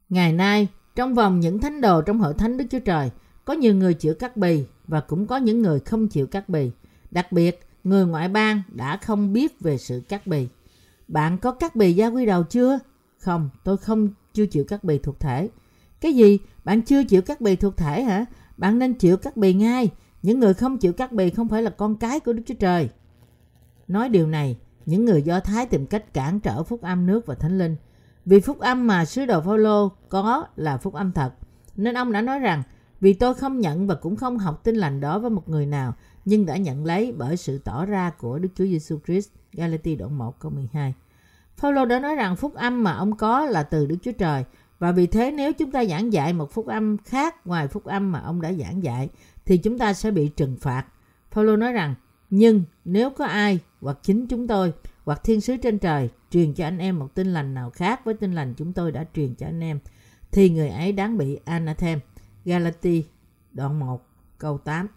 Ngày 0.09 0.33
nay, 0.33 0.67
trong 0.95 1.13
vòng 1.13 1.39
những 1.39 1.59
thánh 1.59 1.81
đồ 1.81 2.01
trong 2.01 2.19
hội 2.19 2.33
thánh 2.33 2.57
Đức 2.57 2.65
Chúa 2.69 2.79
Trời, 2.79 3.11
có 3.45 3.53
nhiều 3.53 3.75
người 3.75 3.93
chịu 3.93 4.13
cắt 4.13 4.37
bì 4.37 4.65
và 4.87 4.99
cũng 4.99 5.27
có 5.27 5.37
những 5.37 5.61
người 5.61 5.79
không 5.79 6.07
chịu 6.07 6.27
cắt 6.27 6.49
bì. 6.49 6.71
Đặc 7.11 7.31
biệt, 7.31 7.67
người 7.83 8.05
ngoại 8.05 8.29
bang 8.29 8.61
đã 8.69 8.97
không 8.97 9.33
biết 9.33 9.59
về 9.59 9.77
sự 9.77 10.01
cắt 10.09 10.27
bì. 10.27 10.47
Bạn 11.07 11.37
có 11.37 11.51
cắt 11.51 11.75
bì 11.75 11.93
gia 11.93 12.07
quy 12.07 12.25
đầu 12.25 12.43
chưa? 12.43 12.79
Không, 13.17 13.49
tôi 13.63 13.77
không 13.77 14.09
chưa 14.33 14.45
chịu 14.45 14.63
cắt 14.63 14.83
bì 14.83 14.97
thuộc 14.97 15.19
thể. 15.19 15.49
Cái 16.01 16.13
gì? 16.13 16.39
Bạn 16.63 16.81
chưa 16.81 17.03
chịu 17.03 17.21
cắt 17.21 17.41
bì 17.41 17.55
thuộc 17.55 17.77
thể 17.77 18.03
hả? 18.03 18.25
Bạn 18.57 18.79
nên 18.79 18.93
chịu 18.93 19.17
cắt 19.17 19.37
bì 19.37 19.53
ngay. 19.53 19.89
Những 20.21 20.39
người 20.39 20.53
không 20.53 20.77
chịu 20.77 20.93
cắt 20.93 21.11
bì 21.11 21.29
không 21.29 21.47
phải 21.47 21.61
là 21.61 21.69
con 21.69 21.95
cái 21.95 22.19
của 22.19 22.33
Đức 22.33 22.43
Chúa 22.45 22.53
Trời. 22.53 22.89
Nói 23.87 24.09
điều 24.09 24.27
này, 24.27 24.57
những 24.85 25.05
người 25.05 25.21
Do 25.21 25.39
Thái 25.39 25.65
tìm 25.65 25.85
cách 25.85 26.13
cản 26.13 26.39
trở 26.39 26.63
phúc 26.63 26.81
âm 26.81 27.05
nước 27.05 27.25
và 27.25 27.35
thánh 27.35 27.57
linh. 27.57 27.75
Vì 28.25 28.39
phúc 28.39 28.59
âm 28.59 28.87
mà 28.87 29.05
sứ 29.05 29.25
đồ 29.25 29.41
Phaolô 29.41 29.91
có 30.09 30.45
là 30.55 30.77
phúc 30.77 30.93
âm 30.93 31.11
thật, 31.11 31.33
nên 31.75 31.97
ông 31.97 32.11
đã 32.11 32.21
nói 32.21 32.39
rằng 32.39 32.63
vì 33.01 33.13
tôi 33.13 33.33
không 33.33 33.59
nhận 33.59 33.87
và 33.87 33.95
cũng 33.95 34.15
không 34.15 34.37
học 34.37 34.63
tin 34.63 34.75
lành 34.75 34.99
đó 34.99 35.19
với 35.19 35.29
một 35.29 35.49
người 35.49 35.65
nào, 35.65 35.93
nhưng 36.25 36.45
đã 36.45 36.57
nhận 36.57 36.85
lấy 36.85 37.13
bởi 37.17 37.37
sự 37.37 37.57
tỏ 37.57 37.85
ra 37.85 38.09
của 38.09 38.39
Đức 38.39 38.49
Chúa 38.55 38.65
Giêsu 38.65 38.99
Christ. 39.05 39.29
Galati 39.53 39.95
đoạn 39.95 40.17
1 40.17 40.39
câu 40.39 40.51
12. 40.51 40.93
Phaolô 41.57 41.85
đã 41.85 41.99
nói 41.99 42.15
rằng 42.15 42.35
phúc 42.35 42.53
âm 42.53 42.83
mà 42.83 42.93
ông 42.93 43.17
có 43.17 43.45
là 43.45 43.63
từ 43.63 43.85
Đức 43.85 43.95
Chúa 44.01 44.11
Trời 44.11 44.43
và 44.79 44.91
vì 44.91 45.07
thế 45.07 45.31
nếu 45.31 45.53
chúng 45.53 45.71
ta 45.71 45.85
giảng 45.85 46.13
dạy 46.13 46.33
một 46.33 46.51
phúc 46.51 46.67
âm 46.67 46.97
khác 46.97 47.47
ngoài 47.47 47.67
phúc 47.67 47.85
âm 47.85 48.11
mà 48.11 48.19
ông 48.19 48.41
đã 48.41 48.53
giảng 48.53 48.83
dạy, 48.83 49.09
thì 49.45 49.57
chúng 49.57 49.77
ta 49.77 49.93
sẽ 49.93 50.11
bị 50.11 50.27
trừng 50.27 50.57
phạt. 50.61 50.85
Phaolô 51.31 51.55
nói 51.55 51.73
rằng, 51.73 51.95
nhưng 52.29 52.63
nếu 52.85 53.09
có 53.09 53.25
ai 53.25 53.59
hoặc 53.81 53.97
chính 54.03 54.27
chúng 54.27 54.47
tôi 54.47 54.73
hoặc 55.05 55.21
thiên 55.23 55.41
sứ 55.41 55.57
trên 55.57 55.79
trời 55.79 56.09
truyền 56.31 56.53
cho 56.53 56.65
anh 56.65 56.77
em 56.77 56.99
một 56.99 57.15
tin 57.15 57.27
lành 57.27 57.53
nào 57.53 57.69
khác 57.69 58.05
với 58.05 58.13
tin 58.13 58.33
lành 58.33 58.53
chúng 58.57 58.73
tôi 58.73 58.91
đã 58.91 59.05
truyền 59.15 59.35
cho 59.35 59.45
anh 59.45 59.63
em, 59.63 59.79
thì 60.31 60.49
người 60.49 60.69
ấy 60.69 60.91
đáng 60.91 61.17
bị 61.17 61.39
anathem. 61.45 61.99
Galati 62.45 63.05
đoạn 63.51 63.79
1 63.79 64.07
câu 64.37 64.57
8 64.57 64.87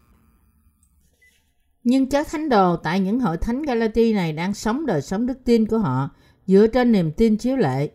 Nhưng 1.84 2.10
các 2.10 2.26
thánh 2.30 2.48
đồ 2.48 2.76
tại 2.76 3.00
những 3.00 3.20
hội 3.20 3.36
thánh 3.36 3.62
Galati 3.62 4.12
này 4.12 4.32
đang 4.32 4.54
sống 4.54 4.86
đời 4.86 5.02
sống 5.02 5.26
đức 5.26 5.38
tin 5.44 5.66
của 5.66 5.78
họ, 5.78 6.10
dựa 6.46 6.66
trên 6.66 6.92
niềm 6.92 7.12
tin 7.12 7.36
chiếu 7.36 7.56
lệ. 7.56 7.90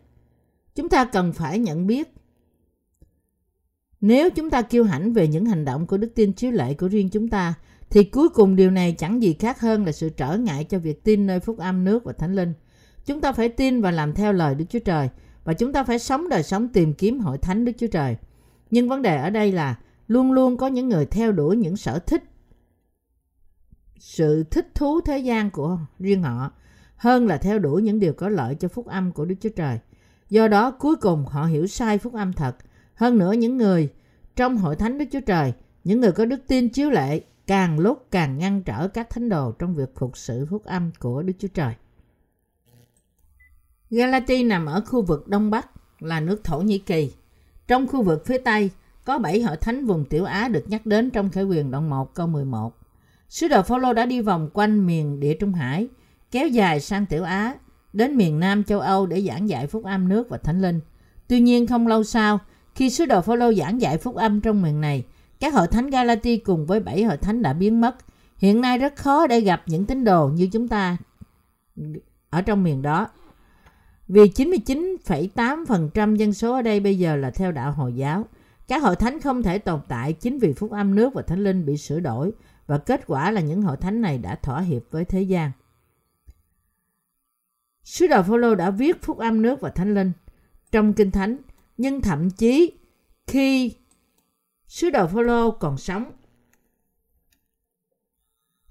Chúng 0.76 0.88
ta 0.88 1.04
cần 1.04 1.32
phải 1.32 1.58
nhận 1.58 1.86
biết, 1.86 2.14
nếu 4.00 4.30
chúng 4.30 4.50
ta 4.50 4.62
kiêu 4.62 4.84
hãnh 4.84 5.12
về 5.12 5.28
những 5.28 5.44
hành 5.44 5.64
động 5.64 5.86
của 5.86 5.96
đức 5.96 6.12
tin 6.14 6.32
chiếu 6.32 6.50
lệ 6.50 6.74
của 6.74 6.88
riêng 6.88 7.08
chúng 7.10 7.28
ta, 7.28 7.54
thì 7.90 8.04
cuối 8.04 8.28
cùng 8.28 8.56
điều 8.56 8.70
này 8.70 8.92
chẳng 8.98 9.22
gì 9.22 9.32
khác 9.32 9.60
hơn 9.60 9.84
là 9.84 9.92
sự 9.92 10.08
trở 10.08 10.36
ngại 10.36 10.64
cho 10.64 10.78
việc 10.78 11.04
tin 11.04 11.26
nơi 11.26 11.40
phúc 11.40 11.58
âm 11.58 11.84
nước 11.84 12.04
và 12.04 12.12
thánh 12.12 12.34
linh. 12.34 12.52
Chúng 13.06 13.20
ta 13.20 13.32
phải 13.32 13.48
tin 13.48 13.80
và 13.80 13.90
làm 13.90 14.14
theo 14.14 14.32
lời 14.32 14.54
Đức 14.54 14.64
Chúa 14.68 14.78
Trời, 14.78 15.08
và 15.44 15.52
chúng 15.52 15.72
ta 15.72 15.84
phải 15.84 15.98
sống 15.98 16.28
đời 16.28 16.42
sống 16.42 16.68
tìm 16.68 16.94
kiếm 16.94 17.20
hội 17.20 17.38
thánh 17.38 17.64
Đức 17.64 17.72
Chúa 17.78 17.86
Trời. 17.86 18.16
Nhưng 18.70 18.88
vấn 18.88 19.02
đề 19.02 19.16
ở 19.16 19.30
đây 19.30 19.52
là 19.52 19.78
luôn 20.08 20.32
luôn 20.32 20.56
có 20.56 20.66
những 20.66 20.88
người 20.88 21.06
theo 21.06 21.32
đuổi 21.32 21.56
những 21.56 21.76
sở 21.76 21.98
thích, 21.98 22.24
sự 23.98 24.44
thích 24.44 24.74
thú 24.74 25.00
thế 25.00 25.18
gian 25.18 25.50
của 25.50 25.78
riêng 25.98 26.22
họ 26.22 26.52
hơn 26.96 27.26
là 27.26 27.36
theo 27.36 27.58
đuổi 27.58 27.82
những 27.82 28.00
điều 28.00 28.12
có 28.12 28.28
lợi 28.28 28.54
cho 28.54 28.68
phúc 28.68 28.86
âm 28.86 29.12
của 29.12 29.24
Đức 29.24 29.34
Chúa 29.40 29.50
Trời. 29.56 29.78
Do 30.30 30.48
đó 30.48 30.70
cuối 30.70 30.96
cùng 30.96 31.26
họ 31.26 31.44
hiểu 31.44 31.66
sai 31.66 31.98
phúc 31.98 32.14
âm 32.14 32.32
thật. 32.32 32.56
Hơn 32.94 33.18
nữa 33.18 33.32
những 33.32 33.56
người 33.56 33.92
trong 34.36 34.56
hội 34.56 34.76
thánh 34.76 34.98
Đức 34.98 35.04
Chúa 35.12 35.20
Trời, 35.20 35.52
những 35.84 36.00
người 36.00 36.12
có 36.12 36.24
đức 36.24 36.40
tin 36.46 36.68
chiếu 36.68 36.90
lệ 36.90 37.20
càng 37.46 37.78
lúc 37.78 38.06
càng 38.10 38.38
ngăn 38.38 38.62
trở 38.62 38.88
các 38.88 39.10
thánh 39.10 39.28
đồ 39.28 39.52
trong 39.52 39.74
việc 39.74 39.94
phục 39.96 40.16
sự 40.16 40.46
phúc 40.50 40.64
âm 40.64 40.90
của 40.98 41.22
Đức 41.22 41.32
Chúa 41.38 41.48
Trời. 41.48 41.74
Galati 43.90 44.44
nằm 44.44 44.66
ở 44.66 44.80
khu 44.86 45.02
vực 45.02 45.28
Đông 45.28 45.50
Bắc 45.50 45.68
là 46.00 46.20
nước 46.20 46.44
Thổ 46.44 46.58
Nhĩ 46.58 46.78
Kỳ. 46.78 47.12
Trong 47.68 47.86
khu 47.86 48.02
vực 48.02 48.26
phía 48.26 48.38
Tây 48.38 48.70
có 49.04 49.18
bảy 49.18 49.42
hội 49.42 49.56
thánh 49.56 49.86
vùng 49.86 50.04
Tiểu 50.04 50.24
Á 50.24 50.48
được 50.48 50.64
nhắc 50.68 50.86
đến 50.86 51.10
trong 51.10 51.30
Khải 51.30 51.44
quyền 51.44 51.70
đoạn 51.70 51.90
1 51.90 52.14
câu 52.14 52.26
11. 52.26 52.78
Sứ 53.28 53.48
đồ 53.48 53.62
Phaolô 53.62 53.92
đã 53.92 54.06
đi 54.06 54.20
vòng 54.20 54.50
quanh 54.52 54.86
miền 54.86 55.20
Địa 55.20 55.34
Trung 55.34 55.52
Hải, 55.52 55.88
kéo 56.30 56.48
dài 56.48 56.80
sang 56.80 57.06
Tiểu 57.06 57.24
Á, 57.24 57.54
đến 57.96 58.16
miền 58.16 58.40
Nam 58.40 58.64
châu 58.64 58.80
Âu 58.80 59.06
để 59.06 59.20
giảng 59.20 59.48
dạy 59.48 59.66
phúc 59.66 59.84
âm 59.84 60.08
nước 60.08 60.28
và 60.28 60.38
thánh 60.38 60.62
linh. 60.62 60.80
Tuy 61.28 61.40
nhiên 61.40 61.66
không 61.66 61.86
lâu 61.86 62.04
sau, 62.04 62.38
khi 62.74 62.90
sứ 62.90 63.04
đồ 63.04 63.20
Phaolô 63.20 63.52
giảng 63.52 63.80
dạy 63.80 63.98
phúc 63.98 64.14
âm 64.14 64.40
trong 64.40 64.62
miền 64.62 64.80
này, 64.80 65.04
các 65.40 65.54
hội 65.54 65.66
thánh 65.66 65.90
Galati 65.90 66.36
cùng 66.36 66.66
với 66.66 66.80
bảy 66.80 67.04
hội 67.04 67.16
thánh 67.16 67.42
đã 67.42 67.52
biến 67.52 67.80
mất. 67.80 67.96
Hiện 68.36 68.60
nay 68.60 68.78
rất 68.78 68.96
khó 68.96 69.26
để 69.26 69.40
gặp 69.40 69.62
những 69.66 69.86
tín 69.86 70.04
đồ 70.04 70.28
như 70.28 70.48
chúng 70.52 70.68
ta 70.68 70.96
ở 72.30 72.42
trong 72.42 72.62
miền 72.62 72.82
đó. 72.82 73.08
Vì 74.08 74.22
99,8% 74.22 76.16
dân 76.16 76.32
số 76.32 76.54
ở 76.54 76.62
đây 76.62 76.80
bây 76.80 76.98
giờ 76.98 77.16
là 77.16 77.30
theo 77.30 77.52
đạo 77.52 77.72
Hồi 77.72 77.94
giáo. 77.94 78.24
Các 78.68 78.82
hội 78.82 78.96
thánh 78.96 79.20
không 79.20 79.42
thể 79.42 79.58
tồn 79.58 79.80
tại 79.88 80.12
chính 80.12 80.38
vì 80.38 80.52
phúc 80.52 80.70
âm 80.70 80.94
nước 80.94 81.14
và 81.14 81.22
thánh 81.22 81.44
linh 81.44 81.66
bị 81.66 81.76
sửa 81.76 82.00
đổi 82.00 82.32
và 82.66 82.78
kết 82.78 83.06
quả 83.06 83.30
là 83.30 83.40
những 83.40 83.62
hội 83.62 83.76
thánh 83.76 84.00
này 84.00 84.18
đã 84.18 84.34
thỏa 84.34 84.60
hiệp 84.60 84.82
với 84.90 85.04
thế 85.04 85.22
gian. 85.22 85.50
Sứ 87.86 88.06
đồ 88.06 88.22
Phaolô 88.22 88.54
đã 88.54 88.70
viết 88.70 89.02
phúc 89.02 89.18
âm 89.18 89.42
nước 89.42 89.60
và 89.60 89.70
thánh 89.70 89.94
linh 89.94 90.12
trong 90.72 90.92
kinh 90.92 91.10
thánh, 91.10 91.36
nhưng 91.78 92.00
thậm 92.00 92.30
chí 92.30 92.72
khi 93.26 93.76
sứ 94.66 94.90
đồ 94.90 95.06
Phaolô 95.06 95.50
còn 95.50 95.78
sống, 95.78 96.12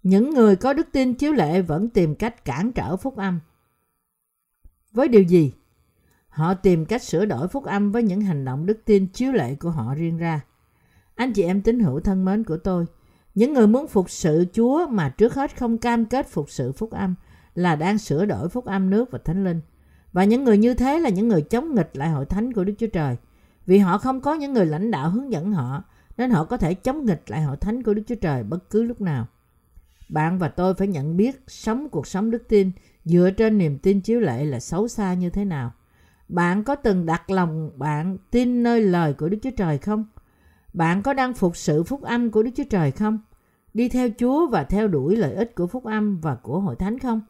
những 0.04 0.30
người 0.30 0.56
có 0.56 0.74
đức 0.74 0.88
tin 0.92 1.14
chiếu 1.14 1.34
lệ 1.34 1.62
vẫn 1.62 1.90
tìm 1.90 2.16
cách 2.16 2.46
cản 2.46 2.72
trở 2.72 2.98
phúc 2.98 3.18
âm. 3.18 3.40
Với 4.92 5.08
điều 5.08 5.24
gì? 5.24 5.54
Họ 6.28 6.54
tìm 6.54 6.86
cách 6.86 7.04
sửa 7.04 7.26
đổi 7.26 7.48
phúc 7.48 7.64
âm 7.64 7.92
với 7.92 8.04
những 8.04 8.22
hành 8.22 8.46
động 8.46 8.66
đức 8.66 8.86
tin 8.86 9.08
chiếu 9.08 9.32
lệ 9.32 9.56
của 9.56 9.70
họ 9.70 9.96
riêng 9.96 10.18
ra. 10.18 10.42
Anh 11.16 11.34
chị 11.34 11.44
em 11.44 11.62
tín 11.62 11.80
hữu 11.80 12.00
thân 12.00 12.26
mến 12.26 12.44
của 12.44 12.58
tôi, 12.58 12.86
những 13.36 13.54
người 13.54 13.68
muốn 13.68 13.88
phục 13.88 14.10
sự 14.10 14.46
Chúa 14.54 14.88
mà 14.88 15.10
trước 15.10 15.34
hết 15.34 15.58
không 15.58 15.78
cam 15.78 16.06
kết 16.06 16.28
phục 16.28 16.50
sự 16.50 16.72
phúc 16.72 16.92
âm 16.92 17.16
là 17.56 17.76
đang 17.76 17.98
sửa 17.98 18.26
đổi 18.26 18.50
phúc 18.50 18.66
âm 18.66 18.90
nước 18.90 19.12
và 19.12 19.20
thánh 19.26 19.44
linh. 19.44 19.62
Và 20.14 20.24
những 20.24 20.44
người 20.44 20.58
như 20.58 20.74
thế 20.74 21.00
là 21.00 21.10
những 21.10 21.28
người 21.28 21.42
chống 21.42 21.76
nghịch 21.76 21.90
lại 21.94 22.10
hội 22.10 22.26
thánh 22.26 22.54
của 22.54 22.64
Đức 22.64 22.74
Chúa 22.78 22.88
Trời. 22.88 23.18
Vì 23.66 23.78
họ 23.78 23.98
không 23.98 24.22
có 24.22 24.34
những 24.34 24.54
người 24.54 24.66
lãnh 24.66 24.92
đạo 24.92 25.10
hướng 25.10 25.32
dẫn 25.32 25.52
họ, 25.52 25.84
nên 26.18 26.32
họ 26.32 26.46
có 26.46 26.58
thể 26.58 26.74
chống 26.74 27.06
nghịch 27.06 27.24
lại 27.28 27.42
hội 27.42 27.58
thánh 27.58 27.84
của 27.84 27.94
Đức 27.94 28.04
Chúa 28.08 28.16
Trời 28.16 28.44
bất 28.44 28.70
cứ 28.70 28.84
lúc 28.84 29.02
nào. 29.02 29.28
Bạn 30.10 30.40
và 30.40 30.48
tôi 30.48 30.74
phải 30.74 30.88
nhận 30.88 31.18
biết 31.18 31.44
sống 31.48 31.90
cuộc 31.90 32.08
sống 32.08 32.32
đức 32.32 32.44
tin 32.50 32.72
dựa 33.06 33.30
trên 33.38 33.58
niềm 33.58 33.78
tin 33.78 34.02
chiếu 34.02 34.20
lệ 34.20 34.46
là 34.46 34.60
xấu 34.60 34.88
xa 34.88 35.14
như 35.14 35.30
thế 35.30 35.46
nào. 35.46 35.72
Bạn 36.30 36.64
có 36.64 36.76
từng 36.76 37.06
đặt 37.06 37.30
lòng 37.30 37.72
bạn 37.76 38.18
tin 38.32 38.64
nơi 38.64 38.82
lời 38.82 39.14
của 39.14 39.30
Đức 39.30 39.38
Chúa 39.44 39.52
Trời 39.58 39.78
không? 39.78 40.06
Bạn 40.74 41.04
có 41.04 41.14
đang 41.14 41.34
phục 41.34 41.58
sự 41.58 41.84
phúc 41.84 42.02
âm 42.02 42.32
của 42.32 42.44
Đức 42.44 42.52
Chúa 42.56 42.64
Trời 42.70 42.92
không? 42.92 43.20
Đi 43.74 43.90
theo 43.90 44.10
Chúa 44.20 44.48
và 44.48 44.64
theo 44.64 44.88
đuổi 44.88 45.16
lợi 45.16 45.34
ích 45.34 45.56
của 45.56 45.68
phúc 45.68 45.86
âm 45.86 46.20
và 46.22 46.36
của 46.36 46.60
hội 46.60 46.76
thánh 46.76 47.00
không? 47.00 47.22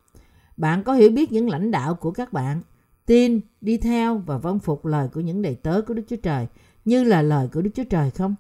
Bạn 0.58 0.84
có 0.84 0.94
hiểu 0.94 1.12
biết 1.12 1.32
những 1.32 1.50
lãnh 1.50 1.72
đạo 1.72 1.96
của 1.96 2.12
các 2.12 2.34
bạn, 2.34 2.62
tin, 3.06 3.40
đi 3.62 3.78
theo 3.78 4.18
và 4.18 4.38
vâng 4.38 4.60
phục 4.60 4.86
lời 4.86 5.08
của 5.14 5.22
những 5.22 5.42
đầy 5.42 5.56
tớ 5.56 5.82
của 5.88 5.94
Đức 5.94 6.04
Chúa 6.08 6.16
Trời 6.16 6.48
như 6.86 7.04
là 7.04 7.22
lời 7.22 7.48
của 7.54 7.62
Đức 7.62 7.72
Chúa 7.74 7.84
Trời 7.84 8.12
không? 8.12 8.36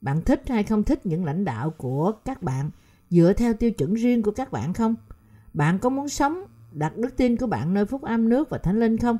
Bạn 0.00 0.22
thích 0.22 0.42
hay 0.48 0.62
không 0.62 0.82
thích 0.82 1.06
những 1.06 1.24
lãnh 1.24 1.44
đạo 1.44 1.70
của 1.70 2.12
các 2.24 2.42
bạn 2.42 2.70
dựa 3.10 3.32
theo 3.32 3.54
tiêu 3.54 3.70
chuẩn 3.70 3.94
riêng 3.94 4.22
của 4.22 4.30
các 4.30 4.52
bạn 4.52 4.72
không? 4.72 4.94
Bạn 5.54 5.78
có 5.78 5.88
muốn 5.88 6.08
sống 6.08 6.44
đặt 6.72 6.96
đức 6.96 7.16
tin 7.16 7.36
của 7.36 7.46
bạn 7.46 7.74
nơi 7.74 7.86
phúc 7.86 8.02
âm 8.02 8.28
nước 8.28 8.50
và 8.50 8.58
thánh 8.58 8.80
linh 8.80 8.98
không? 8.98 9.18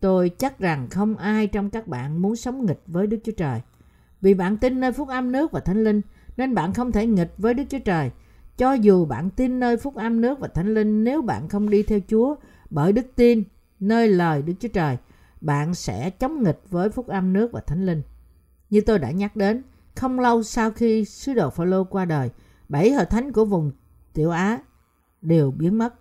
Tôi 0.00 0.28
chắc 0.28 0.58
rằng 0.58 0.88
không 0.90 1.16
ai 1.16 1.46
trong 1.46 1.70
các 1.70 1.88
bạn 1.88 2.22
muốn 2.22 2.36
sống 2.36 2.66
nghịch 2.66 2.82
với 2.86 3.06
Đức 3.06 3.18
Chúa 3.24 3.32
Trời. 3.32 3.60
Vì 4.20 4.34
bạn 4.34 4.56
tin 4.56 4.80
nơi 4.80 4.92
phúc 4.92 5.08
âm 5.08 5.32
nước 5.32 5.52
và 5.52 5.60
thánh 5.60 5.84
linh, 5.84 6.00
nên 6.36 6.54
bạn 6.54 6.72
không 6.72 6.92
thể 6.92 7.06
nghịch 7.06 7.34
với 7.38 7.54
Đức 7.54 7.64
Chúa 7.68 7.78
Trời. 7.78 8.10
Cho 8.58 8.72
dù 8.72 9.04
bạn 9.04 9.30
tin 9.30 9.60
nơi 9.60 9.76
phúc 9.76 9.94
âm 9.94 10.20
nước 10.20 10.38
và 10.40 10.48
thánh 10.48 10.74
linh, 10.74 11.04
nếu 11.04 11.22
bạn 11.22 11.48
không 11.48 11.70
đi 11.70 11.82
theo 11.82 12.00
Chúa 12.08 12.34
bởi 12.70 12.92
đức 12.92 13.06
tin 13.16 13.42
nơi 13.80 14.08
lời 14.08 14.42
Đức 14.42 14.52
Chúa 14.60 14.68
Trời, 14.68 14.96
bạn 15.40 15.74
sẽ 15.74 16.10
chống 16.10 16.42
nghịch 16.42 16.60
với 16.70 16.90
phúc 16.90 17.06
âm 17.06 17.32
nước 17.32 17.52
và 17.52 17.60
thánh 17.60 17.86
linh. 17.86 18.02
Như 18.70 18.80
tôi 18.80 18.98
đã 18.98 19.10
nhắc 19.10 19.36
đến, 19.36 19.62
không 19.96 20.20
lâu 20.20 20.42
sau 20.42 20.70
khi 20.70 21.04
sứ 21.04 21.34
đồ 21.34 21.50
Phaolô 21.50 21.84
qua 21.84 22.04
đời, 22.04 22.30
bảy 22.68 22.92
hội 22.92 23.04
thánh 23.04 23.32
của 23.32 23.44
vùng 23.44 23.72
Tiểu 24.12 24.30
Á 24.30 24.58
đều 25.22 25.50
biến 25.50 25.78
mất. 25.78 25.94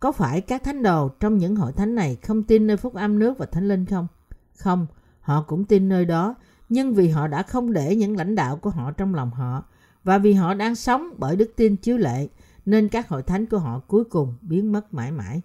Có 0.00 0.12
phải 0.12 0.40
các 0.40 0.64
thánh 0.64 0.82
đồ 0.82 1.08
trong 1.08 1.38
những 1.38 1.56
hội 1.56 1.72
thánh 1.72 1.94
này 1.94 2.16
không 2.16 2.42
tin 2.42 2.66
nơi 2.66 2.76
phúc 2.76 2.94
âm 2.94 3.18
nước 3.18 3.38
và 3.38 3.46
thánh 3.46 3.68
linh 3.68 3.86
không? 3.86 4.06
Không, 4.58 4.86
họ 5.20 5.42
cũng 5.42 5.64
tin 5.64 5.88
nơi 5.88 6.04
đó, 6.04 6.34
nhưng 6.68 6.94
vì 6.94 7.08
họ 7.08 7.26
đã 7.26 7.42
không 7.42 7.72
để 7.72 7.96
những 7.96 8.16
lãnh 8.16 8.34
đạo 8.34 8.56
của 8.56 8.70
họ 8.70 8.90
trong 8.90 9.14
lòng 9.14 9.30
họ 9.30 9.64
và 10.04 10.18
vì 10.18 10.32
họ 10.32 10.54
đang 10.54 10.74
sống 10.74 11.14
bởi 11.18 11.36
đức 11.36 11.52
tin 11.56 11.76
chiếu 11.76 11.96
lệ 11.96 12.28
nên 12.66 12.88
các 12.88 13.08
hội 13.08 13.22
thánh 13.22 13.46
của 13.46 13.58
họ 13.58 13.78
cuối 13.78 14.04
cùng 14.04 14.34
biến 14.40 14.72
mất 14.72 14.94
mãi 14.94 15.12
mãi. 15.12 15.40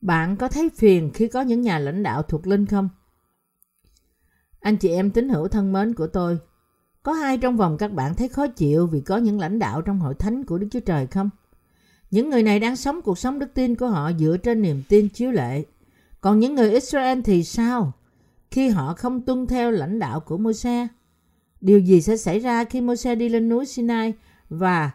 Bạn 0.00 0.36
có 0.36 0.48
thấy 0.48 0.70
phiền 0.76 1.10
khi 1.14 1.28
có 1.28 1.40
những 1.40 1.60
nhà 1.60 1.78
lãnh 1.78 2.02
đạo 2.02 2.22
thuộc 2.22 2.46
linh 2.46 2.66
không? 2.66 2.88
Anh 4.60 4.76
chị 4.76 4.88
em 4.88 5.10
tín 5.10 5.28
hữu 5.28 5.48
thân 5.48 5.72
mến 5.72 5.94
của 5.94 6.06
tôi, 6.06 6.38
có 7.02 7.12
ai 7.22 7.38
trong 7.38 7.56
vòng 7.56 7.78
các 7.78 7.92
bạn 7.92 8.14
thấy 8.14 8.28
khó 8.28 8.46
chịu 8.46 8.86
vì 8.86 9.00
có 9.00 9.16
những 9.16 9.40
lãnh 9.40 9.58
đạo 9.58 9.82
trong 9.82 10.00
hội 10.00 10.14
thánh 10.14 10.44
của 10.44 10.58
Đức 10.58 10.68
Chúa 10.70 10.80
Trời 10.80 11.06
không? 11.06 11.30
Những 12.10 12.30
người 12.30 12.42
này 12.42 12.60
đang 12.60 12.76
sống 12.76 13.02
cuộc 13.02 13.18
sống 13.18 13.38
đức 13.38 13.54
tin 13.54 13.74
của 13.74 13.88
họ 13.88 14.12
dựa 14.12 14.36
trên 14.36 14.62
niềm 14.62 14.82
tin 14.88 15.08
chiếu 15.08 15.30
lệ. 15.30 15.64
Còn 16.20 16.38
những 16.38 16.54
người 16.54 16.72
Israel 16.72 17.20
thì 17.24 17.44
sao? 17.44 17.92
Khi 18.50 18.68
họ 18.68 18.94
không 18.94 19.22
tuân 19.22 19.46
theo 19.46 19.70
lãnh 19.70 19.98
đạo 19.98 20.20
của 20.20 20.38
Môi-se, 20.38 20.86
điều 21.64 21.78
gì 21.78 22.00
sẽ 22.00 22.16
xảy 22.16 22.38
ra 22.38 22.64
khi 22.64 22.80
Môi-se 22.80 23.14
đi 23.14 23.28
lên 23.28 23.48
núi 23.48 23.66
Sinai 23.66 24.14
và 24.48 24.90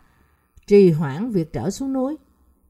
trì 0.67 0.91
hoãn 0.91 1.32
việc 1.32 1.53
trở 1.53 1.70
xuống 1.70 1.93
núi? 1.93 2.17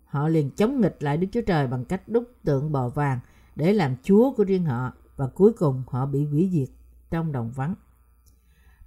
Họ 0.06 0.28
liền 0.28 0.50
chống 0.50 0.82
nghịch 0.82 1.04
lại 1.04 1.18
Đức 1.18 1.28
Chúa 1.32 1.42
Trời 1.42 1.68
bằng 1.68 1.86
cách 1.86 2.10
đúc 2.10 2.24
tượng 2.44 2.72
bò 2.72 2.90
vàng 2.90 3.20
để 3.56 3.74
làm 3.74 3.96
chúa 4.04 4.32
của 4.32 4.44
riêng 4.44 4.66
họ 4.66 4.94
và 5.18 5.28
cuối 5.28 5.54
cùng 5.54 5.84
họ 5.88 6.06
bị 6.06 6.26
hủy 6.26 6.50
diệt 6.54 6.70
trong 7.12 7.32
đồng 7.32 7.52
vắng. 7.52 7.76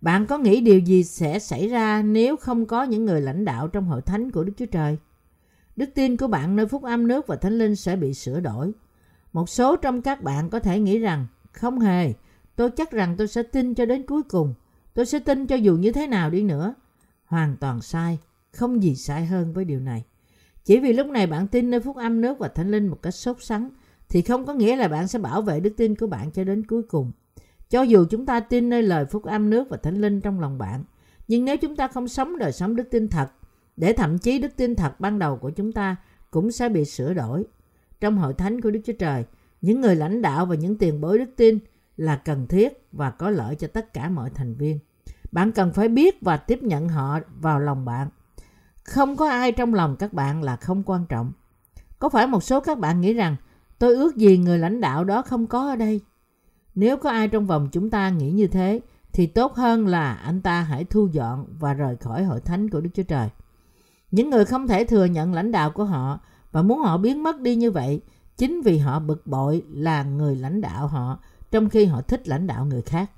Bạn 0.01 0.27
có 0.27 0.39
nghĩ 0.39 0.61
điều 0.61 0.79
gì 0.79 1.05
sẽ 1.05 1.39
xảy 1.39 1.69
ra 1.69 2.03
nếu 2.03 2.37
không 2.37 2.67
có 2.67 2.83
những 2.83 3.05
người 3.05 3.21
lãnh 3.21 3.45
đạo 3.45 3.69
trong 3.69 3.85
hội 3.85 4.03
thánh 4.03 4.31
của 4.31 4.45
Đức 4.45 4.53
Chúa 4.57 4.67
Trời? 4.67 4.99
Đức 5.77 5.91
tin 5.95 6.17
của 6.17 6.27
bạn 6.29 6.57
nơi 6.57 6.67
phúc 6.67 6.83
âm 6.83 7.09
nước 7.09 7.27
và 7.27 7.37
thánh 7.37 7.59
linh 7.59 7.77
sẽ 7.77 7.97
bị 7.97 8.15
sửa 8.15 8.41
đổi. 8.41 8.73
Một 9.33 9.49
số 9.49 9.77
trong 9.77 10.03
các 10.03 10.23
bạn 10.23 10.51
có 10.51 10.61
thể 10.61 10.81
nghĩ 10.81 10.99
rằng 10.99 11.27
không 11.53 11.81
hề, 11.81 12.13
tôi 12.57 12.71
chắc 12.71 12.91
rằng 12.91 13.15
tôi 13.19 13.29
sẽ 13.29 13.43
tin 13.43 13.75
cho 13.75 13.87
đến 13.87 14.07
cuối 14.07 14.23
cùng. 14.23 14.55
Tôi 14.95 15.07
sẽ 15.07 15.19
tin 15.19 15.47
cho 15.47 15.57
dù 15.57 15.77
như 15.77 15.93
thế 15.93 16.07
nào 16.07 16.31
đi 16.31 16.43
nữa. 16.43 16.75
Hoàn 17.25 17.57
toàn 17.57 17.81
sai, 17.81 18.19
không 18.53 18.83
gì 18.83 18.95
sai 18.95 19.27
hơn 19.27 19.53
với 19.53 19.65
điều 19.65 19.81
này. 19.81 20.05
Chỉ 20.65 20.81
vì 20.81 20.93
lúc 20.93 21.07
này 21.07 21.27
bạn 21.27 21.49
tin 21.49 21.71
nơi 21.71 21.81
phúc 21.81 21.97
âm 21.97 22.21
nước 22.21 22.39
và 22.39 22.49
thánh 22.49 22.71
linh 22.71 22.87
một 22.87 23.03
cách 23.03 23.15
sốt 23.15 23.37
sắng 23.41 23.71
thì 24.09 24.23
không 24.23 24.47
có 24.47 24.55
nghĩa 24.55 24.77
là 24.77 24.89
bạn 24.89 25.09
sẽ 25.09 25.19
bảo 25.19 25.43
vệ 25.43 25.61
đức 25.61 25.73
tin 25.77 25.95
của 25.95 26.07
bạn 26.07 26.31
cho 26.31 26.45
đến 26.45 26.67
cuối 26.67 26.83
cùng. 26.83 27.13
Cho 27.71 27.83
dù 27.83 28.05
chúng 28.11 28.27
ta 28.27 28.41
tin 28.41 28.69
nơi 28.69 28.83
lời 28.83 29.05
phúc 29.05 29.25
âm 29.25 29.51
nước 29.51 29.69
và 29.71 29.77
thánh 29.77 30.01
linh 30.01 30.21
trong 30.21 30.41
lòng 30.41 30.59
bạn, 30.59 30.85
nhưng 31.29 31.45
nếu 31.45 31.57
chúng 31.57 31.77
ta 31.77 31.89
không 31.89 32.09
sống 32.09 32.39
đời 32.39 32.53
sống 32.53 32.77
đức 32.77 32.91
tin 32.91 33.09
thật, 33.09 33.31
để 33.77 33.93
thậm 33.93 34.19
chí 34.19 34.39
đức 34.39 34.57
tin 34.57 34.75
thật 34.75 35.01
ban 35.01 35.19
đầu 35.19 35.37
của 35.37 35.51
chúng 35.51 35.73
ta 35.73 35.97
cũng 36.31 36.53
sẽ 36.53 36.69
bị 36.69 36.85
sửa 36.85 37.15
đổi. 37.15 37.45
Trong 38.01 38.19
hội 38.19 38.35
thánh 38.35 38.61
của 38.61 38.71
Đức 38.71 38.81
Chúa 38.85 38.93
Trời, 38.99 39.25
những 39.61 39.81
người 39.81 39.97
lãnh 39.97 40.23
đạo 40.23 40.47
và 40.47 40.55
những 40.55 40.79
tiền 40.79 41.01
bối 41.01 41.19
đức 41.19 41.31
tin 41.37 41.59
là 42.03 42.17
cần 42.17 42.47
thiết 42.47 42.87
và 42.93 43.11
có 43.11 43.31
lợi 43.31 43.55
cho 43.55 43.69
tất 43.69 43.95
cả 43.95 44.09
mọi 44.09 44.31
thành 44.31 44.55
viên. 44.55 44.79
Bạn 45.33 45.53
cần 45.53 45.73
phải 45.73 45.89
biết 45.89 46.23
và 46.23 46.37
tiếp 46.37 46.63
nhận 46.63 46.89
họ 46.89 47.19
vào 47.41 47.61
lòng 47.61 47.85
bạn. 47.85 48.09
Không 48.85 49.17
có 49.17 49.29
ai 49.31 49.53
trong 49.53 49.75
lòng 49.75 49.97
các 49.97 50.13
bạn 50.13 50.43
là 50.43 50.57
không 50.57 50.83
quan 50.87 51.07
trọng. 51.09 51.33
Có 51.99 52.09
phải 52.09 52.27
một 52.27 52.43
số 52.43 52.61
các 52.61 52.79
bạn 52.79 53.01
nghĩ 53.01 53.13
rằng 53.13 53.37
tôi 53.79 53.95
ước 53.95 54.17
gì 54.17 54.39
người 54.39 54.59
lãnh 54.59 54.81
đạo 54.81 55.05
đó 55.05 55.23
không 55.23 55.47
có 55.47 55.69
ở 55.69 55.77
đây? 55.77 56.01
Nếu 56.75 56.97
có 56.97 57.11
ai 57.11 57.29
trong 57.29 57.47
vòng 57.47 57.69
chúng 57.73 57.91
ta 57.91 58.11
nghĩ 58.11 58.31
như 58.31 58.47
thế, 58.47 58.81
thì 59.13 59.27
tốt 59.27 59.55
hơn 59.55 59.87
là 59.87 60.15
anh 60.15 60.43
ta 60.43 60.61
hãy 60.61 60.85
thu 60.85 61.09
dọn 61.13 61.47
và 61.59 61.75
rời 61.75 61.97
khỏi 61.97 62.25
hội 62.25 62.41
thánh 62.41 62.71
của 62.71 62.81
Đức 62.81 62.91
Chúa 62.95 63.03
Trời. 63.03 63.29
Những 64.11 64.31
người 64.31 64.45
không 64.45 64.69
thể 64.69 64.85
thừa 64.85 65.05
nhận 65.05 65.35
lãnh 65.35 65.53
đạo 65.53 65.71
của 65.71 65.85
họ 65.85 66.21
và 66.53 66.63
muốn 66.63 66.79
họ 66.79 66.97
biến 66.99 67.23
mất 67.23 67.41
đi 67.41 67.57
như 67.57 67.71
vậy 67.71 68.01
chính 68.37 68.63
vì 68.63 68.79
họ 68.79 68.99
bực 68.99 69.27
bội 69.27 69.63
là 69.71 70.03
người 70.03 70.37
lãnh 70.37 70.61
đạo 70.61 70.87
họ 70.87 71.19
trong 71.53 71.69
khi 71.69 71.85
họ 71.85 72.03
thích 72.03 72.29
lãnh 72.29 72.47
đạo 72.47 72.65
người 72.65 72.83
khác. 72.83 73.11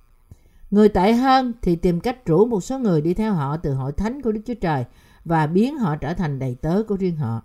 Người 0.71 0.89
tệ 0.89 1.13
hơn 1.13 1.53
thì 1.63 1.77
tìm 1.77 2.01
cách 2.01 2.27
rủ 2.27 2.47
một 2.47 2.61
số 2.61 2.79
người 2.79 3.01
đi 3.01 3.15
theo 3.15 3.33
họ 3.33 3.57
từ 3.57 3.75
hội 3.75 3.93
thánh 3.93 4.23
của 4.23 4.33
Đức 4.33 4.41
Chúa 4.47 4.55
Trời 4.55 4.85
và 5.25 5.47
biến 5.47 5.79
họ 5.79 5.97
trở 5.97 6.15
thành 6.15 6.39
đầy 6.39 6.55
tớ 6.55 6.83
của 6.89 6.97
riêng 6.97 7.17
họ. 7.17 7.43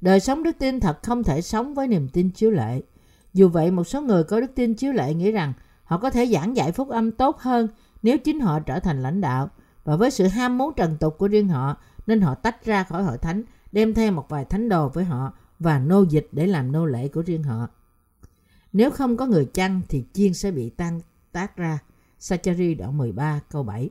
Đời 0.00 0.20
sống 0.20 0.42
đức 0.42 0.56
tin 0.58 0.80
thật 0.80 1.02
không 1.02 1.24
thể 1.24 1.40
sống 1.40 1.74
với 1.74 1.88
niềm 1.88 2.08
tin 2.08 2.30
chiếu 2.30 2.50
lệ. 2.50 2.82
Dù 3.34 3.48
vậy, 3.48 3.70
một 3.70 3.84
số 3.84 4.02
người 4.02 4.24
có 4.24 4.40
đức 4.40 4.50
tin 4.54 4.74
chiếu 4.74 4.92
lệ 4.92 5.14
nghĩ 5.14 5.32
rằng 5.32 5.52
họ 5.84 5.98
có 5.98 6.10
thể 6.10 6.26
giảng 6.26 6.56
dạy 6.56 6.72
phúc 6.72 6.88
âm 6.88 7.12
tốt 7.12 7.38
hơn 7.38 7.68
nếu 8.02 8.18
chính 8.18 8.40
họ 8.40 8.60
trở 8.60 8.80
thành 8.80 9.02
lãnh 9.02 9.20
đạo 9.20 9.50
và 9.84 9.96
với 9.96 10.10
sự 10.10 10.26
ham 10.26 10.58
muốn 10.58 10.72
trần 10.76 10.96
tục 10.96 11.18
của 11.18 11.28
riêng 11.28 11.48
họ 11.48 11.76
nên 12.06 12.20
họ 12.20 12.34
tách 12.34 12.64
ra 12.64 12.84
khỏi 12.84 13.02
hội 13.02 13.18
thánh, 13.18 13.42
đem 13.72 13.94
theo 13.94 14.12
một 14.12 14.26
vài 14.28 14.44
thánh 14.44 14.68
đồ 14.68 14.88
với 14.88 15.04
họ 15.04 15.32
và 15.58 15.78
nô 15.78 16.02
dịch 16.02 16.28
để 16.32 16.46
làm 16.46 16.72
nô 16.72 16.86
lệ 16.86 17.08
của 17.08 17.22
riêng 17.22 17.42
họ. 17.42 17.68
Nếu 18.72 18.90
không 18.90 19.16
có 19.16 19.26
người 19.26 19.44
chăn 19.54 19.80
thì 19.88 20.04
chiên 20.12 20.34
sẽ 20.34 20.50
bị 20.50 20.70
tan 20.70 21.00
tác 21.32 21.56
ra. 21.56 21.78
Sachari 22.18 22.74
đoạn 22.74 22.98
13 22.98 23.40
câu 23.50 23.62
7 23.62 23.90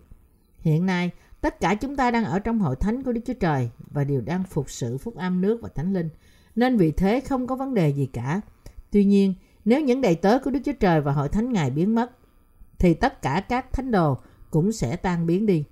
Hiện 0.59 0.85
nay, 0.85 1.11
tất 1.41 1.59
cả 1.59 1.75
chúng 1.75 1.95
ta 1.95 2.11
đang 2.11 2.25
ở 2.25 2.39
trong 2.39 2.59
hội 2.59 2.75
thánh 2.75 3.03
của 3.03 3.11
Đức 3.11 3.21
Chúa 3.25 3.33
Trời 3.33 3.69
và 3.91 4.03
đều 4.03 4.21
đang 4.21 4.43
phục 4.43 4.69
sự 4.69 4.97
phúc 4.97 5.15
âm 5.15 5.41
nước 5.41 5.59
và 5.61 5.69
thánh 5.75 5.93
linh. 5.93 6.09
Nên 6.55 6.77
vì 6.77 6.91
thế 6.91 7.19
không 7.19 7.47
có 7.47 7.55
vấn 7.55 7.73
đề 7.73 7.89
gì 7.89 8.05
cả. 8.05 8.41
Tuy 8.91 9.05
nhiên, 9.05 9.33
nếu 9.65 9.81
những 9.81 10.01
đầy 10.01 10.15
tớ 10.15 10.39
của 10.39 10.51
Đức 10.51 10.59
Chúa 10.65 10.73
Trời 10.79 11.01
và 11.01 11.11
hội 11.11 11.29
thánh 11.29 11.53
Ngài 11.53 11.69
biến 11.69 11.95
mất, 11.95 12.11
thì 12.79 12.93
tất 12.93 13.21
cả 13.21 13.41
các 13.49 13.73
thánh 13.73 13.91
đồ 13.91 14.17
cũng 14.51 14.71
sẽ 14.71 14.95
tan 14.95 15.25
biến 15.25 15.45
đi. 15.45 15.63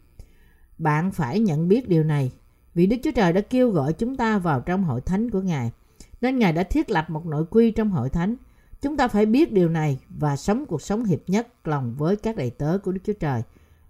Bạn 0.78 1.12
phải 1.12 1.40
nhận 1.40 1.68
biết 1.68 1.90
điều 1.90 2.04
này 2.04 2.32
vì 2.74 2.86
Đức 2.86 2.98
Chúa 3.04 3.12
Trời 3.12 3.34
đã 3.34 3.42
kêu 3.42 3.70
gọi 3.70 3.94
chúng 3.94 4.18
ta 4.18 4.38
vào 4.38 4.62
trong 4.62 4.84
hội 4.84 5.02
thánh 5.02 5.30
của 5.30 5.42
Ngài. 5.42 5.72
Nên 6.22 6.40
Ngài 6.40 6.54
đã 6.54 6.64
thiết 6.64 6.90
lập 6.90 7.10
một 7.10 7.26
nội 7.26 7.46
quy 7.50 7.72
trong 7.72 7.92
hội 7.92 8.10
thánh. 8.10 8.36
Chúng 8.82 8.98
ta 8.98 9.08
phải 9.08 9.26
biết 9.26 9.52
điều 9.52 9.70
này 9.70 10.00
và 10.10 10.36
sống 10.36 10.66
cuộc 10.66 10.82
sống 10.82 11.06
hiệp 11.06 11.20
nhất 11.28 11.68
lòng 11.68 11.96
với 11.98 12.16
các 12.16 12.36
đầy 12.36 12.50
tớ 12.50 12.78
của 12.84 12.92
Đức 12.92 13.02
Chúa 13.04 13.14
Trời. 13.14 13.42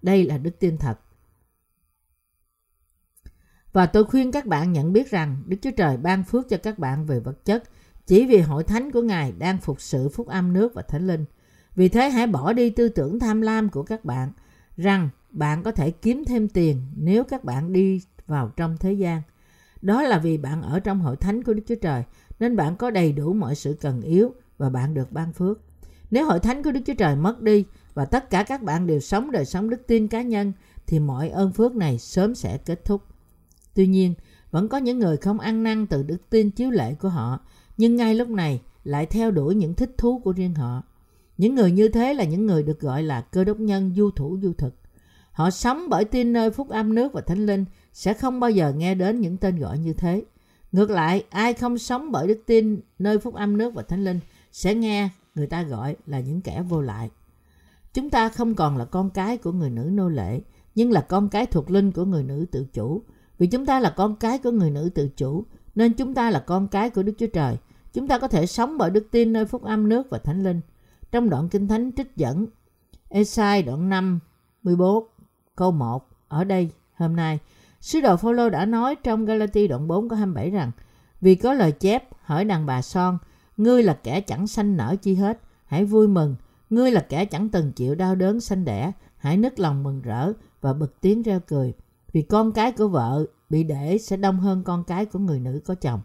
Đây 0.02 0.24
là 0.24 0.38
đức 0.38 0.58
tin 0.58 0.76
thật. 0.76 0.98
Và 3.72 3.86
tôi 3.86 4.04
khuyên 4.04 4.32
các 4.32 4.46
bạn 4.46 4.72
nhận 4.72 4.92
biết 4.92 5.10
rằng 5.10 5.36
Đức 5.46 5.56
Chúa 5.62 5.70
Trời 5.70 5.96
ban 5.96 6.24
phước 6.24 6.48
cho 6.48 6.56
các 6.56 6.78
bạn 6.78 7.06
về 7.06 7.20
vật 7.20 7.44
chất 7.44 7.64
chỉ 8.06 8.26
vì 8.26 8.40
hội 8.40 8.64
thánh 8.64 8.90
của 8.90 9.02
Ngài 9.02 9.32
đang 9.32 9.58
phục 9.58 9.80
sự 9.80 10.08
phúc 10.08 10.26
âm 10.26 10.52
nước 10.52 10.74
và 10.74 10.82
thánh 10.82 11.06
linh. 11.06 11.24
Vì 11.74 11.88
thế 11.88 12.10
hãy 12.10 12.26
bỏ 12.26 12.52
đi 12.52 12.70
tư 12.70 12.88
tưởng 12.88 13.18
tham 13.18 13.40
lam 13.40 13.68
của 13.68 13.82
các 13.82 14.04
bạn 14.04 14.32
rằng 14.76 15.08
bạn 15.30 15.62
có 15.62 15.72
thể 15.72 15.90
kiếm 15.90 16.24
thêm 16.24 16.48
tiền 16.48 16.82
nếu 16.96 17.24
các 17.24 17.44
bạn 17.44 17.72
đi 17.72 18.02
vào 18.26 18.52
trong 18.56 18.76
thế 18.76 18.92
gian. 18.92 19.22
Đó 19.82 20.02
là 20.02 20.18
vì 20.18 20.38
bạn 20.38 20.62
ở 20.62 20.80
trong 20.80 21.00
hội 21.00 21.16
thánh 21.16 21.42
của 21.42 21.54
Đức 21.54 21.62
Chúa 21.68 21.74
Trời 21.74 22.02
nên 22.40 22.56
bạn 22.56 22.76
có 22.76 22.90
đầy 22.90 23.12
đủ 23.12 23.32
mọi 23.32 23.54
sự 23.54 23.76
cần 23.80 24.00
yếu 24.00 24.34
và 24.58 24.70
bạn 24.70 24.94
được 24.94 25.12
ban 25.12 25.32
phước. 25.32 25.60
Nếu 26.10 26.26
hội 26.26 26.40
thánh 26.40 26.62
của 26.62 26.72
Đức 26.72 26.80
Chúa 26.86 26.94
Trời 26.94 27.16
mất 27.16 27.42
đi 27.42 27.64
và 27.94 28.04
tất 28.04 28.30
cả 28.30 28.42
các 28.42 28.62
bạn 28.62 28.86
đều 28.86 29.00
sống 29.00 29.30
đời 29.30 29.44
sống 29.44 29.70
đức 29.70 29.86
tin 29.86 30.08
cá 30.08 30.22
nhân 30.22 30.52
thì 30.86 30.98
mọi 30.98 31.28
ơn 31.28 31.52
phước 31.52 31.76
này 31.76 31.98
sớm 31.98 32.34
sẽ 32.34 32.58
kết 32.58 32.84
thúc. 32.84 33.02
Tuy 33.74 33.86
nhiên, 33.86 34.14
vẫn 34.50 34.68
có 34.68 34.78
những 34.78 34.98
người 34.98 35.16
không 35.16 35.40
ăn 35.40 35.62
năn 35.62 35.86
từ 35.86 36.02
đức 36.02 36.30
tin 36.30 36.50
chiếu 36.50 36.70
lệ 36.70 36.94
của 36.94 37.08
họ, 37.08 37.40
nhưng 37.76 37.96
ngay 37.96 38.14
lúc 38.14 38.28
này 38.28 38.60
lại 38.84 39.06
theo 39.06 39.30
đuổi 39.30 39.54
những 39.54 39.74
thích 39.74 39.94
thú 39.98 40.20
của 40.24 40.32
riêng 40.32 40.54
họ. 40.54 40.82
Những 41.38 41.54
người 41.54 41.72
như 41.72 41.88
thế 41.88 42.14
là 42.14 42.24
những 42.24 42.46
người 42.46 42.62
được 42.62 42.80
gọi 42.80 43.02
là 43.02 43.20
cơ 43.20 43.44
đốc 43.44 43.60
nhân 43.60 43.92
du 43.96 44.10
thủ 44.10 44.38
du 44.42 44.52
thực. 44.52 44.74
Họ 45.32 45.50
sống 45.50 45.88
bởi 45.88 46.04
tin 46.04 46.32
nơi 46.32 46.50
phúc 46.50 46.68
âm 46.68 46.94
nước 46.94 47.12
và 47.12 47.20
thánh 47.20 47.46
linh 47.46 47.64
sẽ 47.92 48.14
không 48.14 48.40
bao 48.40 48.50
giờ 48.50 48.72
nghe 48.72 48.94
đến 48.94 49.20
những 49.20 49.36
tên 49.36 49.58
gọi 49.58 49.78
như 49.78 49.92
thế. 49.92 50.24
Ngược 50.72 50.90
lại, 50.90 51.24
ai 51.30 51.54
không 51.54 51.78
sống 51.78 52.12
bởi 52.12 52.28
đức 52.28 52.42
tin 52.46 52.80
nơi 52.98 53.18
phúc 53.18 53.34
âm 53.34 53.56
nước 53.56 53.74
và 53.74 53.82
thánh 53.82 54.04
linh 54.04 54.20
sẽ 54.52 54.74
nghe 54.74 55.08
người 55.34 55.46
ta 55.46 55.62
gọi 55.62 55.96
là 56.06 56.20
những 56.20 56.40
kẻ 56.40 56.62
vô 56.62 56.80
lại. 56.80 57.10
Chúng 57.94 58.10
ta 58.10 58.28
không 58.28 58.54
còn 58.54 58.76
là 58.76 58.84
con 58.84 59.10
cái 59.10 59.36
của 59.36 59.52
người 59.52 59.70
nữ 59.70 59.90
nô 59.92 60.08
lệ, 60.08 60.40
nhưng 60.74 60.92
là 60.92 61.00
con 61.00 61.28
cái 61.28 61.46
thuộc 61.46 61.70
linh 61.70 61.92
của 61.92 62.04
người 62.04 62.22
nữ 62.22 62.46
tự 62.50 62.66
chủ. 62.72 63.02
Vì 63.38 63.46
chúng 63.46 63.66
ta 63.66 63.80
là 63.80 63.90
con 63.90 64.16
cái 64.16 64.38
của 64.38 64.50
người 64.50 64.70
nữ 64.70 64.90
tự 64.94 65.08
chủ, 65.08 65.44
nên 65.74 65.92
chúng 65.92 66.14
ta 66.14 66.30
là 66.30 66.40
con 66.40 66.68
cái 66.68 66.90
của 66.90 67.02
Đức 67.02 67.12
Chúa 67.18 67.26
Trời. 67.26 67.56
Chúng 67.92 68.08
ta 68.08 68.18
có 68.18 68.28
thể 68.28 68.46
sống 68.46 68.78
bởi 68.78 68.90
đức 68.90 69.08
tin 69.10 69.32
nơi 69.32 69.44
phúc 69.44 69.62
âm 69.62 69.88
nước 69.88 70.10
và 70.10 70.18
thánh 70.18 70.42
linh. 70.42 70.60
Trong 71.10 71.30
đoạn 71.30 71.48
Kinh 71.48 71.68
Thánh 71.68 71.90
trích 71.96 72.16
dẫn 72.16 72.46
Esai 73.08 73.62
đoạn 73.62 73.88
5, 73.88 74.18
14 74.62 75.06
câu 75.56 75.72
1 75.72 76.08
ở 76.28 76.44
đây 76.44 76.70
hôm 76.94 77.16
nay 77.16 77.38
sứ 77.80 78.00
đồ 78.00 78.16
Phaolô 78.16 78.50
đã 78.50 78.66
nói 78.66 78.96
trong 78.96 79.24
Galati 79.24 79.68
đoạn 79.68 79.88
4 79.88 80.08
có 80.08 80.16
27 80.16 80.50
rằng 80.50 80.70
vì 81.20 81.34
có 81.34 81.52
lời 81.52 81.72
chép 81.72 82.04
hỏi 82.22 82.44
đàn 82.44 82.66
bà 82.66 82.82
son 82.82 83.18
ngươi 83.58 83.82
là 83.82 83.94
kẻ 83.94 84.20
chẳng 84.20 84.46
sanh 84.46 84.76
nở 84.76 84.96
chi 85.02 85.14
hết 85.14 85.40
hãy 85.66 85.84
vui 85.84 86.08
mừng 86.08 86.36
Ngươi 86.70 86.90
là 86.90 87.00
kẻ 87.00 87.24
chẳng 87.24 87.48
từng 87.48 87.72
chịu 87.72 87.94
đau 87.94 88.14
đớn 88.14 88.40
sanh 88.40 88.64
đẻ, 88.64 88.92
hãy 89.16 89.36
nức 89.36 89.58
lòng 89.58 89.82
mừng 89.82 90.02
rỡ 90.02 90.32
và 90.60 90.72
bực 90.72 91.00
tiếng 91.00 91.22
reo 91.22 91.40
cười. 91.40 91.74
Vì 92.12 92.22
con 92.22 92.52
cái 92.52 92.72
của 92.72 92.88
vợ 92.88 93.26
bị 93.50 93.62
để 93.62 93.98
sẽ 93.98 94.16
đông 94.16 94.40
hơn 94.40 94.64
con 94.64 94.84
cái 94.84 95.06
của 95.06 95.18
người 95.18 95.40
nữ 95.40 95.60
có 95.66 95.74
chồng. 95.74 96.00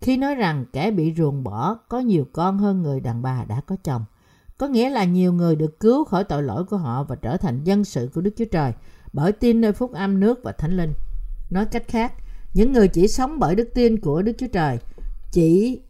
Khi 0.00 0.16
nói 0.16 0.34
rằng 0.34 0.64
kẻ 0.72 0.90
bị 0.90 1.14
ruồng 1.16 1.44
bỏ 1.44 1.74
có 1.88 1.98
nhiều 2.00 2.26
con 2.32 2.58
hơn 2.58 2.82
người 2.82 3.00
đàn 3.00 3.22
bà 3.22 3.44
đã 3.44 3.60
có 3.60 3.76
chồng, 3.84 4.04
có 4.58 4.68
nghĩa 4.68 4.90
là 4.90 5.04
nhiều 5.04 5.32
người 5.32 5.56
được 5.56 5.80
cứu 5.80 6.04
khỏi 6.04 6.24
tội 6.24 6.42
lỗi 6.42 6.64
của 6.64 6.76
họ 6.76 7.04
và 7.04 7.16
trở 7.16 7.36
thành 7.36 7.64
dân 7.64 7.84
sự 7.84 8.10
của 8.14 8.20
Đức 8.20 8.30
Chúa 8.36 8.44
Trời 8.44 8.72
bởi 9.12 9.32
tin 9.32 9.60
nơi 9.60 9.72
phúc 9.72 9.92
âm 9.92 10.20
nước 10.20 10.40
và 10.42 10.52
thánh 10.52 10.76
linh. 10.76 10.92
Nói 11.50 11.66
cách 11.66 11.88
khác, 11.88 12.12
những 12.54 12.72
người 12.72 12.88
chỉ 12.88 13.08
sống 13.08 13.38
bởi 13.38 13.54
đức 13.54 13.68
tin 13.74 14.00
của 14.00 14.22
Đức 14.22 14.32
Chúa 14.38 14.46
Trời 14.46 14.78
chỉ 15.32 15.80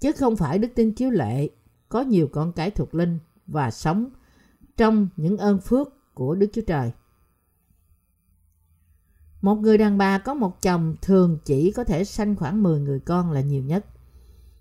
chứ 0.00 0.12
không 0.12 0.36
phải 0.36 0.58
đức 0.58 0.68
tin 0.74 0.92
chiếu 0.92 1.10
lệ 1.10 1.48
có 1.88 2.00
nhiều 2.00 2.28
con 2.32 2.52
cái 2.52 2.70
thuộc 2.70 2.94
linh 2.94 3.18
và 3.46 3.70
sống 3.70 4.10
trong 4.76 5.08
những 5.16 5.36
ơn 5.36 5.60
phước 5.60 6.14
của 6.14 6.34
Đức 6.34 6.46
Chúa 6.52 6.62
Trời. 6.66 6.92
Một 9.40 9.54
người 9.54 9.78
đàn 9.78 9.98
bà 9.98 10.18
có 10.18 10.34
một 10.34 10.62
chồng 10.62 10.96
thường 11.02 11.38
chỉ 11.44 11.72
có 11.72 11.84
thể 11.84 12.04
sanh 12.04 12.36
khoảng 12.36 12.62
10 12.62 12.80
người 12.80 13.00
con 13.00 13.32
là 13.32 13.40
nhiều 13.40 13.62
nhất. 13.62 13.86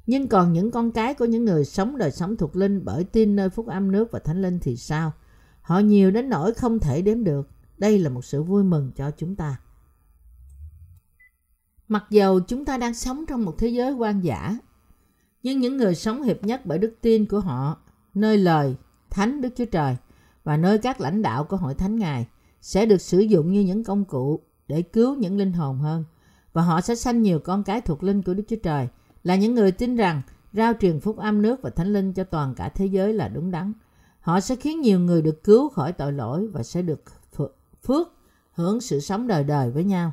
Nhưng 0.07 0.27
còn 0.27 0.53
những 0.53 0.71
con 0.71 0.91
cái 0.91 1.13
của 1.13 1.25
những 1.25 1.45
người 1.45 1.65
sống 1.65 1.97
đời 1.97 2.11
sống 2.11 2.37
thuộc 2.37 2.55
linh 2.55 2.85
bởi 2.85 3.03
tin 3.03 3.35
nơi 3.35 3.49
phúc 3.49 3.67
âm 3.67 3.91
nước 3.91 4.11
và 4.11 4.19
thánh 4.19 4.41
linh 4.41 4.59
thì 4.59 4.77
sao? 4.77 5.11
Họ 5.61 5.79
nhiều 5.79 6.11
đến 6.11 6.29
nỗi 6.29 6.53
không 6.53 6.79
thể 6.79 7.01
đếm 7.01 7.23
được. 7.23 7.49
Đây 7.77 7.99
là 7.99 8.09
một 8.09 8.25
sự 8.25 8.43
vui 8.43 8.63
mừng 8.63 8.91
cho 8.95 9.11
chúng 9.11 9.35
ta. 9.35 9.59
Mặc 11.87 12.03
dầu 12.09 12.39
chúng 12.39 12.65
ta 12.65 12.77
đang 12.77 12.93
sống 12.93 13.25
trong 13.25 13.45
một 13.45 13.55
thế 13.57 13.67
giới 13.67 13.93
quan 13.93 14.21
giả 14.21 14.57
nhưng 15.45 15.59
những 15.59 15.77
người 15.77 15.95
sống 15.95 16.23
hiệp 16.23 16.43
nhất 16.43 16.61
bởi 16.65 16.77
đức 16.77 16.95
tin 17.01 17.25
của 17.25 17.39
họ, 17.39 17.77
nơi 18.13 18.37
lời 18.37 18.75
Thánh 19.09 19.41
Đức 19.41 19.49
Chúa 19.55 19.65
Trời 19.65 19.95
và 20.43 20.57
nơi 20.57 20.77
các 20.77 21.01
lãnh 21.01 21.21
đạo 21.21 21.43
của 21.43 21.57
hội 21.57 21.73
thánh 21.73 21.99
Ngài 21.99 22.27
sẽ 22.61 22.85
được 22.85 23.01
sử 23.01 23.19
dụng 23.19 23.51
như 23.51 23.61
những 23.61 23.83
công 23.83 24.05
cụ 24.05 24.39
để 24.67 24.81
cứu 24.81 25.15
những 25.15 25.37
linh 25.37 25.53
hồn 25.53 25.79
hơn. 25.79 26.03
Và 26.53 26.61
họ 26.61 26.81
sẽ 26.81 26.95
sanh 26.95 27.21
nhiều 27.21 27.39
con 27.39 27.63
cái 27.63 27.81
thuộc 27.81 28.03
linh 28.03 28.21
của 28.21 28.33
Đức 28.33 28.43
Chúa 28.47 28.55
Trời 28.63 28.87
là 29.23 29.35
những 29.35 29.55
người 29.55 29.71
tin 29.71 29.95
rằng 29.95 30.21
rao 30.53 30.73
truyền 30.79 30.99
phúc 30.99 31.17
âm 31.17 31.41
nước 31.41 31.61
và 31.61 31.69
thánh 31.69 31.93
linh 31.93 32.13
cho 32.13 32.23
toàn 32.23 32.55
cả 32.55 32.69
thế 32.69 32.85
giới 32.85 33.13
là 33.13 33.27
đúng 33.27 33.51
đắn. 33.51 33.73
Họ 34.19 34.39
sẽ 34.39 34.55
khiến 34.55 34.81
nhiều 34.81 34.99
người 34.99 35.21
được 35.21 35.43
cứu 35.43 35.69
khỏi 35.69 35.93
tội 35.93 36.13
lỗi 36.13 36.47
và 36.47 36.63
sẽ 36.63 36.81
được 36.81 37.03
phước 37.83 38.07
hưởng 38.53 38.81
sự 38.81 38.99
sống 38.99 39.27
đời 39.27 39.43
đời 39.43 39.71
với 39.71 39.83
nhau. 39.83 40.11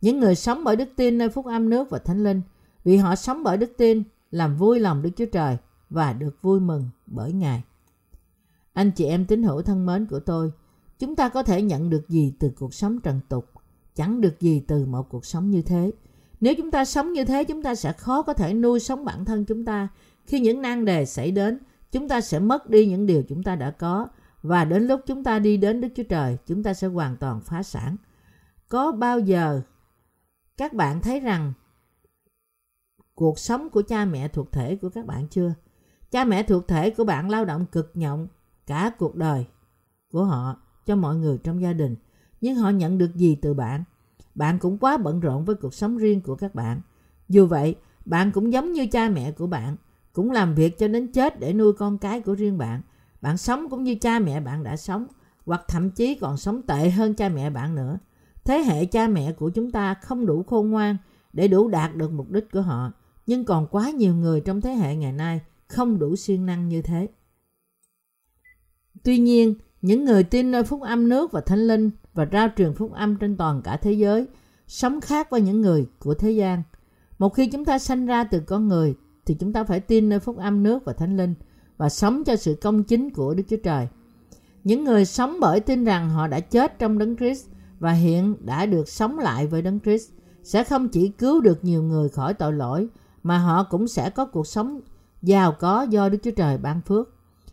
Những 0.00 0.20
người 0.20 0.34
sống 0.34 0.64
bởi 0.64 0.76
đức 0.76 0.88
tin 0.96 1.18
nơi 1.18 1.28
phúc 1.28 1.46
âm 1.46 1.70
nước 1.70 1.90
và 1.90 1.98
thánh 1.98 2.24
linh 2.24 2.42
vì 2.84 2.96
họ 2.96 3.16
sống 3.16 3.42
bởi 3.42 3.56
đức 3.56 3.72
tin 3.78 4.02
làm 4.30 4.56
vui 4.56 4.80
lòng 4.80 5.02
Đức 5.02 5.10
Chúa 5.16 5.26
Trời 5.26 5.56
và 5.90 6.12
được 6.12 6.42
vui 6.42 6.60
mừng 6.60 6.88
bởi 7.06 7.32
Ngài. 7.32 7.62
Anh 8.72 8.90
chị 8.90 9.04
em 9.04 9.24
tín 9.24 9.42
hữu 9.42 9.62
thân 9.62 9.86
mến 9.86 10.06
của 10.06 10.20
tôi, 10.20 10.52
chúng 10.98 11.16
ta 11.16 11.28
có 11.28 11.42
thể 11.42 11.62
nhận 11.62 11.90
được 11.90 12.08
gì 12.08 12.34
từ 12.38 12.50
cuộc 12.58 12.74
sống 12.74 13.00
trần 13.00 13.20
tục, 13.28 13.50
chẳng 13.94 14.20
được 14.20 14.40
gì 14.40 14.60
từ 14.60 14.86
một 14.86 15.08
cuộc 15.08 15.26
sống 15.26 15.50
như 15.50 15.62
thế. 15.62 15.92
Nếu 16.40 16.54
chúng 16.54 16.70
ta 16.70 16.84
sống 16.84 17.12
như 17.12 17.24
thế, 17.24 17.44
chúng 17.44 17.62
ta 17.62 17.74
sẽ 17.74 17.92
khó 17.92 18.22
có 18.22 18.32
thể 18.32 18.54
nuôi 18.54 18.80
sống 18.80 19.04
bản 19.04 19.24
thân 19.24 19.44
chúng 19.44 19.64
ta. 19.64 19.88
Khi 20.26 20.40
những 20.40 20.62
nan 20.62 20.84
đề 20.84 21.06
xảy 21.06 21.30
đến, 21.30 21.58
chúng 21.92 22.08
ta 22.08 22.20
sẽ 22.20 22.38
mất 22.38 22.70
đi 22.70 22.86
những 22.86 23.06
điều 23.06 23.22
chúng 23.22 23.42
ta 23.42 23.56
đã 23.56 23.70
có 23.70 24.08
và 24.42 24.64
đến 24.64 24.86
lúc 24.86 25.00
chúng 25.06 25.24
ta 25.24 25.38
đi 25.38 25.56
đến 25.56 25.80
Đức 25.80 25.88
Chúa 25.96 26.02
Trời, 26.02 26.36
chúng 26.46 26.62
ta 26.62 26.74
sẽ 26.74 26.86
hoàn 26.86 27.16
toàn 27.16 27.40
phá 27.40 27.62
sản. 27.62 27.96
Có 28.68 28.92
bao 28.92 29.18
giờ 29.18 29.60
các 30.56 30.72
bạn 30.72 31.00
thấy 31.00 31.20
rằng 31.20 31.52
cuộc 33.20 33.38
sống 33.38 33.70
của 33.70 33.82
cha 33.82 34.04
mẹ 34.04 34.28
thuộc 34.28 34.52
thể 34.52 34.76
của 34.76 34.88
các 34.88 35.06
bạn 35.06 35.26
chưa? 35.28 35.54
Cha 36.10 36.24
mẹ 36.24 36.42
thuộc 36.42 36.68
thể 36.68 36.90
của 36.90 37.04
bạn 37.04 37.30
lao 37.30 37.44
động 37.44 37.66
cực 37.72 37.92
nhọc 37.94 38.20
cả 38.66 38.92
cuộc 38.98 39.16
đời 39.16 39.46
của 40.12 40.24
họ 40.24 40.56
cho 40.86 40.96
mọi 40.96 41.16
người 41.16 41.38
trong 41.38 41.62
gia 41.62 41.72
đình. 41.72 41.96
Nhưng 42.40 42.56
họ 42.56 42.70
nhận 42.70 42.98
được 42.98 43.14
gì 43.14 43.34
từ 43.42 43.54
bạn? 43.54 43.84
Bạn 44.34 44.58
cũng 44.58 44.78
quá 44.78 44.96
bận 44.96 45.20
rộn 45.20 45.44
với 45.44 45.56
cuộc 45.56 45.74
sống 45.74 45.96
riêng 45.96 46.20
của 46.20 46.36
các 46.36 46.54
bạn. 46.54 46.80
Dù 47.28 47.46
vậy, 47.46 47.74
bạn 48.04 48.32
cũng 48.32 48.52
giống 48.52 48.72
như 48.72 48.86
cha 48.86 49.08
mẹ 49.08 49.32
của 49.32 49.46
bạn, 49.46 49.76
cũng 50.12 50.30
làm 50.30 50.54
việc 50.54 50.78
cho 50.78 50.88
đến 50.88 51.12
chết 51.12 51.40
để 51.40 51.52
nuôi 51.52 51.72
con 51.72 51.98
cái 51.98 52.20
của 52.20 52.34
riêng 52.34 52.58
bạn. 52.58 52.82
Bạn 53.20 53.36
sống 53.36 53.68
cũng 53.70 53.84
như 53.84 53.94
cha 53.94 54.18
mẹ 54.18 54.40
bạn 54.40 54.62
đã 54.62 54.76
sống, 54.76 55.06
hoặc 55.46 55.62
thậm 55.68 55.90
chí 55.90 56.14
còn 56.14 56.36
sống 56.36 56.62
tệ 56.62 56.90
hơn 56.90 57.14
cha 57.14 57.28
mẹ 57.28 57.50
bạn 57.50 57.74
nữa. 57.74 57.98
Thế 58.44 58.58
hệ 58.58 58.84
cha 58.84 59.08
mẹ 59.08 59.32
của 59.32 59.50
chúng 59.50 59.70
ta 59.70 59.94
không 59.94 60.26
đủ 60.26 60.42
khôn 60.42 60.70
ngoan 60.70 60.96
để 61.32 61.48
đủ 61.48 61.68
đạt 61.68 61.96
được 61.96 62.12
mục 62.12 62.30
đích 62.30 62.50
của 62.52 62.60
họ, 62.60 62.92
nhưng 63.30 63.44
còn 63.44 63.66
quá 63.66 63.90
nhiều 63.90 64.14
người 64.14 64.40
trong 64.40 64.60
thế 64.60 64.70
hệ 64.70 64.96
ngày 64.96 65.12
nay 65.12 65.40
không 65.66 65.98
đủ 65.98 66.16
siêng 66.16 66.46
năng 66.46 66.68
như 66.68 66.82
thế. 66.82 67.08
Tuy 69.04 69.18
nhiên, 69.18 69.54
những 69.82 70.04
người 70.04 70.22
tin 70.22 70.50
nơi 70.50 70.64
phúc 70.64 70.80
âm 70.82 71.08
nước 71.08 71.32
và 71.32 71.40
thánh 71.40 71.66
linh 71.66 71.90
và 72.14 72.26
rao 72.32 72.48
truyền 72.56 72.74
phúc 72.74 72.92
âm 72.92 73.16
trên 73.16 73.36
toàn 73.36 73.62
cả 73.62 73.76
thế 73.76 73.92
giới 73.92 74.26
sống 74.66 75.00
khác 75.00 75.30
với 75.30 75.40
những 75.40 75.60
người 75.60 75.86
của 75.98 76.14
thế 76.14 76.30
gian. 76.30 76.62
Một 77.18 77.34
khi 77.34 77.46
chúng 77.46 77.64
ta 77.64 77.78
sanh 77.78 78.06
ra 78.06 78.24
từ 78.24 78.40
con 78.40 78.68
người 78.68 78.94
thì 79.26 79.34
chúng 79.34 79.52
ta 79.52 79.64
phải 79.64 79.80
tin 79.80 80.08
nơi 80.08 80.20
phúc 80.20 80.36
âm 80.36 80.62
nước 80.62 80.84
và 80.84 80.92
thánh 80.92 81.16
linh 81.16 81.34
và 81.76 81.88
sống 81.88 82.24
cho 82.24 82.36
sự 82.36 82.54
công 82.54 82.84
chính 82.84 83.10
của 83.10 83.34
Đức 83.34 83.44
Chúa 83.48 83.56
Trời. 83.64 83.88
Những 84.64 84.84
người 84.84 85.04
sống 85.04 85.36
bởi 85.40 85.60
tin 85.60 85.84
rằng 85.84 86.10
họ 86.10 86.26
đã 86.26 86.40
chết 86.40 86.78
trong 86.78 86.98
đấng 86.98 87.16
Christ 87.16 87.46
và 87.78 87.92
hiện 87.92 88.36
đã 88.40 88.66
được 88.66 88.88
sống 88.88 89.18
lại 89.18 89.46
với 89.46 89.62
đấng 89.62 89.80
Christ 89.80 90.10
sẽ 90.42 90.64
không 90.64 90.88
chỉ 90.88 91.08
cứu 91.08 91.40
được 91.40 91.64
nhiều 91.64 91.82
người 91.82 92.08
khỏi 92.08 92.34
tội 92.34 92.52
lỗi 92.52 92.88
mà 93.22 93.38
họ 93.38 93.62
cũng 93.64 93.88
sẽ 93.88 94.10
có 94.10 94.26
cuộc 94.26 94.46
sống 94.46 94.80
giàu 95.22 95.52
có 95.52 95.82
do 95.82 96.08
Đức 96.08 96.18
Chúa 96.22 96.30
Trời 96.30 96.58
ban 96.58 96.80
phước. 96.80 97.08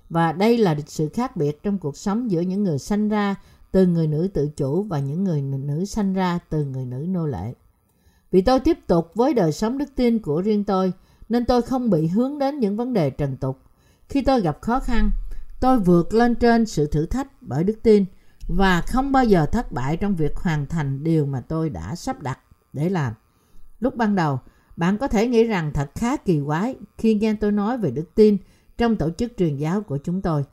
Và 0.10 0.32
đây 0.32 0.58
là 0.58 0.76
sự 0.88 1.10
khác 1.14 1.36
biệt 1.36 1.64
trong 1.64 1.78
cuộc 1.78 1.98
sống 1.98 2.32
giữa 2.32 2.42
những 2.42 2.64
người 2.64 2.80
sanh 2.80 3.10
ra 3.10 3.36
từ 3.72 3.88
người 3.88 4.08
nữ 4.08 4.30
tự 4.34 4.50
chủ 4.56 4.84
và 4.84 5.00
những 5.00 5.24
người 5.24 5.42
nữ 5.42 5.86
sanh 5.86 6.14
ra 6.14 6.40
từ 6.50 6.66
người 6.66 6.86
nữ 6.86 7.06
nô 7.10 7.26
lệ. 7.26 7.54
Vì 8.32 8.42
tôi 8.42 8.60
tiếp 8.60 8.78
tục 8.88 9.12
với 9.16 9.34
đời 9.34 9.52
sống 9.52 9.78
đức 9.78 9.90
tin 9.96 10.20
của 10.20 10.42
riêng 10.42 10.64
tôi, 10.64 10.94
nên 11.30 11.46
tôi 11.46 11.62
không 11.62 11.90
bị 11.90 12.08
hướng 12.08 12.40
đến 12.40 12.60
những 12.60 12.78
vấn 12.78 12.94
đề 12.94 13.10
trần 13.10 13.38
tục. 13.38 13.60
Khi 14.10 14.22
tôi 14.22 14.42
gặp 14.42 14.58
khó 14.62 14.80
khăn, 14.80 15.12
tôi 15.60 15.80
vượt 15.80 16.14
lên 16.14 16.36
trên 16.36 16.66
sự 16.66 16.88
thử 16.88 17.06
thách 17.06 17.42
bởi 17.42 17.64
đức 17.64 17.80
tin 17.84 18.06
và 18.48 18.82
không 18.82 19.12
bao 19.12 19.24
giờ 19.24 19.46
thất 19.46 19.72
bại 19.72 19.98
trong 19.98 20.16
việc 20.16 20.36
hoàn 20.36 20.66
thành 20.66 21.04
điều 21.04 21.26
mà 21.26 21.42
tôi 21.42 21.70
đã 21.70 21.96
sắp 21.96 22.22
đặt 22.22 22.40
để 22.74 22.90
làm. 22.90 23.14
Lúc 23.80 23.96
ban 23.96 24.16
đầu, 24.16 24.40
bạn 24.78 24.98
có 24.98 25.08
thể 25.08 25.28
nghĩ 25.28 25.44
rằng 25.44 25.72
thật 25.74 25.92
khá 25.96 26.18
kỳ 26.18 26.42
quái 26.46 26.76
khi 26.98 27.14
nghe 27.16 27.34
tôi 27.34 27.52
nói 27.52 27.78
về 27.78 27.92
đức 27.92 28.16
tin 28.16 28.38
trong 28.78 28.96
tổ 28.96 29.10
chức 29.10 29.32
truyền 29.38 29.58
giáo 29.58 29.82
của 29.82 29.98
chúng 29.98 30.22
tôi. 30.22 30.44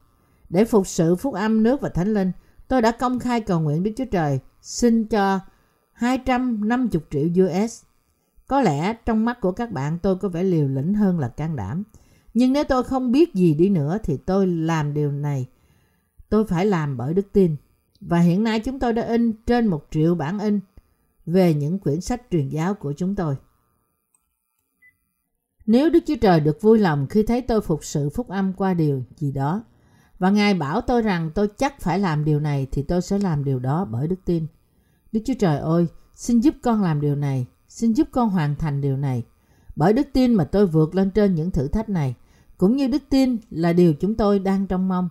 Để 0.49 0.65
phục 0.65 0.87
sự 0.87 1.17
phúc 1.17 1.35
âm 1.35 1.63
nước 1.63 1.81
và 1.81 1.89
thánh 1.89 2.15
linh, 2.15 2.33
tôi 2.69 2.83
đã 2.83 2.91
công 2.91 3.19
khai 3.19 3.41
cầu 3.41 3.61
nguyện 3.61 3.83
Đức 3.83 3.91
Chúa 3.97 4.05
Trời 4.11 4.41
xin 4.61 5.05
cho 5.05 5.41
250 5.93 6.89
triệu 7.11 7.47
US. 7.47 7.83
Có 8.47 8.61
lẽ 8.61 8.95
trong 9.07 9.25
mắt 9.25 9.41
của 9.41 9.53
các 9.53 9.73
bạn 9.73 9.99
tôi 9.99 10.17
có 10.17 10.29
vẻ 10.29 10.43
liều 10.43 10.69
lĩnh 10.69 10.95
hơn 10.95 11.19
là 11.19 11.29
can 11.29 11.57
đảm. 11.57 11.83
Nhưng 12.35 12.53
nếu 12.53 12.65
tôi 12.65 12.85
không 12.85 13.13
biết 13.13 13.35
gì 13.35 13.55
đi 13.55 13.69
nữa 13.69 13.99
thì 14.03 14.17
tôi 14.17 14.47
làm 14.47 14.95
điều 14.95 15.13
này. 15.13 15.47
Tôi 16.29 16.45
phải 16.47 16.67
làm 16.67 16.97
bởi 16.97 17.15
đức 17.15 17.33
tin. 17.33 17.57
Và 18.01 18.19
hiện 18.19 18.45
nay 18.45 18.61
chúng 18.61 18.79
tôi 18.79 18.93
đã 18.93 19.03
in 19.03 19.33
trên 19.47 19.67
một 19.67 19.87
triệu 19.91 20.15
bản 20.15 20.39
in 20.39 20.61
về 21.27 21.55
những 21.55 21.79
quyển 21.79 22.01
sách 22.01 22.23
truyền 22.31 22.49
giáo 22.49 22.75
của 22.75 22.93
chúng 22.93 23.15
tôi. 23.15 23.37
Nếu 25.67 25.91
Đức 25.91 26.01
Chúa 26.07 26.17
Trời 26.21 26.41
được 26.41 26.63
vui 26.63 26.79
lòng 26.79 27.07
khi 27.07 27.23
thấy 27.23 27.43
tôi 27.43 27.61
phục 27.61 27.85
sự 27.85 28.11
phúc 28.11 28.29
âm 28.29 28.53
qua 28.53 28.75
điều 28.75 29.03
gì 29.17 29.33
đó, 29.33 29.65
và 30.19 30.31
Ngài 30.31 30.55
bảo 30.55 30.81
tôi 30.81 31.03
rằng 31.03 31.31
tôi 31.35 31.49
chắc 31.59 31.81
phải 31.81 31.99
làm 31.99 32.25
điều 32.25 32.41
này 32.41 32.67
thì 32.73 32.83
tôi 32.83 33.03
sẽ 33.03 33.19
làm 33.19 33.45
điều 33.45 33.59
đó 33.59 33.85
bởi 33.85 34.09
đức 34.09 34.25
tin. 34.25 34.47
Đức 35.13 35.21
Chúa 35.25 35.35
Trời 35.39 35.59
ơi, 35.59 35.87
xin 36.15 36.41
giúp 36.41 36.55
con 36.63 36.83
làm 36.83 37.01
điều 37.01 37.17
này, 37.17 37.47
xin 37.69 37.93
giúp 37.93 38.09
con 38.13 38.31
hoàn 38.31 38.57
thành 38.57 38.81
điều 38.81 38.97
này. 38.97 39.23
Bởi 39.77 39.93
đức 39.93 40.09
tin 40.13 40.35
mà 40.35 40.45
tôi 40.45 40.67
vượt 40.67 40.95
lên 40.95 41.11
trên 41.11 41.35
những 41.35 41.51
thử 41.51 41.69
thách 41.69 41.89
này, 41.89 42.15
cũng 42.59 42.77
như 42.77 42.89
đức 42.89 43.03
tin 43.11 43.37
là 43.51 43.73
điều 43.73 43.95
chúng 43.95 44.15
tôi 44.15 44.39
đang 44.39 44.67
trông 44.67 44.89
mong, 44.89 45.09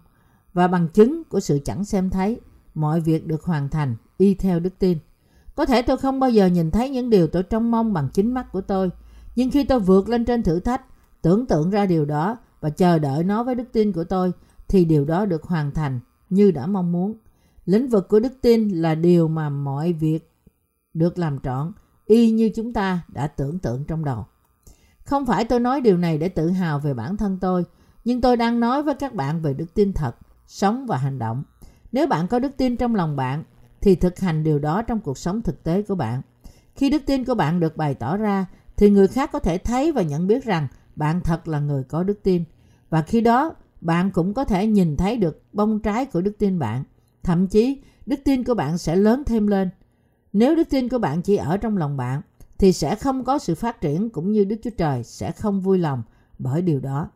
và 0.54 0.68
bằng 0.68 0.88
chứng 0.88 1.24
của 1.24 1.40
sự 1.40 1.60
chẳng 1.66 1.86
xem 1.86 2.10
thấy, 2.10 2.40
mọi 2.74 3.02
việc 3.02 3.28
được 3.28 3.44
hoàn 3.44 3.70
thành 3.70 3.96
y 4.18 4.34
theo 4.34 4.60
đức 4.60 4.80
tin. 4.80 4.98
Có 5.56 5.66
thể 5.66 5.82
tôi 5.82 5.98
không 5.98 6.20
bao 6.20 6.30
giờ 6.30 6.46
nhìn 6.46 6.72
thấy 6.72 6.90
những 6.90 7.10
điều 7.10 7.28
tôi 7.28 7.44
trông 7.44 7.72
mong 7.72 7.94
bằng 7.94 8.10
chính 8.14 8.34
mắt 8.34 8.52
của 8.52 8.62
tôi, 8.62 8.90
nhưng 9.36 9.52
khi 9.52 9.64
tôi 9.64 9.80
vượt 9.80 10.10
lên 10.10 10.26
trên 10.26 10.44
thử 10.44 10.60
thách, 10.60 10.82
tưởng 11.22 11.46
tượng 11.46 11.70
ra 11.70 11.86
điều 11.86 12.06
đó 12.06 12.38
và 12.62 12.70
chờ 12.70 13.00
đợi 13.00 13.24
nó 13.24 13.44
với 13.44 13.56
đức 13.56 13.66
tin 13.72 13.92
của 13.92 14.04
tôi, 14.04 14.32
thì 14.68 14.86
điều 14.86 15.06
đó 15.06 15.26
được 15.26 15.44
hoàn 15.44 15.72
thành 15.72 16.00
như 16.30 16.52
đã 16.52 16.66
mong 16.66 16.92
muốn. 16.92 17.18
Lĩnh 17.66 17.90
vực 17.90 18.08
của 18.10 18.20
đức 18.20 18.34
tin 18.42 18.70
là 18.70 18.96
điều 18.96 19.28
mà 19.28 19.50
mọi 19.50 19.94
việc 19.94 20.32
được 20.94 21.18
làm 21.18 21.40
trọn, 21.40 21.72
y 22.06 22.32
như 22.32 22.50
chúng 22.56 22.74
ta 22.74 23.00
đã 23.08 23.28
tưởng 23.28 23.60
tượng 23.60 23.84
trong 23.84 24.06
đầu. 24.06 24.26
Không 25.06 25.26
phải 25.26 25.46
tôi 25.46 25.60
nói 25.60 25.82
điều 25.82 25.98
này 25.98 26.18
để 26.18 26.30
tự 26.30 26.50
hào 26.50 26.80
về 26.80 26.94
bản 26.94 27.18
thân 27.18 27.38
tôi, 27.42 27.66
nhưng 28.06 28.22
tôi 28.22 28.38
đang 28.38 28.60
nói 28.60 28.84
với 28.84 28.96
các 28.96 29.14
bạn 29.14 29.42
về 29.42 29.54
đức 29.54 29.74
tin 29.74 29.94
thật, 29.94 30.16
sống 30.48 30.86
và 30.86 30.98
hành 30.98 31.20
động. 31.20 31.44
Nếu 31.92 32.08
bạn 32.08 32.28
có 32.28 32.40
đức 32.40 32.58
tin 32.58 32.78
trong 32.78 32.96
lòng 32.96 33.16
bạn, 33.16 33.44
thì 33.82 33.96
thực 33.96 34.20
hành 34.20 34.44
điều 34.44 34.60
đó 34.60 34.82
trong 34.82 35.00
cuộc 35.00 35.18
sống 35.18 35.42
thực 35.42 35.64
tế 35.64 35.82
của 35.82 35.96
bạn. 35.96 36.22
Khi 36.76 36.90
đức 36.90 37.02
tin 37.06 37.26
của 37.26 37.36
bạn 37.36 37.60
được 37.60 37.78
bày 37.78 37.94
tỏ 37.94 38.18
ra, 38.18 38.46
thì 38.78 38.90
người 38.90 39.08
khác 39.08 39.30
có 39.34 39.40
thể 39.40 39.58
thấy 39.58 39.92
và 39.92 40.02
nhận 40.02 40.28
biết 40.28 40.44
rằng 40.44 40.68
bạn 40.96 41.22
thật 41.22 41.48
là 41.48 41.60
người 41.60 41.84
có 41.84 42.04
đức 42.04 42.24
tin. 42.24 42.44
Và 42.90 43.02
khi 43.02 43.22
đó, 43.22 43.54
bạn 43.82 44.12
cũng 44.12 44.34
có 44.34 44.44
thể 44.44 44.68
nhìn 44.68 44.98
thấy 44.98 45.18
được 45.18 45.44
bông 45.54 45.80
trái 45.80 46.06
của 46.06 46.22
đức 46.22 46.38
tin 46.40 46.60
bạn. 46.60 46.84
Thậm 47.24 47.48
chí, 47.48 47.82
đức 48.06 48.20
tin 48.26 48.44
của 48.44 48.54
bạn 48.54 48.78
sẽ 48.78 48.96
lớn 48.96 49.24
thêm 49.26 49.48
lên. 49.48 49.70
Nếu 50.34 50.56
đức 50.56 50.70
tin 50.70 50.90
của 50.90 50.98
bạn 50.98 51.22
chỉ 51.22 51.36
ở 51.36 51.58
trong 51.58 51.78
lòng 51.78 51.98
bạn, 51.98 52.22
thì 52.58 52.74
sẽ 52.74 52.96
không 52.96 53.24
có 53.24 53.40
sự 53.40 53.56
phát 53.56 53.82
triển 53.82 54.10
cũng 54.10 54.32
như 54.32 54.44
Đức 54.44 54.56
Chúa 54.64 54.70
Trời 54.78 55.04
sẽ 55.04 55.32
không 55.32 55.62
vui 55.62 55.78
lòng 55.78 56.04
bởi 56.40 56.62
điều 56.62 56.80
đó. 56.80 57.10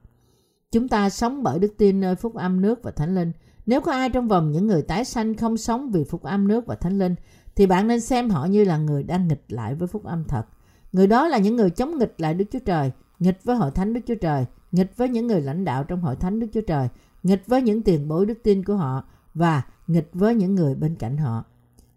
Chúng 0.72 0.88
ta 0.88 1.10
sống 1.10 1.44
bởi 1.44 1.60
đức 1.60 1.74
tin 1.78 2.00
nơi 2.00 2.16
phúc 2.16 2.36
âm 2.36 2.62
nước 2.62 2.84
và 2.84 2.92
thánh 2.92 3.16
linh. 3.16 3.32
Nếu 3.66 3.82
có 3.82 3.92
ai 3.92 4.10
trong 4.10 4.28
vòng 4.28 4.52
những 4.52 4.68
người 4.68 4.82
tái 4.82 5.06
sanh 5.06 5.36
không 5.36 5.58
sống 5.58 5.92
vì 5.92 6.04
phúc 6.04 6.24
âm 6.24 6.48
nước 6.48 6.66
và 6.66 6.76
thánh 6.76 7.00
linh, 7.00 7.16
thì 7.56 7.66
bạn 7.66 7.88
nên 7.88 8.02
xem 8.02 8.30
họ 8.30 8.46
như 8.46 8.64
là 8.64 8.78
người 8.78 9.04
đang 9.04 9.28
nghịch 9.28 9.44
lại 9.48 9.76
với 9.76 9.88
phúc 9.88 10.04
âm 10.04 10.24
thật. 10.24 10.46
Người 10.92 11.08
đó 11.08 11.28
là 11.28 11.38
những 11.38 11.56
người 11.56 11.70
chống 11.70 11.98
nghịch 11.98 12.16
lại 12.18 12.34
Đức 12.34 12.46
Chúa 12.52 12.60
Trời, 12.60 12.92
nghịch 13.20 13.44
với 13.44 13.56
hội 13.56 13.72
thánh 13.72 13.94
Đức 13.94 14.02
Chúa 14.08 14.16
Trời, 14.16 14.46
nghịch 14.72 14.98
với 14.98 15.10
những 15.10 15.28
người 15.28 15.42
lãnh 15.42 15.66
đạo 15.66 15.84
trong 15.84 16.02
hội 16.02 16.16
thánh 16.16 16.40
Đức 16.40 16.48
Chúa 16.54 16.62
Trời, 16.62 16.90
nghịch 17.24 17.48
với 17.48 17.62
những 17.62 17.84
tiền 17.84 18.08
bối 18.08 18.26
đức 18.26 18.38
tin 18.44 18.64
của 18.64 18.76
họ 18.76 19.04
và 19.34 19.64
nghịch 19.88 20.10
với 20.14 20.36
những 20.36 20.56
người 20.56 20.76
bên 20.76 20.96
cạnh 20.96 21.18
họ. 21.18 21.44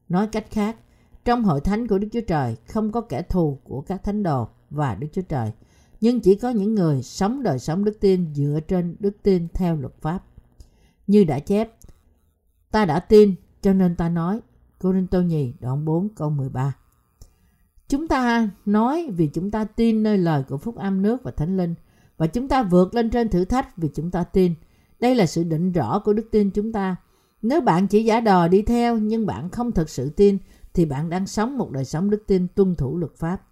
Nói 0.09 0.27
cách 0.27 0.47
khác, 0.51 0.77
trong 1.25 1.45
hội 1.45 1.61
thánh 1.61 1.87
của 1.87 1.99
Đức 1.99 2.09
Chúa 2.13 2.21
Trời 2.21 2.57
không 2.69 2.93
có 2.93 3.01
kẻ 3.01 3.23
thù 3.23 3.59
của 3.65 3.81
các 3.81 4.05
thánh 4.05 4.23
đồ 4.23 4.49
và 4.71 4.95
Đức 4.95 5.07
Chúa 5.13 5.23
Trời, 5.23 5.53
nhưng 6.01 6.21
chỉ 6.21 6.35
có 6.35 6.51
những 6.51 6.75
người 6.75 7.03
sống 7.03 7.43
đời 7.43 7.59
sống 7.59 7.85
đức 7.85 8.01
tin 8.01 8.35
dựa 8.35 8.61
trên 8.69 8.97
đức 9.01 9.17
tin 9.23 9.49
theo 9.55 9.77
luật 9.77 9.95
pháp. 10.01 10.25
Như 11.07 11.25
đã 11.25 11.39
chép, 11.39 11.71
ta 12.71 12.85
đã 12.85 13.01
tin 13.01 13.35
cho 13.63 13.73
nên 13.73 13.97
ta 13.97 14.09
nói. 14.09 14.41
Cô 14.79 14.93
Rinh 14.93 15.07
Tô 15.07 15.23
Nhì 15.23 15.55
đoạn 15.61 15.85
4 15.85 16.09
câu 16.09 16.31
13 16.31 16.75
Chúng 17.91 18.09
ta 18.09 18.49
nói 18.67 19.09
vì 19.17 19.27
chúng 19.27 19.51
ta 19.51 19.65
tin 19.65 20.03
nơi 20.03 20.19
lời 20.19 20.43
của 20.49 20.59
Phúc 20.59 20.77
Âm 20.77 21.03
nước 21.03 21.23
và 21.23 21.31
Thánh 21.31 21.57
Linh 21.57 21.75
và 22.17 22.27
chúng 22.27 22.49
ta 22.49 22.63
vượt 22.63 22.95
lên 22.95 23.11
trên 23.11 23.29
thử 23.29 23.45
thách 23.45 23.77
vì 23.77 23.89
chúng 23.95 24.11
ta 24.11 24.25
tin. 24.25 24.55
Đây 25.01 25.15
là 25.15 25.27
sự 25.27 25.45
định 25.45 25.73
rõ 25.73 25.99
của 25.99 26.13
đức 26.13 26.29
tin 26.31 26.51
chúng 26.51 26.73
ta. 26.73 26.97
Nếu 27.43 27.61
bạn 27.61 27.87
chỉ 27.87 28.05
giả 28.05 28.21
đò 28.21 28.49
đi 28.49 28.63
theo 28.63 28.99
nhưng 28.99 29.27
bạn 29.27 29.51
không 29.51 29.73
thực 29.73 29.89
sự 29.89 30.11
tin, 30.11 30.39
thì 30.75 30.85
bạn 30.85 31.11
đang 31.11 31.27
sống 31.27 31.59
một 31.59 31.71
đời 31.71 31.85
sống 31.85 32.11
đức 32.11 32.25
tin 32.27 32.47
tuân 32.55 32.75
thủ 32.75 32.99
luật 32.99 33.13
pháp. 33.17 33.43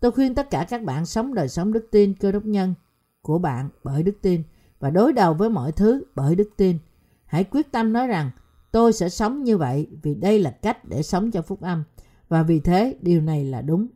Tôi 0.00 0.12
khuyên 0.12 0.34
tất 0.34 0.50
cả 0.50 0.66
các 0.70 0.82
bạn 0.82 1.06
sống 1.06 1.34
đời 1.34 1.48
sống 1.48 1.72
đức 1.72 1.88
tin, 1.90 2.14
cơ 2.14 2.32
đốc 2.32 2.44
nhân 2.44 2.74
của 3.22 3.38
bạn 3.38 3.68
bởi 3.84 4.02
đức 4.02 4.16
tin 4.22 4.42
và 4.80 4.90
đối 4.90 5.12
đầu 5.12 5.34
với 5.34 5.50
mọi 5.50 5.72
thứ 5.72 6.04
bởi 6.14 6.34
đức 6.34 6.50
tin. 6.56 6.78
Hãy 7.26 7.44
quyết 7.44 7.72
tâm 7.72 7.92
nói 7.92 8.06
rằng, 8.06 8.30
tôi 8.72 8.92
sẽ 8.92 9.08
sống 9.08 9.44
như 9.44 9.58
vậy 9.58 9.88
vì 10.02 10.14
đây 10.14 10.38
là 10.38 10.50
cách 10.50 10.84
để 10.84 11.02
sống 11.02 11.30
cho 11.30 11.42
phúc 11.42 11.60
âm 11.60 11.84
và 12.34 12.42
vì 12.42 12.60
thế 12.60 12.96
điều 13.02 13.20
này 13.20 13.44
là 13.44 13.62
đúng. 13.62 13.86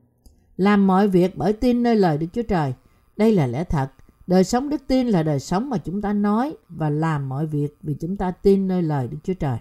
Làm 0.56 0.86
mọi 0.86 1.08
việc 1.08 1.36
bởi 1.36 1.52
tin 1.52 1.82
nơi 1.82 1.96
lời 1.96 2.18
Đức 2.18 2.26
Chúa 2.32 2.42
Trời. 2.42 2.74
Đây 3.16 3.32
là 3.32 3.46
lẽ 3.46 3.64
thật. 3.64 3.88
Đời 4.26 4.44
sống 4.44 4.68
đức 4.68 4.82
tin 4.86 5.06
là 5.06 5.22
đời 5.22 5.40
sống 5.40 5.70
mà 5.70 5.78
chúng 5.78 6.02
ta 6.02 6.12
nói 6.12 6.56
và 6.68 6.90
làm 6.90 7.28
mọi 7.28 7.46
việc 7.46 7.76
vì 7.82 7.94
chúng 7.94 8.16
ta 8.16 8.30
tin 8.30 8.68
nơi 8.68 8.82
lời 8.82 9.08
Đức 9.08 9.16
Chúa 9.24 9.34
Trời. 9.34 9.58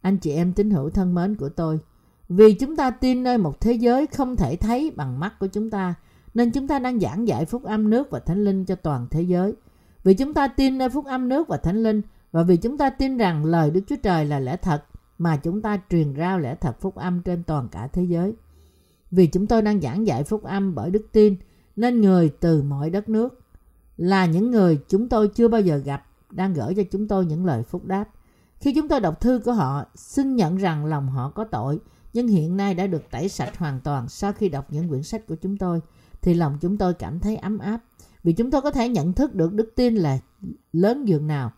Anh 0.00 0.16
chị 0.18 0.30
em 0.30 0.52
tín 0.52 0.70
hữu 0.70 0.90
thân 0.90 1.14
mến 1.14 1.34
của 1.34 1.48
tôi, 1.48 1.78
vì 2.28 2.54
chúng 2.54 2.76
ta 2.76 2.90
tin 2.90 3.22
nơi 3.22 3.38
một 3.38 3.60
thế 3.60 3.72
giới 3.72 4.06
không 4.06 4.36
thể 4.36 4.56
thấy 4.56 4.92
bằng 4.96 5.20
mắt 5.20 5.38
của 5.38 5.46
chúng 5.46 5.70
ta, 5.70 5.94
nên 6.34 6.50
chúng 6.50 6.68
ta 6.68 6.78
đang 6.78 7.00
giảng 7.00 7.28
dạy 7.28 7.44
phúc 7.44 7.64
âm 7.64 7.90
nước 7.90 8.10
và 8.10 8.18
thánh 8.18 8.44
linh 8.44 8.64
cho 8.64 8.74
toàn 8.74 9.06
thế 9.10 9.22
giới. 9.22 9.52
Vì 10.04 10.14
chúng 10.14 10.34
ta 10.34 10.48
tin 10.48 10.78
nơi 10.78 10.88
phúc 10.88 11.04
âm 11.06 11.28
nước 11.28 11.48
và 11.48 11.56
thánh 11.56 11.82
linh 11.82 12.02
và 12.32 12.42
vì 12.42 12.56
chúng 12.56 12.78
ta 12.78 12.90
tin 12.90 13.16
rằng 13.16 13.44
lời 13.44 13.70
Đức 13.70 13.80
Chúa 13.86 13.96
Trời 14.02 14.24
là 14.24 14.40
lẽ 14.40 14.56
thật 14.56 14.84
mà 15.18 15.36
chúng 15.36 15.62
ta 15.62 15.80
truyền 15.90 16.14
rao 16.16 16.38
lẽ 16.38 16.54
thật 16.54 16.80
phúc 16.80 16.94
âm 16.94 17.22
trên 17.22 17.42
toàn 17.42 17.68
cả 17.68 17.86
thế 17.86 18.04
giới. 18.04 18.34
Vì 19.10 19.26
chúng 19.26 19.46
tôi 19.46 19.62
đang 19.62 19.80
giảng 19.80 20.06
dạy 20.06 20.24
phúc 20.24 20.42
âm 20.44 20.74
bởi 20.74 20.90
đức 20.90 21.06
tin 21.12 21.36
nên 21.76 22.00
người 22.00 22.32
từ 22.40 22.62
mọi 22.62 22.90
đất 22.90 23.08
nước 23.08 23.40
là 23.96 24.26
những 24.26 24.50
người 24.50 24.78
chúng 24.88 25.08
tôi 25.08 25.28
chưa 25.28 25.48
bao 25.48 25.60
giờ 25.60 25.76
gặp 25.76 26.06
đang 26.30 26.54
gửi 26.54 26.74
cho 26.74 26.82
chúng 26.90 27.08
tôi 27.08 27.26
những 27.26 27.46
lời 27.46 27.62
phúc 27.62 27.84
đáp. 27.84 28.04
Khi 28.60 28.74
chúng 28.74 28.88
tôi 28.88 29.00
đọc 29.00 29.20
thư 29.20 29.40
của 29.44 29.52
họ, 29.52 29.84
xin 29.94 30.36
nhận 30.36 30.56
rằng 30.56 30.86
lòng 30.86 31.08
họ 31.08 31.30
có 31.30 31.44
tội 31.44 31.78
nhưng 32.12 32.28
hiện 32.28 32.56
nay 32.56 32.74
đã 32.74 32.86
được 32.86 33.10
tẩy 33.10 33.28
sạch 33.28 33.58
hoàn 33.58 33.80
toàn 33.80 34.08
sau 34.08 34.32
khi 34.32 34.48
đọc 34.48 34.66
những 34.70 34.88
quyển 34.88 35.02
sách 35.02 35.26
của 35.26 35.36
chúng 35.42 35.56
tôi, 35.56 35.80
thì 36.22 36.34
lòng 36.34 36.58
chúng 36.60 36.76
tôi 36.76 36.94
cảm 36.94 37.20
thấy 37.20 37.36
ấm 37.36 37.58
áp 37.58 37.80
vì 38.22 38.32
chúng 38.32 38.50
tôi 38.50 38.62
có 38.62 38.70
thể 38.70 38.88
nhận 38.88 39.12
thức 39.12 39.34
được 39.34 39.52
đức 39.52 39.72
tin 39.76 39.94
là 39.94 40.18
lớn 40.72 41.08
dường 41.08 41.26
nào. 41.26 41.52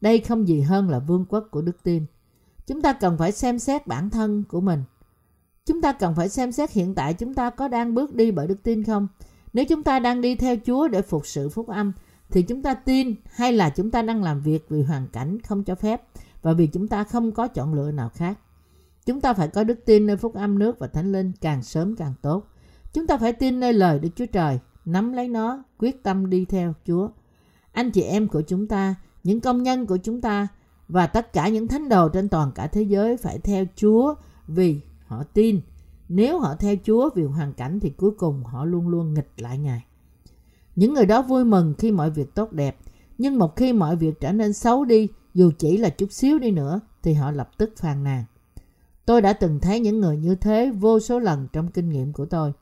Đây 0.00 0.18
không 0.18 0.48
gì 0.48 0.60
hơn 0.60 0.90
là 0.90 0.98
vương 0.98 1.24
quốc 1.28 1.48
của 1.50 1.62
đức 1.62 1.82
tin. 1.82 2.06
Chúng 2.68 2.82
ta 2.82 2.92
cần 2.92 3.18
phải 3.18 3.32
xem 3.32 3.58
xét 3.58 3.86
bản 3.86 4.10
thân 4.10 4.44
của 4.48 4.60
mình. 4.60 4.82
Chúng 5.66 5.82
ta 5.82 5.92
cần 5.92 6.14
phải 6.14 6.28
xem 6.28 6.52
xét 6.52 6.70
hiện 6.70 6.94
tại 6.94 7.14
chúng 7.14 7.34
ta 7.34 7.50
có 7.50 7.68
đang 7.68 7.94
bước 7.94 8.14
đi 8.14 8.30
bởi 8.30 8.46
đức 8.46 8.62
tin 8.62 8.84
không? 8.84 9.08
Nếu 9.52 9.64
chúng 9.64 9.82
ta 9.82 9.98
đang 9.98 10.20
đi 10.20 10.34
theo 10.34 10.56
Chúa 10.66 10.88
để 10.88 11.02
phục 11.02 11.26
sự 11.26 11.48
phúc 11.48 11.68
âm, 11.68 11.92
thì 12.30 12.42
chúng 12.42 12.62
ta 12.62 12.74
tin 12.74 13.14
hay 13.30 13.52
là 13.52 13.70
chúng 13.70 13.90
ta 13.90 14.02
đang 14.02 14.22
làm 14.22 14.40
việc 14.40 14.66
vì 14.68 14.82
hoàn 14.82 15.08
cảnh 15.08 15.40
không 15.42 15.64
cho 15.64 15.74
phép 15.74 16.02
và 16.42 16.52
vì 16.52 16.66
chúng 16.66 16.88
ta 16.88 17.04
không 17.04 17.32
có 17.32 17.48
chọn 17.48 17.74
lựa 17.74 17.90
nào 17.90 18.08
khác. 18.14 18.38
Chúng 19.06 19.20
ta 19.20 19.32
phải 19.32 19.48
có 19.48 19.64
đức 19.64 19.78
tin 19.86 20.06
nơi 20.06 20.16
phúc 20.16 20.34
âm 20.34 20.58
nước 20.58 20.78
và 20.78 20.86
thánh 20.86 21.12
linh 21.12 21.32
càng 21.40 21.62
sớm 21.62 21.96
càng 21.96 22.14
tốt. 22.22 22.46
Chúng 22.92 23.06
ta 23.06 23.18
phải 23.18 23.32
tin 23.32 23.60
nơi 23.60 23.72
lời 23.72 23.98
Đức 23.98 24.08
Chúa 24.16 24.26
Trời, 24.26 24.58
nắm 24.84 25.12
lấy 25.12 25.28
nó, 25.28 25.64
quyết 25.78 26.02
tâm 26.02 26.30
đi 26.30 26.44
theo 26.44 26.74
Chúa. 26.86 27.08
Anh 27.72 27.90
chị 27.90 28.02
em 28.02 28.28
của 28.28 28.42
chúng 28.42 28.66
ta, 28.66 28.94
những 29.24 29.40
công 29.40 29.62
nhân 29.62 29.86
của 29.86 29.96
chúng 29.96 30.20
ta 30.20 30.48
và 30.88 31.06
tất 31.06 31.32
cả 31.32 31.48
những 31.48 31.68
thánh 31.68 31.88
đồ 31.88 32.08
trên 32.08 32.28
toàn 32.28 32.52
cả 32.54 32.66
thế 32.66 32.82
giới 32.82 33.16
phải 33.16 33.38
theo 33.38 33.64
Chúa 33.76 34.14
vì 34.46 34.80
họ 35.06 35.22
tin. 35.22 35.60
Nếu 36.08 36.40
họ 36.40 36.54
theo 36.54 36.76
Chúa 36.84 37.10
vì 37.14 37.24
hoàn 37.24 37.52
cảnh 37.52 37.80
thì 37.80 37.90
cuối 37.90 38.10
cùng 38.10 38.44
họ 38.44 38.64
luôn 38.64 38.88
luôn 38.88 39.14
nghịch 39.14 39.30
lại 39.36 39.58
Ngài. 39.58 39.84
Những 40.76 40.94
người 40.94 41.06
đó 41.06 41.22
vui 41.22 41.44
mừng 41.44 41.74
khi 41.78 41.92
mọi 41.92 42.10
việc 42.10 42.34
tốt 42.34 42.52
đẹp, 42.52 42.76
nhưng 43.18 43.38
một 43.38 43.56
khi 43.56 43.72
mọi 43.72 43.96
việc 43.96 44.20
trở 44.20 44.32
nên 44.32 44.52
xấu 44.52 44.84
đi, 44.84 45.08
dù 45.34 45.50
chỉ 45.58 45.76
là 45.76 45.88
chút 45.88 46.12
xíu 46.12 46.38
đi 46.38 46.50
nữa, 46.50 46.80
thì 47.02 47.12
họ 47.12 47.30
lập 47.30 47.50
tức 47.58 47.72
phàn 47.76 48.04
nàn. 48.04 48.24
Tôi 49.04 49.22
đã 49.22 49.32
từng 49.32 49.60
thấy 49.60 49.80
những 49.80 50.00
người 50.00 50.16
như 50.16 50.34
thế 50.34 50.70
vô 50.70 51.00
số 51.00 51.18
lần 51.18 51.48
trong 51.52 51.68
kinh 51.68 51.88
nghiệm 51.88 52.12
của 52.12 52.26
tôi. 52.26 52.52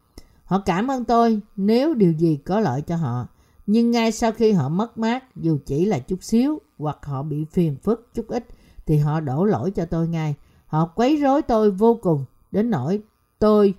Họ 0.45 0.63
cảm 0.67 0.91
ơn 0.91 1.05
tôi 1.05 1.41
nếu 1.57 1.95
điều 1.95 2.13
gì 2.13 2.37
có 2.37 2.61
lợi 2.61 2.83
cho 2.83 2.97
họ. 2.97 3.27
Nhưng 3.67 3.91
ngay 3.91 4.13
sau 4.13 4.33
khi 4.33 4.53
họ 4.53 4.69
mất 4.69 4.99
mát, 4.99 5.37
dù 5.37 5.59
chỉ 5.67 5.85
là 5.85 5.99
chút 5.99 6.23
xíu 6.23 6.59
hoặc 6.79 6.99
họ 7.03 7.23
bị 7.23 7.45
phiền 7.45 7.77
phức 7.83 8.11
chút 8.15 8.27
ít, 8.29 8.47
thì 8.87 8.99
họ 8.99 9.21
đổ 9.21 9.45
lỗi 9.45 9.71
cho 9.71 9.85
tôi 9.85 10.09
ngay. 10.09 10.35
Họ 10.67 10.87
quấy 10.87 11.17
rối 11.17 11.43
tôi 11.43 11.71
vô 11.71 11.99
cùng, 12.03 12.25
đến 12.53 12.71
nỗi 12.71 13.03
tôi... 13.39 13.75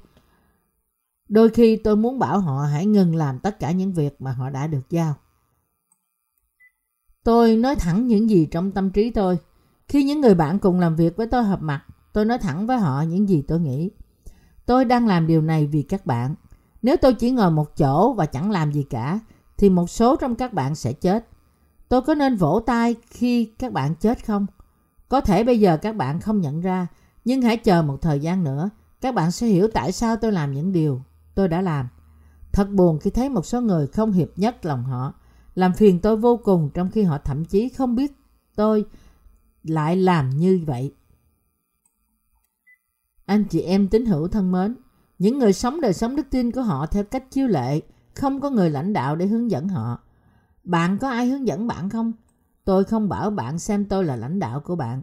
Đôi 1.29 1.49
khi 1.49 1.75
tôi 1.75 1.95
muốn 1.95 2.19
bảo 2.19 2.39
họ 2.39 2.63
hãy 2.63 2.85
ngừng 2.85 3.15
làm 3.15 3.39
tất 3.39 3.59
cả 3.59 3.71
những 3.71 3.93
việc 3.93 4.21
mà 4.21 4.31
họ 4.31 4.49
đã 4.49 4.67
được 4.67 4.89
giao. 4.89 5.15
Tôi 7.23 7.55
nói 7.55 7.75
thẳng 7.75 8.07
những 8.07 8.29
gì 8.29 8.45
trong 8.51 8.71
tâm 8.71 8.89
trí 8.89 9.11
tôi. 9.11 9.37
Khi 9.87 10.03
những 10.03 10.21
người 10.21 10.35
bạn 10.35 10.59
cùng 10.59 10.79
làm 10.79 10.95
việc 10.95 11.17
với 11.17 11.27
tôi 11.27 11.43
hợp 11.43 11.61
mặt, 11.61 11.83
Tôi 12.17 12.25
nói 12.25 12.37
thẳng 12.37 12.67
với 12.67 12.77
họ 12.77 13.01
những 13.01 13.29
gì 13.29 13.41
tôi 13.47 13.59
nghĩ. 13.59 13.89
Tôi 14.65 14.85
đang 14.85 15.07
làm 15.07 15.27
điều 15.27 15.41
này 15.41 15.67
vì 15.67 15.81
các 15.81 16.05
bạn. 16.05 16.35
Nếu 16.81 16.97
tôi 16.97 17.13
chỉ 17.13 17.31
ngồi 17.31 17.51
một 17.51 17.77
chỗ 17.77 18.13
và 18.13 18.25
chẳng 18.25 18.51
làm 18.51 18.71
gì 18.71 18.83
cả, 18.83 19.19
thì 19.57 19.69
một 19.69 19.89
số 19.89 20.15
trong 20.15 20.35
các 20.35 20.53
bạn 20.53 20.75
sẽ 20.75 20.93
chết. 20.93 21.27
Tôi 21.89 22.01
có 22.01 22.15
nên 22.15 22.35
vỗ 22.35 22.59
tay 22.65 22.95
khi 23.09 23.45
các 23.45 23.73
bạn 23.73 23.95
chết 23.95 24.25
không? 24.25 24.45
Có 25.09 25.21
thể 25.21 25.43
bây 25.43 25.59
giờ 25.59 25.77
các 25.77 25.95
bạn 25.95 26.19
không 26.19 26.41
nhận 26.41 26.61
ra, 26.61 26.87
nhưng 27.25 27.41
hãy 27.41 27.57
chờ 27.57 27.81
một 27.81 28.01
thời 28.01 28.19
gian 28.19 28.43
nữa, 28.43 28.69
các 29.01 29.15
bạn 29.15 29.31
sẽ 29.31 29.47
hiểu 29.47 29.67
tại 29.73 29.91
sao 29.91 30.15
tôi 30.15 30.31
làm 30.31 30.53
những 30.53 30.71
điều 30.71 31.01
tôi 31.35 31.47
đã 31.47 31.61
làm. 31.61 31.87
Thật 32.51 32.69
buồn 32.69 32.99
khi 32.99 33.09
thấy 33.09 33.29
một 33.29 33.45
số 33.45 33.61
người 33.61 33.87
không 33.87 34.11
hiệp 34.11 34.29
nhất 34.35 34.65
lòng 34.65 34.83
họ, 34.83 35.13
làm 35.55 35.73
phiền 35.73 35.99
tôi 35.99 36.17
vô 36.17 36.37
cùng 36.37 36.69
trong 36.73 36.91
khi 36.91 37.03
họ 37.03 37.17
thậm 37.17 37.45
chí 37.45 37.69
không 37.69 37.95
biết 37.95 38.11
tôi 38.55 38.85
lại 39.63 39.95
làm 39.95 40.29
như 40.29 40.63
vậy. 40.67 40.93
Anh 43.25 43.43
chị 43.43 43.61
em 43.61 43.87
tín 43.87 44.05
hữu 44.05 44.27
thân 44.27 44.51
mến, 44.51 44.75
những 45.19 45.39
người 45.39 45.53
sống 45.53 45.81
đời 45.81 45.93
sống 45.93 46.15
đức 46.15 46.27
tin 46.29 46.51
của 46.51 46.61
họ 46.61 46.85
theo 46.85 47.03
cách 47.03 47.31
chiếu 47.31 47.47
lệ, 47.47 47.81
không 48.17 48.41
có 48.41 48.49
người 48.49 48.69
lãnh 48.69 48.93
đạo 48.93 49.15
để 49.15 49.27
hướng 49.27 49.51
dẫn 49.51 49.67
họ. 49.67 49.99
Bạn 50.63 50.97
có 50.97 51.09
ai 51.09 51.27
hướng 51.27 51.47
dẫn 51.47 51.67
bạn 51.67 51.89
không? 51.89 52.13
Tôi 52.65 52.83
không 52.83 53.09
bảo 53.09 53.29
bạn 53.29 53.59
xem 53.59 53.85
tôi 53.85 54.05
là 54.05 54.15
lãnh 54.15 54.39
đạo 54.39 54.59
của 54.59 54.75
bạn. 54.75 55.01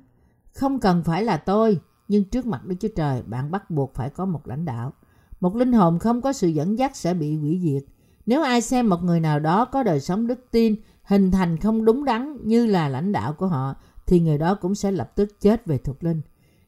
Không 0.54 0.80
cần 0.80 1.02
phải 1.04 1.24
là 1.24 1.36
tôi, 1.36 1.80
nhưng 2.08 2.24
trước 2.24 2.46
mặt 2.46 2.64
Đức 2.64 2.76
Chúa 2.80 2.88
Trời, 2.96 3.22
bạn 3.22 3.50
bắt 3.50 3.70
buộc 3.70 3.94
phải 3.94 4.10
có 4.10 4.26
một 4.26 4.46
lãnh 4.48 4.64
đạo. 4.64 4.92
Một 5.40 5.56
linh 5.56 5.72
hồn 5.72 5.98
không 5.98 6.22
có 6.22 6.32
sự 6.32 6.48
dẫn 6.48 6.78
dắt 6.78 6.96
sẽ 6.96 7.14
bị 7.14 7.36
hủy 7.36 7.60
diệt. 7.62 7.84
Nếu 8.26 8.42
ai 8.42 8.60
xem 8.60 8.88
một 8.88 9.02
người 9.02 9.20
nào 9.20 9.40
đó 9.40 9.64
có 9.64 9.82
đời 9.82 10.00
sống 10.00 10.26
đức 10.26 10.46
tin, 10.50 10.76
hình 11.02 11.30
thành 11.30 11.56
không 11.56 11.84
đúng 11.84 12.04
đắn 12.04 12.36
như 12.44 12.66
là 12.66 12.88
lãnh 12.88 13.12
đạo 13.12 13.32
của 13.32 13.46
họ, 13.46 13.74
thì 14.06 14.20
người 14.20 14.38
đó 14.38 14.54
cũng 14.54 14.74
sẽ 14.74 14.90
lập 14.90 15.12
tức 15.14 15.40
chết 15.40 15.66
về 15.66 15.78
thuộc 15.78 16.04
linh. 16.04 16.20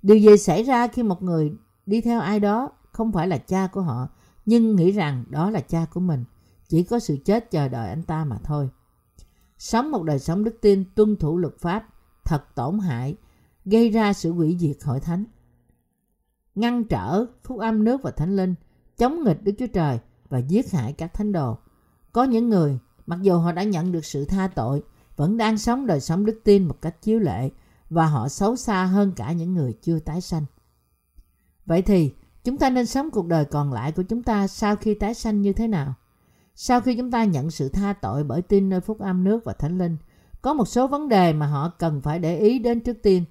Điều 0.02 0.16
gì 0.16 0.36
xảy 0.36 0.62
ra 0.62 0.86
khi 0.86 1.02
một 1.02 1.22
người 1.22 1.52
đi 1.86 2.00
theo 2.00 2.20
ai 2.20 2.40
đó 2.40 2.70
không 2.92 3.12
phải 3.12 3.28
là 3.28 3.38
cha 3.38 3.66
của 3.66 3.80
họ, 3.80 4.08
nhưng 4.46 4.76
nghĩ 4.76 4.92
rằng 4.92 5.24
đó 5.28 5.50
là 5.50 5.60
cha 5.60 5.86
của 5.92 6.00
mình. 6.00 6.24
Chỉ 6.68 6.82
có 6.82 6.98
sự 6.98 7.16
chết 7.24 7.50
chờ 7.50 7.68
đợi 7.68 7.88
anh 7.88 8.02
ta 8.02 8.24
mà 8.24 8.38
thôi. 8.44 8.70
Sống 9.58 9.90
một 9.90 10.02
đời 10.02 10.18
sống 10.18 10.44
đức 10.44 10.58
tin 10.60 10.84
tuân 10.94 11.16
thủ 11.16 11.38
luật 11.38 11.58
pháp 11.58 11.88
thật 12.24 12.54
tổn 12.54 12.78
hại, 12.78 13.16
gây 13.64 13.90
ra 13.90 14.12
sự 14.12 14.32
hủy 14.32 14.56
diệt 14.60 14.76
hội 14.84 15.00
thánh. 15.00 15.24
Ngăn 16.54 16.84
trở 16.84 17.26
phúc 17.44 17.58
âm 17.58 17.84
nước 17.84 18.02
và 18.02 18.10
thánh 18.10 18.36
linh, 18.36 18.54
chống 18.96 19.24
nghịch 19.24 19.42
Đức 19.42 19.52
Chúa 19.58 19.66
Trời 19.66 19.98
và 20.28 20.38
giết 20.38 20.72
hại 20.72 20.92
các 20.92 21.14
thánh 21.14 21.32
đồ. 21.32 21.58
Có 22.12 22.24
những 22.24 22.48
người, 22.48 22.78
mặc 23.06 23.18
dù 23.22 23.38
họ 23.38 23.52
đã 23.52 23.62
nhận 23.62 23.92
được 23.92 24.04
sự 24.04 24.24
tha 24.24 24.48
tội, 24.48 24.82
vẫn 25.16 25.36
đang 25.36 25.58
sống 25.58 25.86
đời 25.86 26.00
sống 26.00 26.26
đức 26.26 26.40
tin 26.44 26.68
một 26.68 26.80
cách 26.80 27.02
chiếu 27.02 27.18
lệ 27.18 27.50
và 27.90 28.06
họ 28.06 28.28
xấu 28.28 28.56
xa 28.56 28.84
hơn 28.84 29.12
cả 29.16 29.32
những 29.32 29.54
người 29.54 29.72
chưa 29.82 29.98
tái 29.98 30.20
sanh. 30.20 30.44
Vậy 31.66 31.82
thì 31.82 32.14
chúng 32.44 32.58
ta 32.58 32.70
nên 32.70 32.86
sống 32.86 33.10
cuộc 33.10 33.26
đời 33.26 33.44
còn 33.44 33.72
lại 33.72 33.92
của 33.92 34.02
chúng 34.02 34.22
ta 34.22 34.46
sau 34.46 34.76
khi 34.76 34.94
tái 34.94 35.14
sanh 35.14 35.42
như 35.42 35.52
thế 35.52 35.68
nào? 35.68 35.94
Sau 36.58 36.80
khi 36.80 36.96
chúng 36.96 37.10
ta 37.10 37.24
nhận 37.24 37.50
sự 37.50 37.68
tha 37.68 37.92
tội 37.92 38.24
bởi 38.24 38.42
tin 38.42 38.68
nơi 38.68 38.80
phúc 38.80 38.98
âm 38.98 39.24
nước 39.24 39.44
và 39.44 39.52
thánh 39.52 39.78
linh, 39.78 39.96
có 40.42 40.54
một 40.54 40.68
số 40.68 40.88
vấn 40.88 41.08
đề 41.08 41.32
mà 41.32 41.46
họ 41.46 41.68
cần 41.68 42.00
phải 42.00 42.18
để 42.18 42.38
ý 42.38 42.58
đến 42.58 42.80
trước 42.80 42.96
tiên. 43.02 43.24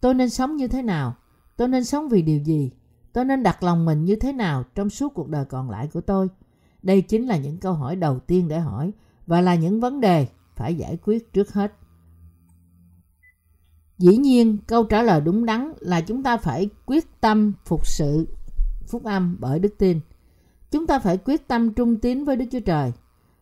Tôi 0.00 0.14
nên 0.14 0.30
sống 0.30 0.56
như 0.56 0.68
thế 0.68 0.82
nào? 0.82 1.14
Tôi 1.56 1.68
nên 1.68 1.84
sống 1.84 2.08
vì 2.08 2.22
điều 2.22 2.38
gì? 2.38 2.70
Tôi 3.12 3.24
nên 3.24 3.42
đặt 3.42 3.62
lòng 3.62 3.84
mình 3.84 4.04
như 4.04 4.16
thế 4.16 4.32
nào 4.32 4.64
trong 4.74 4.90
suốt 4.90 5.14
cuộc 5.14 5.28
đời 5.28 5.44
còn 5.44 5.70
lại 5.70 5.88
của 5.92 6.00
tôi? 6.00 6.28
Đây 6.82 7.02
chính 7.02 7.26
là 7.26 7.36
những 7.36 7.58
câu 7.58 7.72
hỏi 7.72 7.96
đầu 7.96 8.18
tiên 8.18 8.48
để 8.48 8.60
hỏi 8.60 8.92
và 9.26 9.40
là 9.40 9.54
những 9.54 9.80
vấn 9.80 10.00
đề 10.00 10.26
phải 10.56 10.74
giải 10.74 10.98
quyết 11.04 11.32
trước 11.32 11.52
hết. 11.52 11.72
Dĩ 13.98 14.16
nhiên, 14.16 14.58
câu 14.66 14.84
trả 14.84 15.02
lời 15.02 15.20
đúng 15.20 15.46
đắn 15.46 15.72
là 15.80 16.00
chúng 16.00 16.22
ta 16.22 16.36
phải 16.36 16.68
quyết 16.86 17.20
tâm 17.20 17.52
phục 17.64 17.86
sự 17.86 18.26
phúc 18.86 19.04
âm 19.04 19.36
bởi 19.40 19.58
đức 19.58 19.74
tin. 19.78 20.00
Chúng 20.70 20.86
ta 20.86 20.98
phải 20.98 21.18
quyết 21.18 21.48
tâm 21.48 21.74
trung 21.74 21.96
tín 21.96 22.24
với 22.24 22.36
Đức 22.36 22.44
Chúa 22.50 22.60
Trời. 22.60 22.92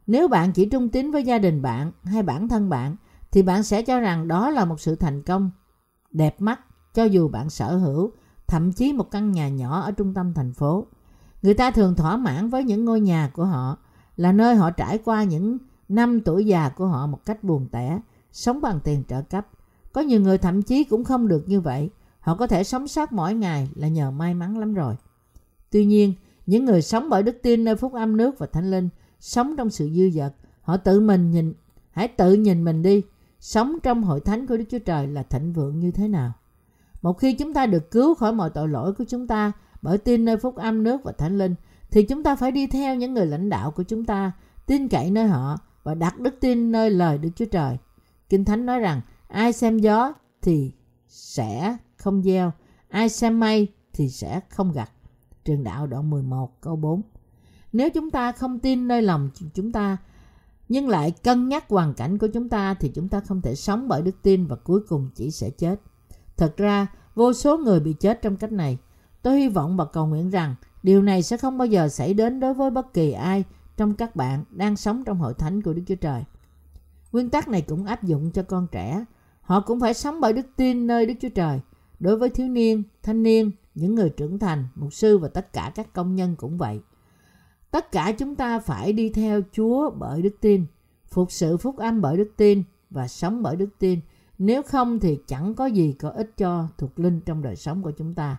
Nếu 0.07 0.29
bạn 0.29 0.53
chỉ 0.53 0.69
trung 0.69 0.89
tín 0.89 1.11
với 1.11 1.25
gia 1.25 1.39
đình 1.39 1.63
bạn 1.63 1.93
hay 2.05 2.23
bản 2.23 2.49
thân 2.49 2.69
bạn 2.69 2.97
thì 3.31 3.43
bạn 3.43 3.63
sẽ 3.63 3.83
cho 3.83 4.01
rằng 4.01 4.29
đó 4.29 4.51
là 4.51 4.65
một 4.65 4.81
sự 4.81 4.95
thành 4.95 5.23
công 5.23 5.51
đẹp 6.11 6.41
mắt 6.41 6.61
cho 6.95 7.05
dù 7.05 7.29
bạn 7.29 7.51
sở 7.51 7.77
hữu 7.77 8.13
thậm 8.47 8.73
chí 8.73 8.93
một 8.93 9.11
căn 9.11 9.33
nhà 9.33 9.49
nhỏ 9.49 9.81
ở 9.81 9.93
trung 9.93 10.15
tâm 10.15 10.35
thành 10.35 10.53
phố. 10.53 10.87
Người 11.43 11.55
ta 11.55 11.71
thường 11.71 11.95
thỏa 11.95 12.17
mãn 12.17 12.49
với 12.49 12.65
những 12.65 12.85
ngôi 12.85 13.01
nhà 13.01 13.31
của 13.35 13.45
họ 13.45 13.77
là 14.17 14.33
nơi 14.33 14.57
họ 14.57 14.71
trải 14.71 14.99
qua 14.99 15.25
những 15.25 15.59
năm 15.89 16.21
tuổi 16.21 16.47
già 16.47 16.69
của 16.69 16.87
họ 16.87 17.07
một 17.07 17.27
cách 17.27 17.45
buồn 17.45 17.69
tẻ, 17.73 18.01
sống 18.33 18.61
bằng 18.61 18.81
tiền 18.85 19.03
trợ 19.09 19.23
cấp. 19.23 19.47
Có 19.93 20.01
nhiều 20.01 20.21
người 20.21 20.39
thậm 20.39 20.63
chí 20.63 20.85
cũng 20.85 21.05
không 21.05 21.29
được 21.29 21.49
như 21.49 21.61
vậy. 21.61 21.91
Họ 22.21 22.35
có 22.35 22.47
thể 22.47 22.65
sống 22.65 22.89
sót 22.89 23.13
mỗi 23.13 23.35
ngày 23.35 23.69
là 23.75 23.89
nhờ 23.89 24.11
may 24.11 24.35
mắn 24.35 24.59
lắm 24.59 24.75
rồi. 24.75 24.95
Tuy 25.71 25.85
nhiên, 25.85 26.15
những 26.49 26.65
người 26.65 26.83
sống 26.83 27.09
bởi 27.11 27.23
đức 27.23 27.39
tin 27.43 27.65
nơi 27.65 27.77
phúc 27.77 27.93
âm 27.93 28.17
nước 28.17 28.39
và 28.39 28.47
thánh 28.47 28.71
linh, 28.71 28.89
sống 29.21 29.57
trong 29.57 29.71
sự 29.71 29.91
dư 29.95 30.11
dật, 30.11 30.33
họ 30.61 30.77
tự 30.77 31.01
mình 31.01 31.31
nhìn, 31.31 31.55
hãy 31.91 32.09
tự 32.09 32.35
nhìn 32.35 32.65
mình 32.65 32.83
đi, 32.83 33.03
sống 33.41 33.79
trong 33.83 34.03
hội 34.03 34.21
thánh 34.21 34.47
của 34.47 34.57
Đức 34.57 34.65
Chúa 34.71 34.79
Trời 34.79 35.07
là 35.07 35.23
thịnh 35.23 35.53
vượng 35.53 35.79
như 35.79 35.91
thế 35.91 36.09
nào. 36.09 36.33
Một 37.03 37.13
khi 37.13 37.33
chúng 37.33 37.55
ta 37.55 37.67
được 37.67 37.91
cứu 37.91 38.15
khỏi 38.15 38.33
mọi 38.33 38.51
tội 38.51 38.69
lỗi 38.69 38.93
của 38.93 39.05
chúng 39.09 39.27
ta 39.27 39.53
bởi 39.83 39.99
tin 39.99 40.25
nơi 40.25 40.37
phúc 40.37 40.57
âm 40.57 40.83
nước 40.83 41.05
và 41.05 41.13
thánh 41.13 41.39
linh, 41.39 41.55
thì 41.91 42.03
chúng 42.03 42.23
ta 42.23 42.37
phải 42.37 42.53
đi 42.53 42.67
theo 42.67 42.95
những 42.95 43.15
người 43.15 43.27
lãnh 43.27 43.49
đạo 43.49 43.71
của 43.71 43.83
chúng 43.83 44.05
ta, 44.05 44.33
tin 44.67 44.89
cậy 44.89 45.11
nơi 45.11 45.27
họ 45.27 45.57
và 45.83 45.95
đặt 45.95 46.21
đức 46.21 46.35
tin 46.41 46.73
nơi 46.73 46.91
lời 46.91 47.19
Đức 47.19 47.31
Chúa 47.37 47.45
Trời. 47.45 47.77
Kinh 48.29 48.45
Thánh 48.45 48.67
nói 48.67 48.81
rằng 48.81 49.01
ai 49.29 49.53
xem 49.53 49.79
gió 49.79 50.13
thì 50.43 50.73
sẽ 51.09 51.77
không 51.97 52.23
gieo, 52.23 52.53
ai 52.89 53.09
xem 53.09 53.41
mây 53.41 53.69
thì 53.93 54.09
sẽ 54.09 54.41
không 54.49 54.73
gặt. 54.73 54.91
Trường 55.45 55.65
đạo 55.65 55.87
đoạn 55.87 56.11
11 56.11 56.61
câu 56.61 56.77
4 56.77 57.03
Nếu 57.73 57.91
chúng 57.91 58.11
ta 58.11 58.33
không 58.33 58.59
tin 58.59 58.89
nơi 58.89 59.03
lòng 59.03 59.31
chúng 59.55 59.73
ta 59.73 59.97
nhưng 60.69 60.89
lại 60.89 61.11
cân 61.23 61.49
nhắc 61.49 61.69
hoàn 61.69 61.95
cảnh 61.95 62.19
của 62.19 62.29
chúng 62.35 62.49
ta 62.49 62.75
thì 62.75 62.89
chúng 62.95 63.09
ta 63.09 63.21
không 63.21 63.43
thể 63.43 63.55
sống 63.55 63.89
bởi 63.89 64.03
đức 64.03 64.23
tin 64.23 64.47
và 64.47 64.57
cuối 64.57 64.81
cùng 64.89 65.11
chỉ 65.15 65.31
sẽ 65.31 65.51
chết. 65.51 65.81
Thật 66.37 66.57
ra, 66.57 66.87
vô 67.15 67.33
số 67.33 67.59
người 67.59 67.81
bị 67.81 67.93
chết 67.93 68.23
trong 68.23 68.37
cách 68.37 68.53
này. 68.53 68.79
Tôi 69.23 69.41
hy 69.41 69.49
vọng 69.49 69.77
và 69.77 69.85
cầu 69.85 70.07
nguyện 70.07 70.31
rằng 70.31 70.55
điều 70.83 71.03
này 71.03 71.23
sẽ 71.23 71.37
không 71.37 71.59
bao 71.59 71.67
giờ 71.67 71.89
xảy 71.89 72.15
đến 72.15 72.41
đối 72.41 72.55
với 72.55 72.71
bất 72.71 72.95
kỳ 72.95 73.13
ai 73.13 73.45
trong 73.77 73.95
các 73.95 74.17
bạn 74.17 74.45
đang 74.51 74.77
sống 74.77 75.05
trong 75.05 75.19
hội 75.19 75.35
thánh 75.35 75.63
của 75.63 75.73
Đức 75.73 75.83
Chúa 75.87 75.95
Trời. 75.95 76.25
Nguyên 77.13 77.31
tắc 77.31 77.49
này 77.49 77.63
cũng 77.63 77.87
áp 77.87 78.05
dụng 78.05 78.31
cho 78.31 78.43
con 78.43 78.67
trẻ. 78.73 79.05
Họ 79.41 79.61
cũng 79.61 79.81
phải 79.81 79.95
sống 79.95 80.21
bởi 80.21 80.33
đức 80.33 80.47
tin 80.57 80.87
nơi 80.87 81.07
Đức 81.07 81.15
Chúa 81.21 81.29
Trời. 81.29 81.61
Đối 82.01 82.17
với 82.17 82.29
thiếu 82.29 82.49
niên, 82.49 82.83
thanh 83.03 83.23
niên, 83.23 83.51
những 83.79 83.95
người 83.95 84.11
trưởng 84.11 84.39
thành, 84.39 84.69
mục 84.75 84.93
sư 84.93 85.19
và 85.19 85.29
tất 85.29 85.53
cả 85.53 85.73
các 85.75 85.93
công 85.93 86.17
nhân 86.17 86.37
cũng 86.37 86.59
vậy. 86.59 86.81
Tất 87.71 87.93
cả 87.93 88.13
chúng 88.13 88.35
ta 88.35 88.59
phải 88.59 88.93
đi 88.93 89.11
theo 89.11 89.41
Chúa 89.53 89.91
bởi 89.91 90.23
đức 90.23 90.37
tin, 90.41 90.67
phục 91.07 91.33
sự 91.33 91.57
phúc 91.57 91.77
âm 91.77 92.01
bởi 92.01 92.17
đức 92.17 92.31
tin 92.37 92.63
và 92.91 93.09
sống 93.09 93.43
bởi 93.43 93.57
đức 93.57 93.69
tin. 93.79 94.01
Nếu 94.39 94.63
không 94.63 95.01
thì 95.01 95.19
chẳng 95.27 95.55
có 95.55 95.67
gì 95.67 95.93
có 95.93 96.09
ích 96.09 96.37
cho 96.37 96.69
thuộc 96.79 96.99
linh 96.99 97.21
trong 97.21 97.43
đời 97.43 97.57
sống 97.57 97.83
của 97.83 97.91
chúng 97.91 98.15
ta. 98.15 98.37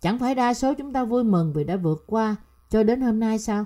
Chẳng 0.00 0.18
phải 0.18 0.34
đa 0.34 0.54
số 0.54 0.74
chúng 0.74 0.92
ta 0.92 1.04
vui 1.04 1.24
mừng 1.24 1.52
vì 1.52 1.64
đã 1.64 1.76
vượt 1.76 2.04
qua 2.06 2.36
cho 2.70 2.82
đến 2.82 3.00
hôm 3.00 3.20
nay 3.20 3.38
sao? 3.38 3.64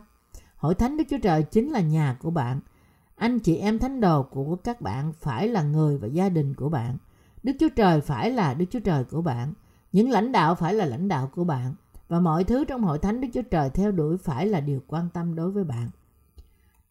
Hội 0.57 0.75
Thánh 0.75 0.97
Đức 0.97 1.05
Chúa 1.11 1.19
Trời 1.23 1.43
chính 1.43 1.71
là 1.71 1.81
nhà 1.81 2.17
của 2.21 2.31
bạn. 2.31 2.61
Anh 3.17 3.39
chị 3.39 3.57
em 3.57 3.79
thánh 3.79 4.01
đồ 4.01 4.23
của 4.23 4.57
các 4.57 4.81
bạn 4.81 5.13
phải 5.13 5.49
là 5.49 5.63
người 5.63 5.99
và 5.99 6.09
gia 6.09 6.29
đình 6.29 6.55
của 6.55 6.69
bạn. 6.69 6.97
Đức 7.43 7.53
Chúa 7.61 7.69
Trời 7.69 8.01
phải 8.01 8.31
là 8.31 8.55
Đức 8.55 8.65
Chúa 8.71 8.81
Trời 8.81 9.05
của 9.05 9.23
bạn. 9.23 9.53
Những 9.93 10.11
lãnh 10.11 10.33
đạo 10.33 10.55
phải 10.55 10.75
là 10.75 10.85
lãnh 10.87 11.09
đạo 11.09 11.31
của 11.35 11.45
bạn. 11.45 11.75
Và 12.09 12.21
mọi 12.21 12.45
thứ 12.45 12.65
trong 12.65 12.83
hội 12.83 12.99
thánh 12.99 13.21
Đức 13.21 13.29
Chúa 13.35 13.43
Trời 13.43 13.71
theo 13.71 13.93
đuổi 13.93 14.19
phải 14.19 14.47
là 14.47 14.61
điều 14.61 14.81
quan 14.87 15.09
tâm 15.15 15.35
đối 15.35 15.51
với 15.51 15.65
bạn. 15.65 15.91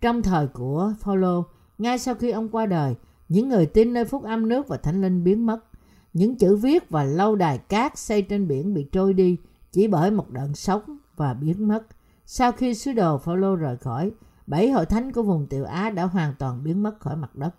Trong 0.01 0.21
thời 0.21 0.47
của 0.47 0.93
Phaolô, 0.99 1.45
ngay 1.77 1.99
sau 1.99 2.15
khi 2.15 2.31
ông 2.31 2.49
qua 2.49 2.65
đời, 2.65 2.95
những 3.29 3.49
người 3.49 3.65
tin 3.65 3.93
nơi 3.93 4.05
phúc 4.05 4.23
âm 4.23 4.49
nước 4.49 4.67
và 4.67 4.77
thánh 4.77 5.01
linh 5.01 5.23
biến 5.23 5.45
mất. 5.45 5.59
Những 6.13 6.35
chữ 6.35 6.55
viết 6.55 6.89
và 6.89 7.03
lâu 7.03 7.35
đài 7.35 7.57
cát 7.57 7.97
xây 7.97 8.21
trên 8.21 8.47
biển 8.47 8.73
bị 8.73 8.83
trôi 8.91 9.13
đi 9.13 9.37
chỉ 9.71 9.87
bởi 9.87 10.11
một 10.11 10.29
đợt 10.29 10.47
sóng 10.55 10.97
và 11.15 11.33
biến 11.33 11.67
mất. 11.67 11.87
Sau 12.25 12.51
khi 12.51 12.73
sứ 12.73 12.91
đồ 12.91 13.17
Phaolô 13.17 13.55
rời 13.55 13.77
khỏi, 13.77 14.11
bảy 14.47 14.71
hội 14.71 14.85
thánh 14.85 15.11
của 15.11 15.23
vùng 15.23 15.47
Tiểu 15.47 15.65
Á 15.65 15.89
đã 15.89 16.03
hoàn 16.03 16.33
toàn 16.39 16.63
biến 16.63 16.83
mất 16.83 16.99
khỏi 16.99 17.15
mặt 17.15 17.35
đất. 17.35 17.55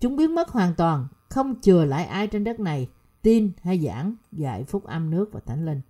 Chúng 0.00 0.16
biến 0.16 0.34
mất 0.34 0.48
hoàn 0.48 0.74
toàn, 0.74 1.06
không 1.28 1.54
chừa 1.60 1.84
lại 1.84 2.04
ai 2.04 2.26
trên 2.26 2.44
đất 2.44 2.60
này 2.60 2.88
tin 3.28 3.52
hay 3.62 3.80
giảng 3.80 4.14
dạy 4.32 4.64
phúc 4.64 4.84
âm 4.84 5.10
nước 5.10 5.32
và 5.32 5.40
thánh 5.46 5.66
linh. 5.66 5.80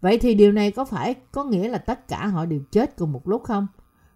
Vậy 0.00 0.18
thì 0.18 0.34
điều 0.34 0.52
này 0.52 0.70
có 0.70 0.84
phải 0.84 1.14
có 1.32 1.44
nghĩa 1.44 1.68
là 1.68 1.78
tất 1.78 2.08
cả 2.08 2.26
họ 2.26 2.46
đều 2.46 2.60
chết 2.70 2.96
cùng 2.96 3.12
một 3.12 3.28
lúc 3.28 3.42
không? 3.44 3.66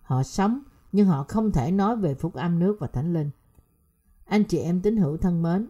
Họ 0.03 0.23
sống 0.23 0.61
nhưng 0.93 1.07
họ 1.07 1.25
không 1.29 1.53
thể 1.53 1.71
nói 1.71 1.97
về 1.97 2.15
phúc 2.15 2.35
âm 2.35 2.59
nước 2.59 2.77
và 2.81 2.87
thánh 2.87 3.13
linh. 3.13 3.31
Anh 4.25 4.45
chị 4.45 4.59
em 4.59 4.81
tín 4.81 4.97
hữu 4.97 5.17
thân 5.17 5.43
mến, 5.43 5.69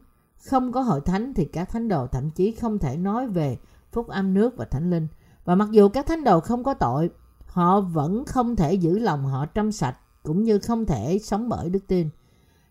không 0.48 0.72
có 0.72 0.80
hội 0.80 1.00
thánh 1.00 1.34
thì 1.34 1.44
các 1.44 1.70
thánh 1.70 1.88
đồ 1.88 2.06
thậm 2.06 2.30
chí 2.30 2.52
không 2.52 2.78
thể 2.78 2.96
nói 2.96 3.28
về 3.28 3.58
phúc 3.92 4.08
âm 4.08 4.34
nước 4.34 4.56
và 4.56 4.64
thánh 4.64 4.90
linh. 4.90 5.08
Và 5.44 5.54
mặc 5.54 5.68
dù 5.70 5.88
các 5.88 6.06
thánh 6.06 6.24
đồ 6.24 6.40
không 6.40 6.64
có 6.64 6.74
tội, 6.74 7.10
họ 7.46 7.80
vẫn 7.80 8.24
không 8.24 8.56
thể 8.56 8.74
giữ 8.74 8.98
lòng 8.98 9.24
họ 9.24 9.46
trong 9.46 9.72
sạch 9.72 9.96
cũng 10.22 10.42
như 10.44 10.58
không 10.58 10.86
thể 10.86 11.18
sống 11.18 11.48
bởi 11.48 11.70
đức 11.70 11.86
tin. 11.86 12.08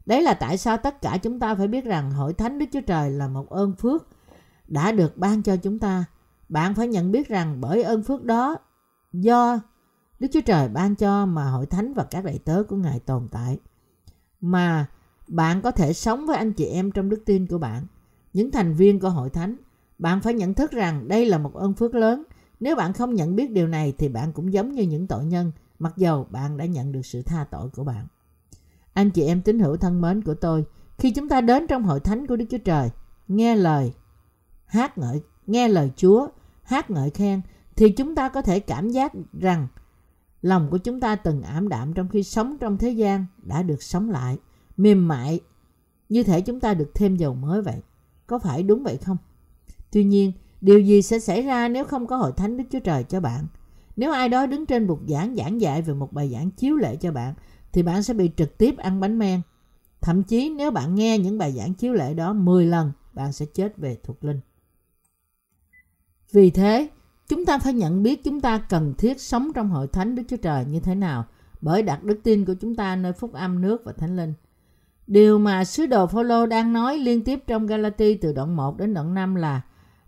Đấy 0.06 0.22
là 0.22 0.34
tại 0.34 0.58
sao 0.58 0.78
tất 0.78 1.02
cả 1.02 1.18
chúng 1.18 1.40
ta 1.40 1.56
phải 1.56 1.68
biết 1.68 1.86
rằng 1.86 2.12
hội 2.12 2.34
thánh 2.34 2.60
Đức 2.60 2.66
Chúa 2.72 2.82
Trời 2.82 3.12
là 3.12 3.28
một 3.28 3.50
ơn 3.50 3.76
phước 3.76 4.08
đã 4.68 4.92
được 4.92 5.18
ban 5.18 5.44
cho 5.44 5.58
chúng 5.58 5.80
ta. 5.80 6.06
Bạn 6.50 6.76
phải 6.76 6.88
nhận 6.88 7.12
biết 7.12 7.28
rằng 7.28 7.62
bởi 7.62 7.84
ơn 7.84 8.04
phước 8.04 8.24
đó 8.24 8.58
do 9.14 9.60
Đức 10.20 10.28
Chúa 10.32 10.42
Trời 10.42 10.70
ban 10.70 10.96
cho 10.96 11.26
mà 11.26 11.50
hội 11.50 11.66
thánh 11.66 11.94
và 11.94 12.04
các 12.04 12.26
đại 12.26 12.40
tớ 12.46 12.64
của 12.70 12.76
Ngài 12.76 13.00
tồn 13.00 13.28
tại. 13.32 13.60
Mà 14.42 14.86
bạn 15.28 15.62
có 15.62 15.72
thể 15.72 15.94
sống 15.94 16.26
với 16.26 16.38
anh 16.38 16.54
chị 16.54 16.66
em 16.66 16.92
trong 16.92 17.10
đức 17.10 17.24
tin 17.26 17.48
của 17.48 17.58
bạn. 17.58 17.88
Những 18.34 18.52
thành 18.52 18.74
viên 18.74 19.00
của 19.00 19.10
hội 19.10 19.30
thánh, 19.30 19.56
bạn 20.00 20.22
phải 20.22 20.34
nhận 20.34 20.54
thức 20.54 20.72
rằng 20.72 21.08
đây 21.08 21.26
là 21.26 21.38
một 21.38 21.54
ơn 21.54 21.74
phước 21.74 21.96
lớn. 21.96 22.24
Nếu 22.60 22.76
bạn 22.76 22.94
không 22.94 23.14
nhận 23.14 23.36
biết 23.36 23.52
điều 23.52 23.68
này 23.68 23.94
thì 23.98 24.10
bạn 24.10 24.34
cũng 24.34 24.54
giống 24.54 24.72
như 24.72 24.84
những 24.84 25.08
tội 25.08 25.26
nhân, 25.26 25.52
mặc 25.80 25.94
dầu 25.98 26.28
bạn 26.30 26.58
đã 26.58 26.66
nhận 26.66 26.92
được 26.92 27.06
sự 27.06 27.22
tha 27.22 27.46
tội 27.52 27.70
của 27.70 27.84
bạn. 27.84 28.08
Anh 28.94 29.12
chị 29.12 29.24
em 29.24 29.42
tín 29.42 29.60
hữu 29.60 29.78
thân 29.78 30.02
mến 30.02 30.22
của 30.22 30.34
tôi, 30.34 30.66
khi 30.98 31.12
chúng 31.12 31.30
ta 31.30 31.42
đến 31.42 31.68
trong 31.68 31.84
hội 31.84 32.00
thánh 32.00 32.28
của 32.28 32.36
Đức 32.36 32.46
Chúa 32.50 32.58
Trời, 32.58 32.90
nghe 33.28 33.56
lời 33.56 33.94
hát 34.66 34.98
ngợi, 34.98 35.22
nghe 35.48 35.68
lời 35.68 35.92
Chúa, 35.96 36.28
hát 36.64 36.92
ngợi 36.92 37.10
khen, 37.10 37.42
thì 37.76 37.90
chúng 37.90 38.16
ta 38.16 38.30
có 38.30 38.42
thể 38.42 38.60
cảm 38.60 38.90
giác 38.90 39.14
rằng 39.40 39.68
lòng 40.42 40.68
của 40.72 40.78
chúng 40.78 41.00
ta 41.00 41.16
từng 41.16 41.42
ảm 41.42 41.70
đạm 41.70 41.94
trong 41.94 42.10
khi 42.10 42.24
sống 42.24 42.58
trong 42.58 42.78
thế 42.78 42.90
gian 42.90 43.26
đã 43.44 43.64
được 43.64 43.84
sống 43.84 44.10
lại, 44.10 44.38
mềm 44.78 45.08
mại, 45.08 45.40
như 46.10 46.24
thể 46.24 46.42
chúng 46.42 46.60
ta 46.60 46.74
được 46.74 46.92
thêm 46.94 47.16
dầu 47.16 47.36
mới 47.36 47.62
vậy. 47.62 47.82
Có 48.28 48.40
phải 48.40 48.64
đúng 48.64 48.84
vậy 48.84 48.98
không? 48.98 49.18
Tuy 49.92 50.04
nhiên, 50.04 50.32
điều 50.62 50.80
gì 50.80 51.02
sẽ 51.02 51.20
xảy 51.20 51.42
ra 51.42 51.68
nếu 51.68 51.86
không 51.86 52.08
có 52.08 52.18
hội 52.18 52.32
thánh 52.38 52.58
Đức 52.58 52.64
Chúa 52.72 52.80
Trời 52.80 53.04
cho 53.04 53.20
bạn? 53.20 53.48
Nếu 53.96 54.12
ai 54.12 54.30
đó 54.30 54.46
đứng 54.46 54.66
trên 54.66 54.88
bục 54.88 55.00
giảng 55.08 55.36
giảng 55.36 55.62
dạy 55.62 55.82
về 55.82 55.94
một 55.94 56.14
bài 56.14 56.30
giảng 56.30 56.52
chiếu 56.52 56.76
lệ 56.76 56.96
cho 56.96 57.12
bạn, 57.12 57.34
thì 57.74 57.84
bạn 57.84 58.04
sẽ 58.04 58.14
bị 58.14 58.32
trực 58.38 58.58
tiếp 58.58 58.78
ăn 58.78 59.00
bánh 59.00 59.20
men. 59.20 59.42
Thậm 60.02 60.24
chí 60.24 60.50
nếu 60.50 60.72
bạn 60.72 60.96
nghe 60.96 61.18
những 61.18 61.38
bài 61.38 61.52
giảng 61.52 61.74
chiếu 61.74 61.94
lệ 61.94 62.14
đó 62.14 62.34
10 62.34 62.66
lần, 62.66 62.92
bạn 63.14 63.34
sẽ 63.34 63.46
chết 63.46 63.78
về 63.78 63.98
thuộc 64.04 64.24
linh. 64.24 64.40
Vì 66.32 66.50
thế, 66.50 66.88
chúng 67.28 67.46
ta 67.46 67.58
phải 67.58 67.74
nhận 67.74 68.04
biết 68.04 68.24
chúng 68.24 68.42
ta 68.42 68.58
cần 68.58 68.94
thiết 68.98 69.22
sống 69.22 69.52
trong 69.56 69.70
hội 69.70 69.88
thánh 69.88 70.16
Đức 70.16 70.24
Chúa 70.30 70.38
Trời 70.38 70.66
như 70.66 70.80
thế 70.80 70.96
nào 70.96 71.26
bởi 71.62 71.84
đặt 71.84 72.04
đức 72.04 72.20
tin 72.24 72.46
của 72.46 72.54
chúng 72.62 72.76
ta 72.76 72.96
nơi 72.96 73.14
phúc 73.14 73.34
âm 73.34 73.62
nước 73.62 73.86
và 73.86 73.94
thánh 73.94 74.18
linh. 74.18 74.34
Điều 75.08 75.40
mà 75.40 75.64
sứ 75.64 75.86
đồ 75.86 76.08
Phaolô 76.08 76.46
đang 76.46 76.74
nói 76.74 76.98
liên 76.98 77.24
tiếp 77.24 77.40
trong 77.48 77.68
Galati 77.68 78.16
từ 78.16 78.34
đoạn 78.34 78.56
1 78.56 78.78
đến 78.78 78.94
đoạn 78.94 79.14
5 79.14 79.36
là 79.36 79.62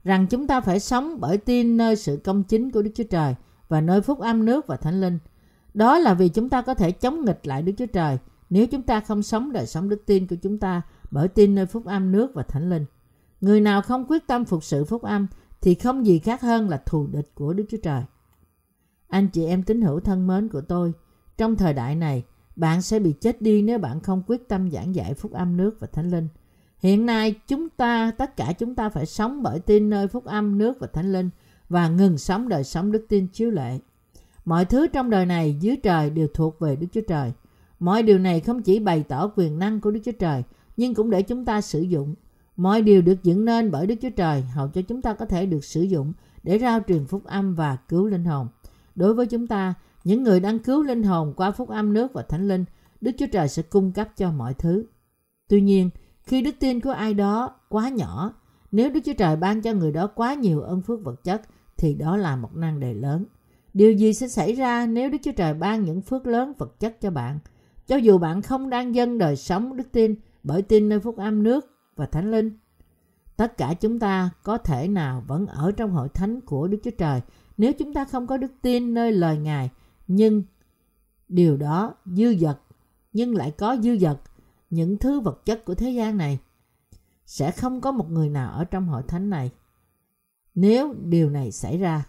rằng 0.04 0.28
chúng 0.28 0.48
ta 0.48 0.62
phải 0.62 0.80
sống 0.80 1.20
bởi 1.20 1.38
tin 1.38 1.78
nơi 1.78 1.96
sự 1.96 2.22
công 2.24 2.44
chính 2.44 2.72
của 2.72 2.82
Đức 2.82 2.92
Chúa 2.96 3.04
Trời 3.04 3.36
và 3.68 3.82
nơi 3.82 4.02
phúc 4.02 4.20
âm 4.20 4.46
nước 4.46 4.68
và 4.68 4.78
thánh 4.78 5.02
linh– 5.02 5.20
đó 5.76 6.00
là 6.00 6.14
vì 6.14 6.30
chúng 6.30 6.50
ta 6.50 6.62
có 6.62 6.74
thể 6.74 6.92
chống 6.92 7.26
nghịch 7.26 7.48
lại 7.48 7.62
Đức 7.62 7.74
Chúa 7.78 7.86
Trời 7.86 8.18
nếu 8.50 8.68
chúng 8.68 8.82
ta 8.82 9.00
không 9.00 9.24
sống 9.24 9.52
đời 9.52 9.66
sống 9.66 9.90
đức 9.90 10.04
tin 10.06 10.28
của 10.28 10.36
chúng 10.36 10.58
ta 10.58 10.82
bởi 11.12 11.28
tin 11.28 11.56
nơi 11.56 11.66
phúc 11.66 11.86
âm 11.86 12.12
nước 12.12 12.32
và 12.34 12.44
thánh 12.44 12.70
linh. 12.70 12.86
Người 13.42 13.62
nào 13.62 13.82
không 13.82 14.06
quyết 14.08 14.28
tâm 14.28 14.46
phục 14.46 14.64
sự 14.64 14.86
phúc 14.86 15.02
âm 15.02 15.28
thì 15.62 15.76
không 15.76 16.06
gì 16.06 16.20
khác 16.20 16.42
hơn 16.42 16.70
là 16.70 16.82
thù 16.86 17.08
địch 17.08 17.32
của 17.36 17.54
Đức 17.54 17.66
Chúa 17.70 17.78
Trời. 17.84 18.04
Anh 19.08 19.28
chị 19.28 19.46
em 19.46 19.64
tín 19.64 19.82
hữu 19.82 20.00
thân 20.00 20.28
mến 20.28 20.50
của 20.50 20.62
tôi, 20.62 20.94
trong 21.38 21.56
thời 21.56 21.74
đại 21.74 21.96
này, 21.96 22.24
bạn 22.56 22.82
sẽ 22.82 23.00
bị 23.00 23.14
chết 23.14 23.42
đi 23.42 23.62
nếu 23.62 23.80
bạn 23.80 24.00
không 24.00 24.24
quyết 24.28 24.50
tâm 24.50 24.72
giảng 24.72 24.96
dạy 24.96 25.14
phúc 25.14 25.32
âm 25.32 25.58
nước 25.58 25.78
và 25.80 25.88
thánh 25.88 26.10
linh. 26.12 26.28
Hiện 26.80 27.06
nay 27.06 27.36
chúng 27.48 27.70
ta, 27.70 28.12
tất 28.18 28.38
cả 28.38 28.54
chúng 28.60 28.76
ta 28.76 28.90
phải 28.90 29.06
sống 29.06 29.44
bởi 29.44 29.60
tin 29.60 29.90
nơi 29.90 30.08
phúc 30.08 30.26
âm 30.26 30.58
nước 30.58 30.80
và 30.80 30.88
thánh 30.88 31.14
linh 31.14 31.30
và 31.70 31.90
ngừng 31.90 32.18
sống 32.18 32.50
đời 32.50 32.64
sống 32.64 32.92
đức 32.92 33.06
tin 33.10 33.28
chiếu 33.28 33.52
lệ. 33.52 33.80
Mọi 34.46 34.66
thứ 34.66 34.88
trong 34.88 35.10
đời 35.10 35.26
này 35.26 35.58
dưới 35.60 35.78
trời 35.78 36.10
đều 36.10 36.28
thuộc 36.34 36.60
về 36.60 36.76
Đức 36.76 36.88
Chúa 36.92 37.02
Trời. 37.08 37.32
Mọi 37.80 38.04
điều 38.04 38.20
này 38.20 38.40
không 38.40 38.62
chỉ 38.62 38.80
bày 38.80 39.04
tỏ 39.08 39.32
quyền 39.36 39.60
năng 39.60 39.82
của 39.82 39.92
Đức 39.92 40.00
Chúa 40.06 40.12
Trời, 40.12 40.44
nhưng 40.78 40.94
cũng 40.94 41.10
để 41.10 41.22
chúng 41.22 41.46
ta 41.46 41.62
sử 41.62 41.82
dụng. 41.82 42.16
Mọi 42.56 42.82
điều 42.82 43.02
được 43.02 43.24
dựng 43.24 43.46
nên 43.46 43.72
bởi 43.72 43.88
Đức 43.88 43.96
Chúa 44.02 44.10
Trời 44.10 44.42
hầu 44.42 44.68
cho 44.68 44.82
chúng 44.82 45.02
ta 45.02 45.14
có 45.14 45.26
thể 45.26 45.46
được 45.46 45.64
sử 45.64 45.82
dụng 45.82 46.14
để 46.44 46.60
rao 46.60 46.80
truyền 46.88 47.06
phúc 47.06 47.24
âm 47.26 47.56
và 47.56 47.76
cứu 47.76 48.08
linh 48.08 48.26
hồn. 48.26 48.48
Đối 48.96 49.14
với 49.14 49.26
chúng 49.26 49.48
ta, 49.48 49.74
những 50.04 50.24
người 50.24 50.40
đang 50.40 50.60
cứu 50.60 50.84
linh 50.84 51.04
hồn 51.04 51.34
qua 51.36 51.52
phúc 51.52 51.70
âm 51.70 51.94
nước 51.94 52.14
và 52.14 52.22
thánh 52.22 52.48
linh, 52.48 52.66
Đức 53.02 53.12
Chúa 53.18 53.28
Trời 53.32 53.48
sẽ 53.48 53.62
cung 53.62 53.92
cấp 53.92 54.10
cho 54.18 54.32
mọi 54.32 54.54
thứ. 54.54 54.86
Tuy 55.48 55.62
nhiên, 55.62 55.90
khi 56.24 56.42
đức 56.42 56.56
tin 56.60 56.80
của 56.80 56.92
ai 56.92 57.14
đó 57.14 57.56
quá 57.70 57.90
nhỏ, 57.90 58.34
nếu 58.72 58.90
Đức 58.90 59.00
Chúa 59.06 59.14
Trời 59.14 59.36
ban 59.36 59.62
cho 59.62 59.74
người 59.74 59.92
đó 59.92 60.08
quá 60.08 60.34
nhiều 60.34 60.62
ân 60.62 60.82
phước 60.82 61.04
vật 61.04 61.24
chất, 61.24 61.42
thì 61.78 61.94
đó 61.94 62.18
là 62.18 62.36
một 62.36 62.56
năng 62.56 62.80
đề 62.80 62.94
lớn. 62.94 63.26
Điều 63.76 63.94
gì 63.94 64.14
sẽ 64.14 64.28
xảy 64.28 64.54
ra 64.54 64.86
nếu 64.86 65.10
Đức 65.10 65.18
Chúa 65.24 65.32
Trời 65.32 65.54
ban 65.54 65.84
những 65.84 66.02
phước 66.02 66.28
lớn 66.28 66.54
vật 66.58 66.80
chất 66.80 67.02
cho 67.02 67.12
bạn? 67.12 67.40
Cho 67.88 67.96
dù 67.96 68.18
bạn 68.18 68.42
không 68.42 68.70
đang 68.70 68.96
dâng 68.96 69.18
đời 69.18 69.36
sống 69.36 69.78
đức 69.78 69.92
tin 69.92 70.16
bởi 70.44 70.62
tin 70.62 70.90
nơi 70.90 71.00
phúc 71.00 71.18
âm 71.18 71.44
nước 71.44 71.66
và 71.96 72.06
thánh 72.06 72.32
linh. 72.32 72.58
Tất 73.38 73.58
cả 73.58 73.74
chúng 73.74 74.00
ta 74.00 74.30
có 74.44 74.58
thể 74.58 74.88
nào 74.88 75.24
vẫn 75.28 75.48
ở 75.48 75.72
trong 75.72 75.92
hội 75.92 76.10
thánh 76.10 76.42
của 76.42 76.68
Đức 76.68 76.78
Chúa 76.84 76.92
Trời 76.92 77.22
nếu 77.58 77.74
chúng 77.74 77.94
ta 77.94 78.06
không 78.06 78.28
có 78.28 78.38
đức 78.38 78.52
tin 78.62 78.94
nơi 78.94 79.12
lời 79.12 79.38
Ngài, 79.38 79.70
nhưng 80.08 80.44
điều 81.28 81.58
đó 81.58 81.94
dư 82.06 82.36
dật, 82.36 82.58
nhưng 83.14 83.36
lại 83.36 83.52
có 83.52 83.78
dư 83.84 83.98
dật 83.98 84.18
những 84.70 84.98
thứ 84.98 85.20
vật 85.20 85.46
chất 85.46 85.66
của 85.66 85.76
thế 85.76 85.90
gian 85.90 86.18
này. 86.18 86.40
Sẽ 87.26 87.52
không 87.52 87.82
có 87.82 87.92
một 87.92 88.12
người 88.12 88.30
nào 88.30 88.52
ở 88.52 88.64
trong 88.64 88.88
hội 88.88 89.04
thánh 89.08 89.30
này 89.30 89.52
nếu 90.56 90.94
điều 90.94 91.30
này 91.30 91.52
xảy 91.52 91.78
ra. 91.78 92.06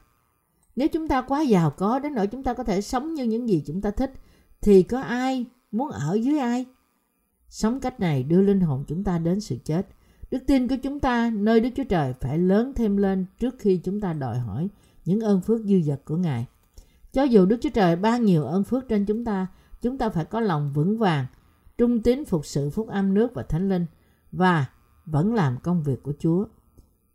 Nếu 0.77 0.89
chúng 0.89 1.09
ta 1.09 1.21
quá 1.21 1.41
giàu 1.41 1.71
có 1.71 1.99
đến 1.99 2.15
nỗi 2.15 2.27
chúng 2.27 2.43
ta 2.43 2.55
có 2.55 2.65
thể 2.65 2.81
sống 2.81 3.15
như 3.15 3.25
những 3.25 3.49
gì 3.49 3.63
chúng 3.67 3.81
ta 3.81 3.91
thích, 3.91 4.13
thì 4.61 4.83
có 4.83 5.01
ai 5.01 5.47
muốn 5.73 5.89
ở 5.89 6.15
dưới 6.15 6.39
ai? 6.39 6.67
Sống 7.49 7.81
cách 7.81 8.01
này 8.01 8.23
đưa 8.23 8.43
linh 8.43 8.61
hồn 8.61 8.85
chúng 8.89 9.05
ta 9.05 9.19
đến 9.19 9.41
sự 9.41 9.57
chết. 9.65 9.89
Đức 10.31 10.39
tin 10.47 10.69
của 10.69 10.77
chúng 10.83 11.01
ta 11.01 11.31
nơi 11.31 11.61
Đức 11.61 11.71
Chúa 11.77 11.85
Trời 11.85 12.13
phải 12.21 12.39
lớn 12.39 12.73
thêm 12.77 12.97
lên 12.97 13.27
trước 13.39 13.55
khi 13.59 13.77
chúng 13.77 14.01
ta 14.01 14.13
đòi 14.13 14.39
hỏi 14.39 14.69
những 15.05 15.21
ơn 15.21 15.41
phước 15.41 15.61
dư 15.61 15.81
dật 15.81 16.05
của 16.05 16.17
Ngài. 16.17 16.47
Cho 17.13 17.23
dù 17.23 17.47
Đức 17.47 17.57
Chúa 17.63 17.71
Trời 17.71 17.97
ban 17.97 18.25
nhiều 18.25 18.45
ơn 18.45 18.65
phước 18.65 18.89
trên 18.89 19.05
chúng 19.05 19.25
ta, 19.25 19.47
chúng 19.83 19.99
ta 19.99 20.09
phải 20.09 20.25
có 20.25 20.41
lòng 20.41 20.73
vững 20.75 20.99
vàng, 20.99 21.27
trung 21.79 22.03
tín 22.03 22.25
phục 22.25 22.47
sự 22.47 22.71
phúc 22.71 22.89
âm 22.89 23.15
nước 23.15 23.35
và 23.35 23.43
thánh 23.43 23.69
linh 23.69 23.87
và 24.33 24.67
vẫn 25.07 25.35
làm 25.35 25.57
công 25.63 25.83
việc 25.83 26.03
của 26.03 26.13
Chúa. 26.19 26.47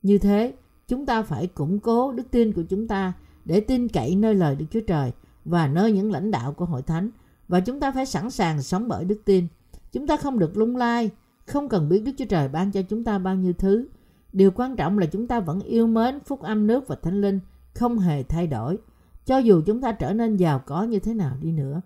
Như 0.01 0.17
thế, 0.17 0.53
chúng 0.87 1.05
ta 1.05 1.23
phải 1.23 1.47
củng 1.47 1.79
cố 1.79 2.11
đức 2.11 2.31
tin 2.31 2.53
của 2.53 2.63
chúng 2.69 2.87
ta 2.87 3.13
để 3.45 3.59
tin 3.59 3.87
cậy 3.87 4.15
nơi 4.15 4.35
lời 4.35 4.55
Đức 4.55 4.65
Chúa 4.71 4.81
Trời 4.87 5.11
và 5.45 5.67
nơi 5.67 5.91
những 5.91 6.11
lãnh 6.11 6.31
đạo 6.31 6.53
của 6.53 6.65
hội 6.65 6.81
thánh 6.81 7.09
và 7.47 7.59
chúng 7.59 7.79
ta 7.79 7.91
phải 7.91 8.05
sẵn 8.05 8.31
sàng 8.31 8.61
sống 8.61 8.87
bởi 8.87 9.05
đức 9.05 9.21
tin. 9.25 9.47
Chúng 9.91 10.07
ta 10.07 10.17
không 10.17 10.39
được 10.39 10.57
lung 10.57 10.75
lai, 10.75 11.09
không 11.45 11.69
cần 11.69 11.89
biết 11.89 12.03
Đức 12.05 12.11
Chúa 12.17 12.25
Trời 12.25 12.47
ban 12.47 12.71
cho 12.71 12.81
chúng 12.81 13.03
ta 13.03 13.17
bao 13.17 13.35
nhiêu 13.35 13.53
thứ. 13.53 13.87
Điều 14.33 14.51
quan 14.51 14.75
trọng 14.75 14.97
là 14.97 15.05
chúng 15.05 15.27
ta 15.27 15.39
vẫn 15.39 15.59
yêu 15.59 15.87
mến 15.87 16.19
phúc 16.19 16.41
âm 16.41 16.67
nước 16.67 16.87
và 16.87 16.95
thánh 16.95 17.21
linh, 17.21 17.39
không 17.73 17.99
hề 17.99 18.23
thay 18.23 18.47
đổi. 18.47 18.77
Cho 19.25 19.37
dù 19.37 19.61
chúng 19.65 19.81
ta 19.81 19.91
trở 19.91 20.13
nên 20.13 20.37
giàu 20.37 20.59
có 20.65 20.83
như 20.83 20.99
thế 20.99 21.13
nào 21.13 21.37
đi 21.41 21.51
nữa. 21.51 21.81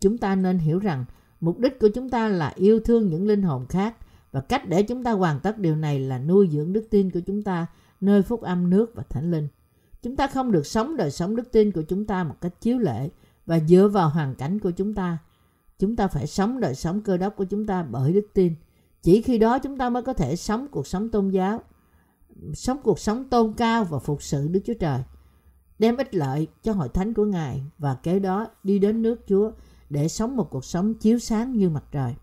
Chúng 0.00 0.18
ta 0.18 0.34
nên 0.34 0.58
hiểu 0.58 0.78
rằng 0.78 1.04
mục 1.40 1.58
đích 1.58 1.78
của 1.80 1.88
chúng 1.88 2.10
ta 2.10 2.28
là 2.28 2.52
yêu 2.56 2.80
thương 2.80 3.08
những 3.08 3.26
linh 3.26 3.42
hồn 3.42 3.66
khác 3.66 3.96
và 4.32 4.40
cách 4.40 4.68
để 4.68 4.82
chúng 4.82 5.04
ta 5.04 5.12
hoàn 5.12 5.40
tất 5.40 5.58
điều 5.58 5.76
này 5.76 6.00
là 6.00 6.18
nuôi 6.18 6.48
dưỡng 6.52 6.72
đức 6.72 6.86
tin 6.90 7.10
của 7.10 7.20
chúng 7.20 7.42
ta 7.42 7.66
nơi 8.00 8.22
phúc 8.22 8.40
âm 8.42 8.70
nước 8.70 8.94
và 8.94 9.02
thánh 9.02 9.30
linh. 9.30 9.48
Chúng 10.02 10.16
ta 10.16 10.26
không 10.26 10.52
được 10.52 10.66
sống 10.66 10.96
đời 10.96 11.10
sống 11.10 11.36
đức 11.36 11.52
tin 11.52 11.72
của 11.72 11.82
chúng 11.82 12.04
ta 12.06 12.24
một 12.24 12.34
cách 12.40 12.60
chiếu 12.60 12.78
lệ 12.78 13.08
và 13.46 13.60
dựa 13.60 13.88
vào 13.88 14.08
hoàn 14.08 14.34
cảnh 14.34 14.58
của 14.58 14.70
chúng 14.70 14.94
ta. 14.94 15.18
Chúng 15.78 15.96
ta 15.96 16.08
phải 16.08 16.26
sống 16.26 16.60
đời 16.60 16.74
sống 16.74 17.00
cơ 17.00 17.16
đốc 17.16 17.36
của 17.36 17.44
chúng 17.44 17.66
ta 17.66 17.82
bởi 17.82 18.12
đức 18.12 18.26
tin. 18.34 18.54
Chỉ 19.02 19.22
khi 19.22 19.38
đó 19.38 19.58
chúng 19.58 19.78
ta 19.78 19.90
mới 19.90 20.02
có 20.02 20.12
thể 20.12 20.36
sống 20.36 20.66
cuộc 20.70 20.86
sống 20.86 21.08
tôn 21.08 21.28
giáo, 21.28 21.60
sống 22.54 22.78
cuộc 22.82 22.98
sống 22.98 23.28
tôn 23.28 23.52
cao 23.52 23.84
và 23.84 23.98
phục 23.98 24.22
sự 24.22 24.48
Đức 24.48 24.60
Chúa 24.64 24.74
Trời, 24.80 25.02
đem 25.78 25.96
ích 25.96 26.14
lợi 26.14 26.46
cho 26.62 26.72
hội 26.72 26.88
thánh 26.88 27.14
của 27.14 27.24
Ngài 27.24 27.62
và 27.78 27.94
kế 27.94 28.18
đó 28.18 28.46
đi 28.62 28.78
đến 28.78 29.02
nước 29.02 29.20
Chúa 29.28 29.52
để 29.90 30.08
sống 30.08 30.36
một 30.36 30.50
cuộc 30.50 30.64
sống 30.64 30.94
chiếu 30.94 31.18
sáng 31.18 31.52
như 31.52 31.68
mặt 31.68 31.84
trời. 31.92 32.14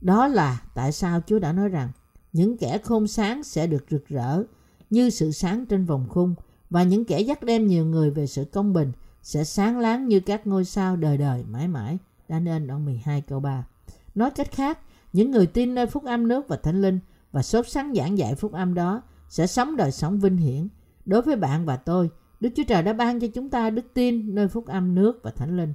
Đó 0.00 0.26
là 0.26 0.62
tại 0.74 0.92
sao 0.92 1.20
Chúa 1.26 1.38
đã 1.38 1.52
nói 1.52 1.68
rằng 1.68 1.90
những 2.32 2.58
kẻ 2.58 2.78
khôn 2.78 3.06
sáng 3.06 3.42
sẽ 3.42 3.66
được 3.66 3.84
rực 3.90 4.08
rỡ 4.08 4.42
như 4.90 5.10
sự 5.10 5.32
sáng 5.32 5.66
trên 5.66 5.84
vòng 5.84 6.06
khung 6.08 6.34
và 6.70 6.82
những 6.82 7.04
kẻ 7.04 7.20
dắt 7.20 7.42
đem 7.42 7.66
nhiều 7.66 7.86
người 7.86 8.10
về 8.10 8.26
sự 8.26 8.44
công 8.44 8.72
bình 8.72 8.92
sẽ 9.22 9.44
sáng 9.44 9.78
láng 9.78 10.08
như 10.08 10.20
các 10.20 10.46
ngôi 10.46 10.64
sao 10.64 10.96
đời 10.96 11.18
đời 11.18 11.44
mãi 11.48 11.68
mãi. 11.68 11.98
Đã 12.28 12.38
nên 12.38 12.66
đoạn 12.66 12.84
12 12.84 13.20
câu 13.20 13.40
3. 13.40 13.66
Nói 14.14 14.30
cách 14.30 14.52
khác, 14.52 14.78
những 15.12 15.30
người 15.30 15.46
tin 15.46 15.74
nơi 15.74 15.86
phúc 15.86 16.04
âm 16.04 16.28
nước 16.28 16.48
và 16.48 16.56
thánh 16.56 16.82
linh 16.82 16.98
và 17.32 17.42
sốt 17.42 17.68
sắng 17.68 17.94
giảng 17.94 18.18
dạy 18.18 18.34
phúc 18.34 18.52
âm 18.52 18.74
đó 18.74 19.02
sẽ 19.28 19.46
sống 19.46 19.76
đời 19.76 19.92
sống 19.92 20.20
vinh 20.20 20.36
hiển. 20.36 20.68
Đối 21.06 21.22
với 21.22 21.36
bạn 21.36 21.64
và 21.64 21.76
tôi, 21.76 22.10
Đức 22.40 22.50
Chúa 22.56 22.64
Trời 22.68 22.82
đã 22.82 22.92
ban 22.92 23.20
cho 23.20 23.26
chúng 23.34 23.50
ta 23.50 23.70
đức 23.70 23.84
tin 23.94 24.34
nơi 24.34 24.48
phúc 24.48 24.66
âm 24.66 24.94
nước 24.94 25.20
và 25.22 25.30
thánh 25.30 25.56
linh. 25.56 25.72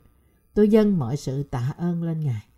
Tôi 0.53 0.69
dâng 0.69 0.99
mọi 0.99 1.17
sự 1.17 1.43
tạ 1.43 1.73
ơn 1.77 2.03
lên 2.03 2.19
Ngài. 2.19 2.50